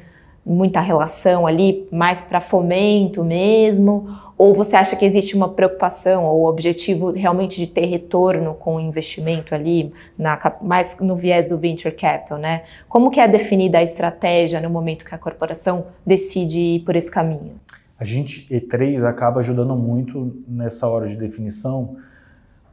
muita 0.46 0.78
relação 0.80 1.44
ali, 1.44 1.88
mais 1.90 2.22
para 2.22 2.40
fomento 2.40 3.24
mesmo? 3.24 4.06
Ou 4.38 4.54
você 4.54 4.76
acha 4.76 4.94
que 4.94 5.04
existe 5.04 5.34
uma 5.34 5.48
preocupação 5.48 6.24
ou 6.24 6.46
objetivo 6.46 7.10
realmente 7.10 7.56
de 7.56 7.66
ter 7.66 7.86
retorno 7.86 8.54
com 8.54 8.76
o 8.76 8.80
investimento 8.80 9.56
ali, 9.56 9.92
na, 10.16 10.38
mais 10.62 10.96
no 11.00 11.16
viés 11.16 11.48
do 11.48 11.58
venture 11.58 11.92
capital, 11.92 12.38
né? 12.38 12.62
Como 12.88 13.10
que 13.10 13.18
é 13.18 13.26
definida 13.26 13.78
a 13.78 13.82
estratégia 13.82 14.60
no 14.60 14.70
momento 14.70 15.04
que 15.04 15.14
a 15.14 15.18
corporação 15.18 15.86
decide 16.06 16.60
ir 16.60 16.80
por 16.80 16.94
esse 16.94 17.10
caminho? 17.10 17.54
A 17.98 18.04
gente, 18.04 18.46
E3, 18.48 19.02
acaba 19.02 19.40
ajudando 19.40 19.74
muito 19.74 20.44
nessa 20.46 20.86
hora 20.86 21.08
de 21.08 21.16
definição, 21.16 21.96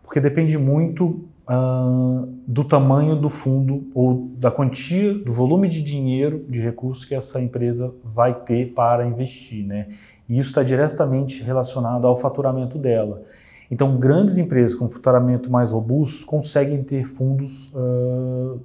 porque 0.03 0.19
depende 0.19 0.57
muito 0.59 1.23
uh, 1.49 2.27
do 2.47 2.63
tamanho 2.63 3.15
do 3.15 3.29
fundo 3.29 3.87
ou 3.93 4.31
da 4.37 4.51
quantia, 4.51 5.13
do 5.13 5.31
volume 5.31 5.67
de 5.67 5.81
dinheiro, 5.81 6.45
de 6.49 6.59
recursos 6.59 7.05
que 7.05 7.15
essa 7.15 7.41
empresa 7.41 7.93
vai 8.03 8.33
ter 8.33 8.73
para 8.73 9.05
investir, 9.05 9.65
né? 9.65 9.87
E 10.27 10.37
isso 10.37 10.49
está 10.49 10.63
diretamente 10.63 11.43
relacionado 11.43 12.07
ao 12.07 12.15
faturamento 12.15 12.77
dela. 12.77 13.23
Então, 13.69 13.97
grandes 13.97 14.37
empresas 14.37 14.77
com 14.77 14.87
faturamento 14.89 15.51
mais 15.51 15.71
robusto 15.71 16.25
conseguem 16.25 16.83
ter 16.83 17.05
fundos 17.05 17.73
uh, 17.73 18.59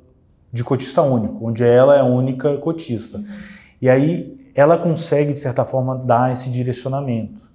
de 0.52 0.62
cotista 0.62 1.02
único, 1.02 1.46
onde 1.46 1.64
ela 1.64 1.96
é 1.96 2.00
a 2.00 2.04
única 2.04 2.56
cotista. 2.58 3.22
E 3.80 3.88
aí 3.88 4.50
ela 4.54 4.76
consegue, 4.76 5.32
de 5.32 5.38
certa 5.38 5.64
forma, 5.64 5.96
dar 5.96 6.32
esse 6.32 6.50
direcionamento. 6.50 7.47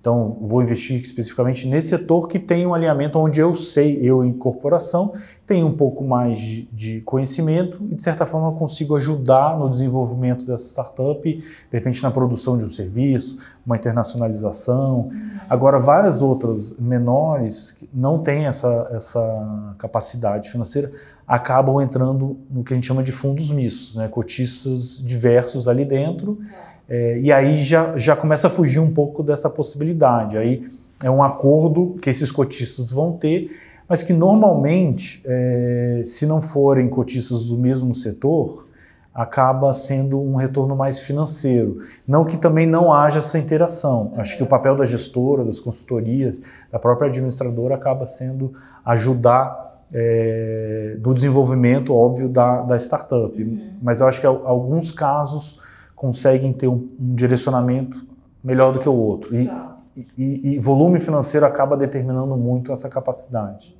Então, 0.00 0.38
vou 0.40 0.62
investir 0.62 1.00
especificamente 1.00 1.66
nesse 1.66 1.88
setor 1.88 2.28
que 2.28 2.38
tem 2.38 2.64
um 2.64 2.72
alinhamento 2.72 3.18
onde 3.18 3.40
eu 3.40 3.52
sei, 3.52 3.98
eu 4.00 4.24
em 4.24 4.32
corporação, 4.32 5.12
tenho 5.44 5.66
um 5.66 5.76
pouco 5.76 6.04
mais 6.04 6.38
de, 6.38 6.68
de 6.72 7.00
conhecimento 7.00 7.78
e, 7.90 7.96
de 7.96 8.02
certa 8.02 8.24
forma, 8.24 8.56
consigo 8.56 8.94
ajudar 8.94 9.58
no 9.58 9.68
desenvolvimento 9.68 10.46
dessa 10.46 10.66
startup, 10.68 11.20
de 11.22 11.42
repente 11.72 12.00
na 12.02 12.12
produção 12.12 12.56
de 12.56 12.64
um 12.64 12.70
serviço, 12.70 13.38
uma 13.66 13.76
internacionalização. 13.76 15.10
Agora, 15.48 15.80
várias 15.80 16.22
outras 16.22 16.76
menores 16.78 17.72
que 17.72 17.88
não 17.92 18.20
têm 18.20 18.46
essa, 18.46 18.88
essa 18.92 19.74
capacidade 19.78 20.48
financeira 20.48 20.92
acabam 21.26 21.82
entrando 21.82 22.38
no 22.48 22.62
que 22.62 22.72
a 22.72 22.76
gente 22.76 22.86
chama 22.86 23.02
de 23.02 23.10
fundos 23.10 23.50
mistos, 23.50 23.96
né? 23.96 24.06
cotistas 24.06 25.02
diversos 25.04 25.68
ali 25.68 25.84
dentro. 25.84 26.38
É, 26.50 26.77
e 27.22 27.32
aí 27.32 27.54
já, 27.62 27.96
já 27.96 28.16
começa 28.16 28.46
a 28.46 28.50
fugir 28.50 28.80
um 28.80 28.92
pouco 28.92 29.22
dessa 29.22 29.50
possibilidade. 29.50 30.38
Aí 30.38 30.66
é 31.02 31.10
um 31.10 31.22
acordo 31.22 31.96
que 32.00 32.10
esses 32.10 32.30
cotistas 32.30 32.90
vão 32.90 33.12
ter, 33.12 33.50
mas 33.88 34.02
que 34.02 34.12
normalmente, 34.12 35.22
é, 35.24 36.02
se 36.04 36.26
não 36.26 36.40
forem 36.40 36.88
cotistas 36.88 37.48
do 37.48 37.58
mesmo 37.58 37.94
setor, 37.94 38.66
acaba 39.14 39.72
sendo 39.72 40.20
um 40.20 40.36
retorno 40.36 40.76
mais 40.76 41.00
financeiro. 41.00 41.80
Não 42.06 42.24
que 42.24 42.36
também 42.36 42.66
não 42.66 42.92
haja 42.92 43.18
essa 43.18 43.38
interação. 43.38 44.12
Acho 44.16 44.36
que 44.36 44.42
o 44.44 44.46
papel 44.46 44.76
da 44.76 44.84
gestora, 44.84 45.44
das 45.44 45.58
consultorias, 45.58 46.38
da 46.70 46.78
própria 46.78 47.08
administradora 47.08 47.74
acaba 47.74 48.06
sendo 48.06 48.52
ajudar 48.84 49.82
é, 49.92 50.96
no 51.02 51.14
desenvolvimento, 51.14 51.92
óbvio, 51.94 52.28
da, 52.28 52.62
da 52.62 52.76
startup. 52.76 53.42
Uhum. 53.42 53.72
Mas 53.82 54.00
eu 54.00 54.06
acho 54.06 54.20
que 54.20 54.26
alguns 54.26 54.92
casos 54.92 55.57
conseguem 55.98 56.52
ter 56.52 56.68
um, 56.68 56.88
um 56.98 57.14
direcionamento 57.14 58.06
melhor 58.42 58.72
do 58.72 58.78
que 58.78 58.88
o 58.88 58.94
outro. 58.94 59.34
E, 59.38 59.46
tá. 59.46 59.76
e, 60.16 60.54
e, 60.54 60.58
volume 60.60 61.00
financeiro 61.00 61.44
acaba 61.44 61.76
determinando 61.76 62.36
muito 62.36 62.72
essa 62.72 62.88
capacidade. 62.88 63.76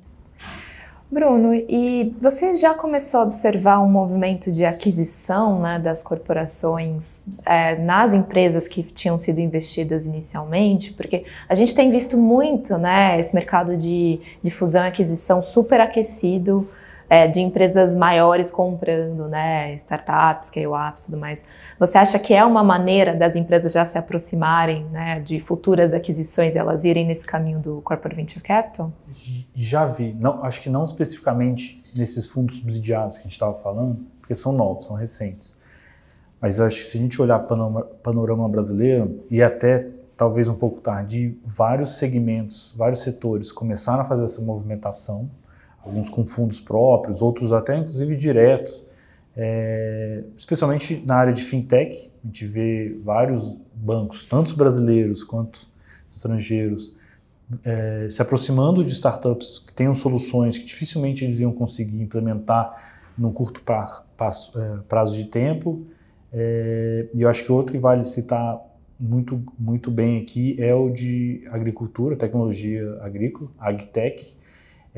Bruno, 1.09 1.55
e 1.55 2.15
você 2.21 2.53
já 2.53 2.75
começou 2.75 3.21
a 3.21 3.23
observar 3.23 3.79
um 3.79 3.89
movimento 3.89 4.51
de 4.51 4.63
aquisição 4.63 5.59
né, 5.59 5.79
das 5.79 6.03
corporações 6.03 7.23
é, 7.43 7.75
nas 7.77 8.13
empresas 8.13 8.67
que 8.67 8.83
tinham 8.83 9.17
sido 9.17 9.39
investidas 9.39 10.05
inicialmente? 10.05 10.93
Porque 10.93 11.23
a 11.47 11.55
gente 11.55 11.73
tem 11.73 11.89
visto 11.89 12.15
muito 12.15 12.77
né, 12.77 13.17
esse 13.17 13.33
mercado 13.33 13.75
de, 13.75 14.19
de 14.39 14.51
fusão 14.51 14.83
e 14.83 14.87
aquisição 14.89 15.41
super 15.41 15.81
aquecido 15.81 16.67
é, 17.09 17.27
de 17.27 17.41
empresas 17.41 17.95
maiores 17.95 18.51
comprando, 18.51 19.27
né, 19.27 19.73
startups, 19.73 20.47
scale-ups 20.47 21.03
e 21.03 21.05
tudo 21.07 21.17
mais. 21.19 21.43
Você 21.79 21.97
acha 21.97 22.19
que 22.19 22.33
é 22.33 22.45
uma 22.45 22.63
maneira 22.63 23.15
das 23.15 23.35
empresas 23.35 23.71
já 23.71 23.83
se 23.83 23.97
aproximarem, 23.97 24.85
né, 24.85 25.19
de 25.19 25.39
futuras 25.39 25.93
aquisições 25.93 26.55
elas 26.55 26.85
irem 26.85 27.07
nesse 27.07 27.25
caminho 27.25 27.59
do 27.59 27.81
corporate 27.81 28.15
venture 28.15 28.41
capital? 28.41 28.91
Já 29.55 29.87
vi, 29.87 30.15
não, 30.19 30.43
acho 30.43 30.61
que 30.61 30.69
não 30.69 30.85
especificamente 30.85 31.81
nesses 31.95 32.27
fundos 32.27 32.57
subsidiados 32.57 33.15
que 33.15 33.21
a 33.21 33.23
gente 33.23 33.33
estava 33.33 33.55
falando, 33.55 34.05
porque 34.19 34.35
são 34.35 34.51
novos, 34.51 34.85
são 34.85 34.95
recentes. 34.95 35.57
Mas 36.39 36.59
acho 36.59 36.83
que 36.83 36.87
se 36.87 36.97
a 36.97 37.01
gente 37.01 37.21
olhar 37.21 37.39
panorama, 37.39 37.81
panorama 38.03 38.47
brasileiro 38.47 39.25
e 39.29 39.41
até 39.41 39.87
talvez 40.15 40.47
um 40.47 40.53
pouco 40.53 40.79
tardio, 40.79 41.37
vários 41.45 41.97
segmentos, 41.97 42.73
vários 42.77 43.01
setores 43.01 43.51
começaram 43.51 44.01
a 44.01 44.05
fazer 44.05 44.25
essa 44.25 44.41
movimentação 44.41 45.29
alguns 45.83 46.09
com 46.09 46.25
fundos 46.25 46.59
próprios, 46.59 47.21
outros 47.21 47.51
até 47.51 47.77
inclusive 47.77 48.15
diretos. 48.15 48.83
É, 49.35 50.23
especialmente 50.35 51.01
na 51.05 51.15
área 51.15 51.33
de 51.33 51.43
fintech, 51.43 52.11
a 52.23 52.27
gente 52.27 52.45
vê 52.45 52.97
vários 53.03 53.57
bancos, 53.73 54.25
tanto 54.25 54.55
brasileiros 54.55 55.23
quanto 55.23 55.67
estrangeiros, 56.11 56.95
é, 57.63 58.07
se 58.09 58.21
aproximando 58.21 58.83
de 58.83 58.93
startups 58.93 59.59
que 59.59 59.73
tenham 59.73 59.95
soluções 59.95 60.57
que 60.57 60.65
dificilmente 60.65 61.23
eles 61.23 61.39
iam 61.39 61.51
conseguir 61.51 62.01
implementar 62.01 62.99
num 63.17 63.31
curto 63.31 63.61
pra, 63.61 64.03
prazo, 64.17 64.51
é, 64.55 64.79
prazo 64.87 65.15
de 65.15 65.25
tempo. 65.25 65.85
É, 66.31 67.07
e 67.13 67.21
eu 67.21 67.29
acho 67.29 67.43
que 67.43 67.51
outro 67.51 67.73
que 67.73 67.79
vale 67.79 68.03
citar 68.03 68.59
muito, 68.99 69.41
muito 69.57 69.89
bem 69.89 70.21
aqui 70.21 70.61
é 70.61 70.73
o 70.75 70.89
de 70.89 71.47
agricultura, 71.49 72.15
tecnologia 72.15 72.97
agrícola, 73.01 73.49
agtech, 73.57 74.35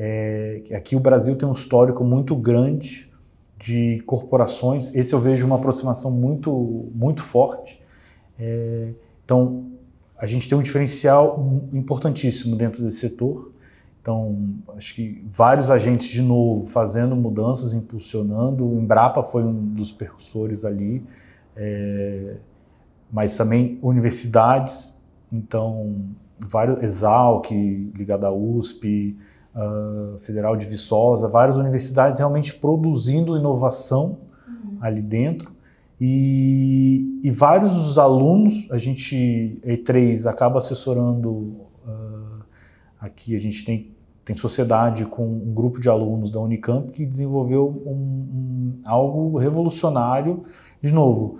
é, 0.04 0.60
aqui 0.74 0.96
o 0.96 1.00
Brasil 1.00 1.36
tem 1.36 1.48
um 1.48 1.52
histórico 1.52 2.02
muito 2.02 2.34
grande 2.34 3.08
de 3.56 4.02
corporações. 4.04 4.92
Esse 4.96 5.14
eu 5.14 5.20
vejo 5.20 5.46
uma 5.46 5.54
aproximação 5.54 6.10
muito, 6.10 6.90
muito 6.92 7.22
forte. 7.22 7.80
É, 8.36 8.94
então, 9.24 9.70
a 10.18 10.26
gente 10.26 10.48
tem 10.48 10.58
um 10.58 10.60
diferencial 10.60 11.68
importantíssimo 11.72 12.56
dentro 12.56 12.82
desse 12.82 12.98
setor. 12.98 13.52
Então, 14.00 14.56
acho 14.76 14.92
que 14.96 15.24
vários 15.30 15.70
agentes, 15.70 16.08
de 16.08 16.20
novo, 16.20 16.66
fazendo 16.66 17.14
mudanças, 17.14 17.72
impulsionando. 17.72 18.66
O 18.66 18.80
Embrapa 18.80 19.22
foi 19.22 19.44
um 19.44 19.54
dos 19.54 19.92
percussores 19.92 20.64
ali, 20.64 21.04
é, 21.54 22.38
mas 23.08 23.36
também 23.36 23.78
universidades. 23.80 25.00
Então, 25.32 26.06
vários, 26.44 26.82
Exalc, 26.82 27.52
ligada 27.52 28.26
à 28.26 28.32
USP, 28.32 29.16
uh, 29.54 30.18
Federal 30.18 30.56
de 30.56 30.66
Viçosa, 30.66 31.28
várias 31.28 31.56
universidades 31.56 32.18
realmente 32.18 32.54
produzindo 32.54 33.36
inovação 33.36 34.18
uhum. 34.46 34.78
ali 34.80 35.02
dentro. 35.02 35.50
E, 36.00 37.20
e, 37.22 37.30
vários 37.30 37.76
dos 37.76 37.96
alunos, 37.96 38.66
a 38.72 38.78
gente, 38.78 39.60
E3, 39.64 40.28
acaba 40.28 40.58
assessorando, 40.58 41.28
uh, 41.30 42.42
aqui 42.98 43.36
a 43.36 43.38
gente 43.38 43.64
tem, 43.64 43.92
tem 44.24 44.34
sociedade 44.34 45.04
com 45.04 45.24
um 45.24 45.54
grupo 45.54 45.80
de 45.80 45.88
alunos 45.88 46.28
da 46.28 46.40
Unicamp 46.40 46.90
que 46.90 47.06
desenvolveu 47.06 47.82
um, 47.86 47.92
um, 47.92 48.80
algo 48.84 49.38
revolucionário. 49.38 50.42
De 50.82 50.92
novo, 50.92 51.38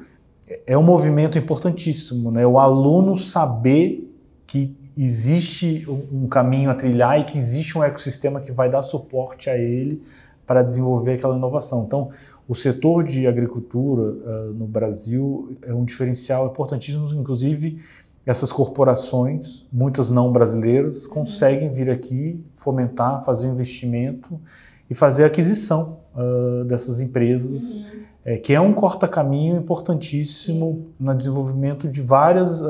é 0.65 0.79
um 0.79 0.83
movimento 0.83 1.37
importantíssimo, 1.37 2.31
né? 2.31 2.47
o 2.47 2.57
aluno 2.57 3.17
saber 3.17 4.09
que 4.47 4.77
existe 4.97 5.87
um 5.89 6.27
caminho 6.29 6.71
a 6.71 6.75
trilhar 6.75 7.21
e 7.21 7.25
que 7.25 7.39
existe 7.39 7.77
um 7.77 7.83
ecossistema 7.83 8.41
que 8.41 8.53
vai 8.53 8.71
dar 8.71 8.83
suporte 8.83 9.49
a 9.49 9.57
ele 9.57 10.03
para 10.47 10.63
desenvolver 10.63 11.15
aquela 11.15 11.37
inovação. 11.37 11.85
Então, 11.85 12.11
o 12.49 12.55
setor 12.55 13.05
de 13.05 13.27
agricultura 13.27 14.03
uh, 14.03 14.53
no 14.53 14.67
Brasil 14.67 15.57
é 15.63 15.73
um 15.73 15.85
diferencial 15.85 16.47
importantíssimo, 16.47 17.09
inclusive 17.19 17.81
essas 18.25 18.53
corporações, 18.53 19.67
muitas 19.73 20.11
não 20.11 20.31
brasileiras, 20.31 21.07
conseguem 21.07 21.73
vir 21.73 21.91
aqui 21.91 22.41
fomentar, 22.55 23.25
fazer 23.25 23.49
investimento 23.49 24.41
e 24.89 24.95
fazer 24.95 25.25
aquisição 25.25 25.99
uh, 26.15 26.65
dessas 26.65 27.01
empresas. 27.01 27.77
Uhum 27.77 28.03
é, 28.25 28.37
que 28.37 28.53
é 28.53 28.61
um 28.61 28.73
corta-caminho 28.73 29.57
importantíssimo 29.57 30.87
no 30.99 31.15
desenvolvimento 31.15 31.89
de 31.89 32.01
várias 32.01 32.61
uh, 32.61 32.67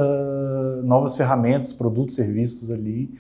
novas 0.83 1.17
ferramentas, 1.17 1.73
produtos, 1.73 2.15
serviços 2.15 2.71
ali. 2.71 3.11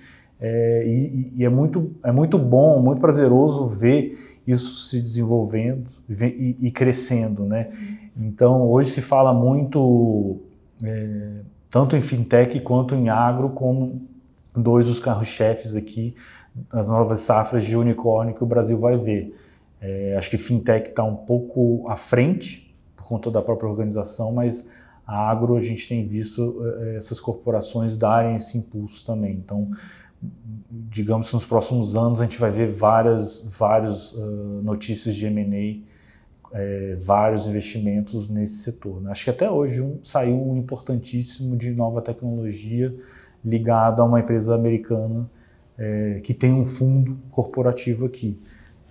É, 0.40 0.84
e, 0.86 1.32
e, 1.36 1.44
é, 1.44 1.48
muito, 1.48 1.92
é 2.02 2.10
muito 2.10 2.36
bom, 2.36 2.80
muito 2.80 3.00
prazeroso 3.00 3.66
ver 3.66 4.18
isso 4.44 4.88
se 4.88 5.00
desenvolvendo 5.00 5.88
e, 6.10 6.56
e 6.60 6.70
crescendo. 6.70 7.44
Né? 7.44 7.70
Então, 8.16 8.68
hoje 8.68 8.90
se 8.90 9.00
fala 9.00 9.32
muito, 9.32 10.40
é, 10.82 11.42
tanto 11.70 11.96
em 11.96 12.00
fintech 12.00 12.58
quanto 12.60 12.94
em 12.94 13.08
agro, 13.08 13.50
como 13.50 14.02
dois 14.54 14.86
dos 14.86 14.98
carros-chefes 14.98 15.76
aqui, 15.76 16.14
as 16.70 16.88
novas 16.88 17.20
safras 17.20 17.64
de 17.64 17.76
unicórnio 17.76 18.34
que 18.34 18.42
o 18.42 18.46
Brasil 18.46 18.78
vai 18.78 18.98
ver. 18.98 19.34
É, 19.80 20.16
acho 20.16 20.28
que 20.28 20.38
fintech 20.38 20.90
está 20.90 21.02
um 21.04 21.16
pouco 21.16 21.88
à 21.88 21.96
frente 21.96 22.74
por 22.96 23.06
conta 23.06 23.30
da 23.30 23.40
própria 23.40 23.68
organização, 23.68 24.32
mas 24.32 24.68
a 25.06 25.30
agro 25.30 25.56
a 25.56 25.60
gente 25.60 25.88
tem 25.88 26.06
visto 26.06 26.62
é, 26.80 26.96
essas 26.96 27.20
corporações 27.20 27.96
darem 27.96 28.36
esse 28.36 28.56
impulso 28.56 29.04
também. 29.04 29.32
Então, 29.32 29.70
digamos 30.70 31.28
que 31.28 31.34
nos 31.34 31.44
próximos 31.44 31.96
anos 31.96 32.20
a 32.20 32.24
gente 32.24 32.38
vai 32.38 32.50
ver 32.50 32.70
várias, 32.70 33.44
várias 33.58 34.12
uh, 34.12 34.60
notícias 34.62 35.14
de 35.14 35.26
M&A, 35.26 35.92
é, 36.54 36.96
vários 36.96 37.46
investimentos 37.46 38.28
nesse 38.28 38.58
setor. 38.58 39.00
Né? 39.00 39.10
Acho 39.10 39.24
que 39.24 39.30
até 39.30 39.50
hoje 39.50 39.80
um, 39.80 39.98
saiu 40.02 40.36
um 40.36 40.56
importantíssimo 40.56 41.56
de 41.56 41.70
nova 41.70 42.00
tecnologia 42.00 42.94
ligado 43.44 44.00
a 44.00 44.04
uma 44.04 44.20
empresa 44.20 44.54
americana 44.54 45.28
é, 45.78 46.20
que 46.22 46.32
tem 46.32 46.52
um 46.52 46.64
fundo 46.64 47.18
corporativo 47.30 48.04
aqui. 48.06 48.38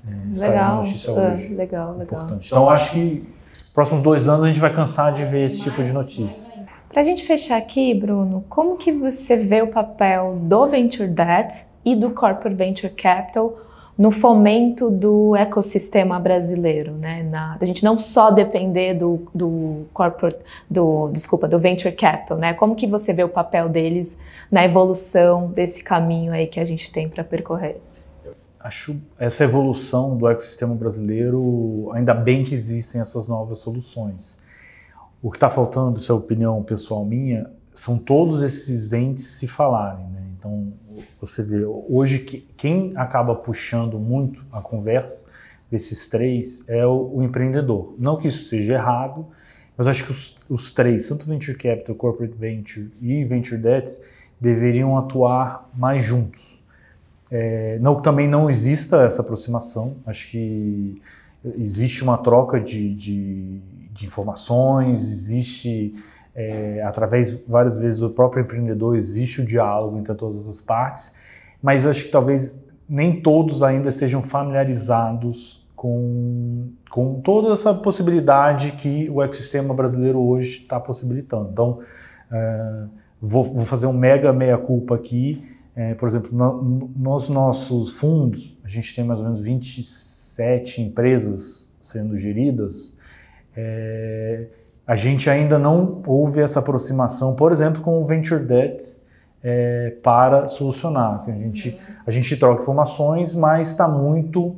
É, 0.06 0.40
legal, 0.40 0.78
notícia 0.78 1.12
ah, 1.12 1.34
hoje. 1.34 1.54
legal, 1.54 1.92
legal. 1.98 2.04
Importante. 2.04 2.48
Então 2.48 2.70
acho 2.70 2.92
que 2.94 3.24
próximos 3.74 4.04
dois 4.04 4.28
anos 4.28 4.44
a 4.44 4.48
gente 4.48 4.60
vai 4.60 4.74
cansar 4.74 5.14
de 5.14 5.24
ver 5.24 5.46
esse 5.46 5.62
tipo 5.62 5.84
de 5.84 5.92
notícia. 5.92 6.46
Para 6.90 7.02
a 7.02 7.04
gente 7.04 7.24
fechar 7.24 7.58
aqui, 7.58 7.94
Bruno, 7.94 8.44
como 8.50 8.76
que 8.76 8.92
você 8.92 9.38
vê 9.38 9.62
o 9.62 9.68
papel 9.68 10.38
do 10.42 10.68
Venture 10.68 11.08
Debt 11.08 11.66
e 11.86 11.96
do 11.96 12.12
Corporate 12.12 12.56
Venture 12.56 12.94
Capital 12.94 13.58
no 13.98 14.10
fomento 14.10 14.90
do 14.90 15.36
ecossistema 15.36 16.20
brasileiro, 16.20 16.94
né? 16.94 17.24
Na, 17.24 17.58
a 17.62 17.66
gente 17.66 17.84
não 17.84 18.00
só 18.00 18.32
depender 18.32 18.96
do, 18.96 19.28
do 19.34 19.86
corporate, 19.94 20.40
do 20.70 21.10
desculpa, 21.10 21.48
do 21.48 21.60
venture 21.60 21.94
capital, 21.94 22.38
né? 22.38 22.54
Como 22.54 22.76
que 22.76 22.88
você 22.88 23.14
vê 23.14 23.24
o 23.24 23.30
papel 23.30 23.70
deles 23.70 24.18
na 24.50 24.66
evolução 24.66 25.52
desse 25.52 25.84
caminho 25.84 26.34
aí 26.34 26.48
que 26.48 26.60
a 26.60 26.64
gente 26.64 26.92
tem 26.92 27.08
para 27.08 27.24
percorrer? 27.24 27.80
Acho 28.64 29.02
essa 29.18 29.44
evolução 29.44 30.18
do 30.18 30.28
ecossistema 30.28 30.76
brasileiro, 30.76 31.92
ainda 31.94 32.14
bem 32.14 32.44
que 32.44 32.54
existem 32.54 33.02
essas 33.02 33.28
novas 33.28 33.60
soluções. 33.60 34.38
O 35.22 35.32
que 35.32 35.38
está 35.38 35.50
faltando, 35.50 36.00
se 36.00 36.12
é 36.12 36.14
opinião 36.14 36.62
pessoal 36.64 37.04
minha, 37.04 37.50
são 37.74 37.98
todos 37.98 38.42
esses 38.42 38.94
entes 38.94 39.26
se 39.26 39.48
falarem, 39.48 40.06
né? 40.08 40.22
Então, 40.38 40.74
você 41.20 41.44
vê, 41.44 41.64
hoje 41.66 42.20
quem 42.58 42.94
acaba 42.96 43.36
puxando 43.36 44.00
muito 44.00 44.44
a 44.52 44.60
conversa 44.60 45.26
desses 45.70 46.10
três 46.10 46.68
é 46.68 46.86
o, 46.86 47.18
o 47.18 47.24
empreendedor. 47.24 47.96
Não 47.98 48.18
que 48.18 48.28
isso 48.28 48.46
seja 48.46 48.74
errado, 48.74 49.28
mas 49.78 49.88
acho 49.88 50.06
que 50.06 50.12
os, 50.12 50.36
os, 50.50 50.74
três, 50.74 51.08
tanto 51.08 51.26
Venture 51.26 51.58
Capital, 51.58 51.96
Corporate 51.96 52.36
Venture 52.36 52.92
e 53.00 53.24
Venture 53.24 53.62
Debt, 53.62 53.98
deveriam 54.40 54.98
atuar 54.98 55.70
mais 55.74 56.04
juntos. 56.04 56.61
É, 57.32 57.80
não 57.80 58.02
também 58.02 58.28
não 58.28 58.50
exista 58.50 59.04
essa 59.04 59.22
aproximação, 59.22 59.96
acho 60.06 60.30
que 60.30 60.96
existe 61.58 62.04
uma 62.04 62.18
troca 62.18 62.60
de, 62.60 62.94
de, 62.94 63.60
de 63.94 64.06
informações, 64.06 65.00
existe 65.02 65.96
é, 66.36 66.84
através 66.84 67.42
várias 67.48 67.78
vezes 67.78 68.00
do 68.00 68.10
próprio 68.10 68.44
empreendedor 68.44 68.96
existe 68.96 69.42
o 69.42 69.46
diálogo 69.46 69.98
entre 69.98 70.14
todas 70.14 70.48
as 70.48 70.60
partes, 70.60 71.14
mas 71.64 71.86
acho 71.86 72.04
que 72.04 72.12
talvez 72.12 72.54
nem 72.88 73.22
todos 73.22 73.64
ainda 73.64 73.90
estejam 73.90 74.22
familiarizados 74.22 75.66
com, 75.82 76.70
com 76.90 77.22
toda 77.22 77.54
essa 77.54 77.74
possibilidade 77.74 78.74
que 78.74 79.10
o 79.10 79.22
ecossistema 79.22 79.74
brasileiro 79.74 80.20
hoje 80.20 80.60
está 80.62 80.80
possibilitando. 80.80 81.50
Então, 81.52 81.80
é, 82.32 82.84
vou, 83.20 83.44
vou, 83.44 83.66
fazer 83.66 83.88
um 83.88 83.94
mega 83.94 84.32
meia-culpa 84.32 84.94
aqui. 84.94 85.44
É, 85.76 85.94
por 85.94 86.08
exemplo, 86.08 86.30
no, 86.34 86.90
nos 86.96 87.30
nossos 87.30 87.92
fundos, 87.92 88.58
a 88.64 88.68
gente 88.68 88.94
tem 88.94 89.04
mais 89.04 89.20
ou 89.20 89.26
menos 89.26 89.40
27 89.40 90.82
empresas 90.82 91.72
sendo 91.80 92.18
geridas. 92.18 92.96
É, 93.56 94.48
a 94.86 94.96
gente 94.96 95.30
ainda 95.30 95.58
não 95.58 96.02
houve 96.06 96.42
essa 96.42 96.60
aproximação, 96.60 97.36
por 97.36 97.52
exemplo, 97.52 97.82
com 97.82 98.02
o 98.02 98.06
Venture 98.06 98.44
Debt 98.44 98.84
é, 99.44 99.96
para 100.04 100.48
solucionar. 100.48 101.24
A 101.28 101.32
gente, 101.32 101.80
a 102.06 102.12
gente 102.12 102.36
troca 102.38 102.62
informações, 102.62 103.36
mas 103.36 103.70
está 103.70 103.88
muito 103.88 104.56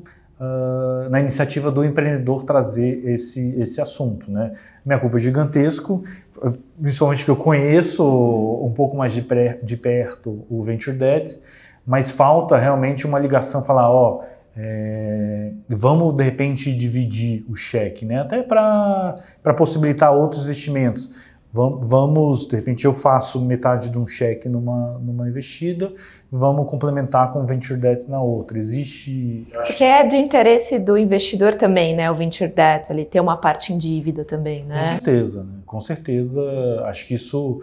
na 1.09 1.19
iniciativa 1.19 1.71
do 1.71 1.83
empreendedor 1.83 2.43
trazer 2.43 3.07
esse, 3.07 3.53
esse 3.59 3.81
assunto. 3.81 4.31
Né? 4.31 4.53
Minha 4.85 4.99
culpa 4.99 5.17
é 5.17 5.19
gigantesco, 5.19 6.03
principalmente 6.81 7.23
que 7.23 7.31
eu 7.31 7.35
conheço 7.35 8.03
um 8.03 8.71
pouco 8.71 8.97
mais 8.97 9.11
de, 9.13 9.21
pré, 9.21 9.59
de 9.61 9.77
perto 9.77 10.45
o 10.49 10.63
Venture 10.63 10.95
Debt, 10.95 11.39
mas 11.85 12.11
falta 12.11 12.57
realmente 12.57 13.05
uma 13.05 13.19
ligação, 13.19 13.63
falar, 13.63 13.89
ó, 13.89 14.23
é, 14.55 15.51
vamos 15.67 16.15
de 16.15 16.23
repente 16.23 16.71
dividir 16.73 17.45
o 17.49 17.55
cheque, 17.55 18.05
né? 18.05 18.21
até 18.21 18.41
para 18.43 19.53
possibilitar 19.57 20.13
outros 20.13 20.45
investimentos. 20.45 21.13
Vamos, 21.53 22.47
de 22.47 22.55
repente, 22.55 22.83
eu 22.83 22.93
faço 22.93 23.39
metade 23.39 23.91
de 23.91 23.99
um 23.99 24.07
cheque 24.07 24.49
numa, 24.49 24.97
numa 24.97 25.29
investida, 25.29 25.93
vamos 26.31 26.67
complementar 26.67 27.31
com 27.31 27.45
venture 27.45 27.79
debt 27.79 28.09
na 28.09 28.19
outra. 28.19 28.57
Existe. 28.57 29.45
Porque 29.53 29.83
é 29.83 30.03
de 30.03 30.17
interesse 30.17 30.79
do 30.79 30.97
investidor 30.97 31.53
também, 31.53 31.95
né? 31.95 32.09
O 32.09 32.15
venture 32.15 32.51
debt, 32.51 32.91
ele 32.91 33.05
ter 33.05 33.19
uma 33.19 33.37
parte 33.37 33.71
em 33.71 33.77
dívida 33.77 34.25
também, 34.25 34.63
né? 34.65 34.81
Com 34.81 34.89
certeza, 34.89 35.43
né? 35.43 35.53
com 35.63 35.81
certeza. 35.81 36.41
Acho 36.85 37.07
que 37.07 37.13
isso 37.13 37.61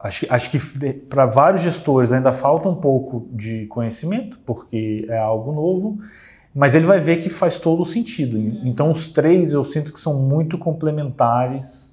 Acho, 0.00 0.26
acho 0.30 0.50
que 0.50 0.58
para 1.08 1.26
vários 1.26 1.60
gestores 1.60 2.12
ainda 2.12 2.32
falta 2.32 2.68
um 2.68 2.76
pouco 2.76 3.28
de 3.32 3.66
conhecimento, 3.66 4.38
porque 4.46 5.04
é 5.08 5.18
algo 5.18 5.52
novo, 5.52 5.98
mas 6.54 6.74
ele 6.74 6.86
vai 6.86 7.00
ver 7.00 7.16
que 7.16 7.28
faz 7.28 7.58
todo 7.58 7.82
o 7.82 7.84
sentido. 7.84 8.38
Então, 8.64 8.92
os 8.92 9.08
três 9.08 9.52
eu 9.52 9.64
sinto 9.64 9.92
que 9.92 10.00
são 10.00 10.22
muito 10.22 10.56
complementares, 10.56 11.87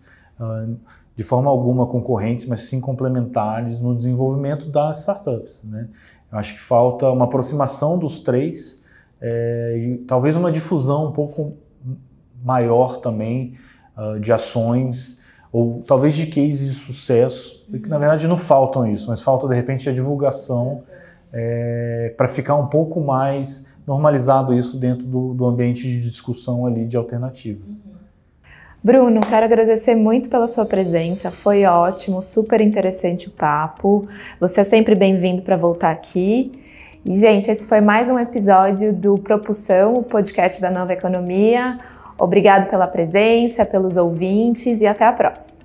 de 1.15 1.23
forma 1.23 1.49
alguma 1.49 1.87
concorrentes, 1.87 2.45
mas 2.45 2.63
sim 2.63 2.81
complementares 2.81 3.79
no 3.79 3.95
desenvolvimento 3.95 4.69
das 4.69 4.99
startups. 4.99 5.63
Né? 5.63 5.87
Eu 6.31 6.37
acho 6.37 6.55
que 6.55 6.59
falta 6.59 7.09
uma 7.09 7.25
aproximação 7.25 7.97
dos 7.97 8.19
três, 8.19 8.83
é, 9.21 9.77
e 9.77 9.97
talvez 9.99 10.35
uma 10.35 10.51
difusão 10.51 11.07
um 11.07 11.11
pouco 11.11 11.53
maior 12.43 12.97
também 12.97 13.55
uh, 13.97 14.19
de 14.19 14.31
ações 14.31 15.23
ou 15.51 15.81
talvez 15.87 16.13
de 16.13 16.27
cases 16.27 16.69
de 16.69 16.73
sucesso, 16.73 17.65
que 17.71 17.87
na 17.87 17.97
verdade 17.97 18.27
não 18.27 18.35
faltam 18.35 18.85
isso, 18.85 19.09
mas 19.09 19.21
falta 19.21 19.47
de 19.47 19.55
repente 19.55 19.89
a 19.89 19.93
divulgação 19.93 20.83
é, 21.31 22.13
para 22.17 22.27
ficar 22.27 22.55
um 22.55 22.67
pouco 22.67 22.99
mais 22.99 23.65
normalizado 23.87 24.53
isso 24.53 24.77
dentro 24.77 25.07
do, 25.07 25.33
do, 25.33 25.45
ambiente 25.45 25.83
de 25.83 26.01
discussão 26.01 26.65
ali 26.65 26.85
de 26.85 26.97
alternativas. 26.97 27.83
Bruno, 28.85 29.19
quero 29.19 29.45
agradecer 29.45 29.95
muito 29.95 30.29
pela 30.29 30.47
sua 30.47 30.63
presença, 30.63 31.31
foi 31.31 31.65
ótimo, 31.65 32.21
super 32.21 32.61
interessante 32.61 33.27
o 33.27 33.31
papo. 33.31 34.07
Você 34.39 34.61
é 34.61 34.63
sempre 34.63 34.93
bem-vindo 34.93 35.41
para 35.41 35.57
voltar 35.57 35.89
aqui. 35.89 36.51
E, 37.03 37.15
gente, 37.15 37.49
esse 37.49 37.65
foi 37.65 37.81
mais 37.81 38.11
um 38.11 38.19
episódio 38.19 38.93
do 38.93 39.17
Propulsão, 39.17 39.97
o 39.97 40.03
podcast 40.03 40.61
da 40.61 40.69
Nova 40.69 40.93
Economia. 40.93 41.79
Obrigado 42.15 42.69
pela 42.69 42.85
presença, 42.85 43.65
pelos 43.65 43.97
ouvintes 43.97 44.81
e 44.81 44.85
até 44.85 45.03
a 45.03 45.11
próxima. 45.11 45.64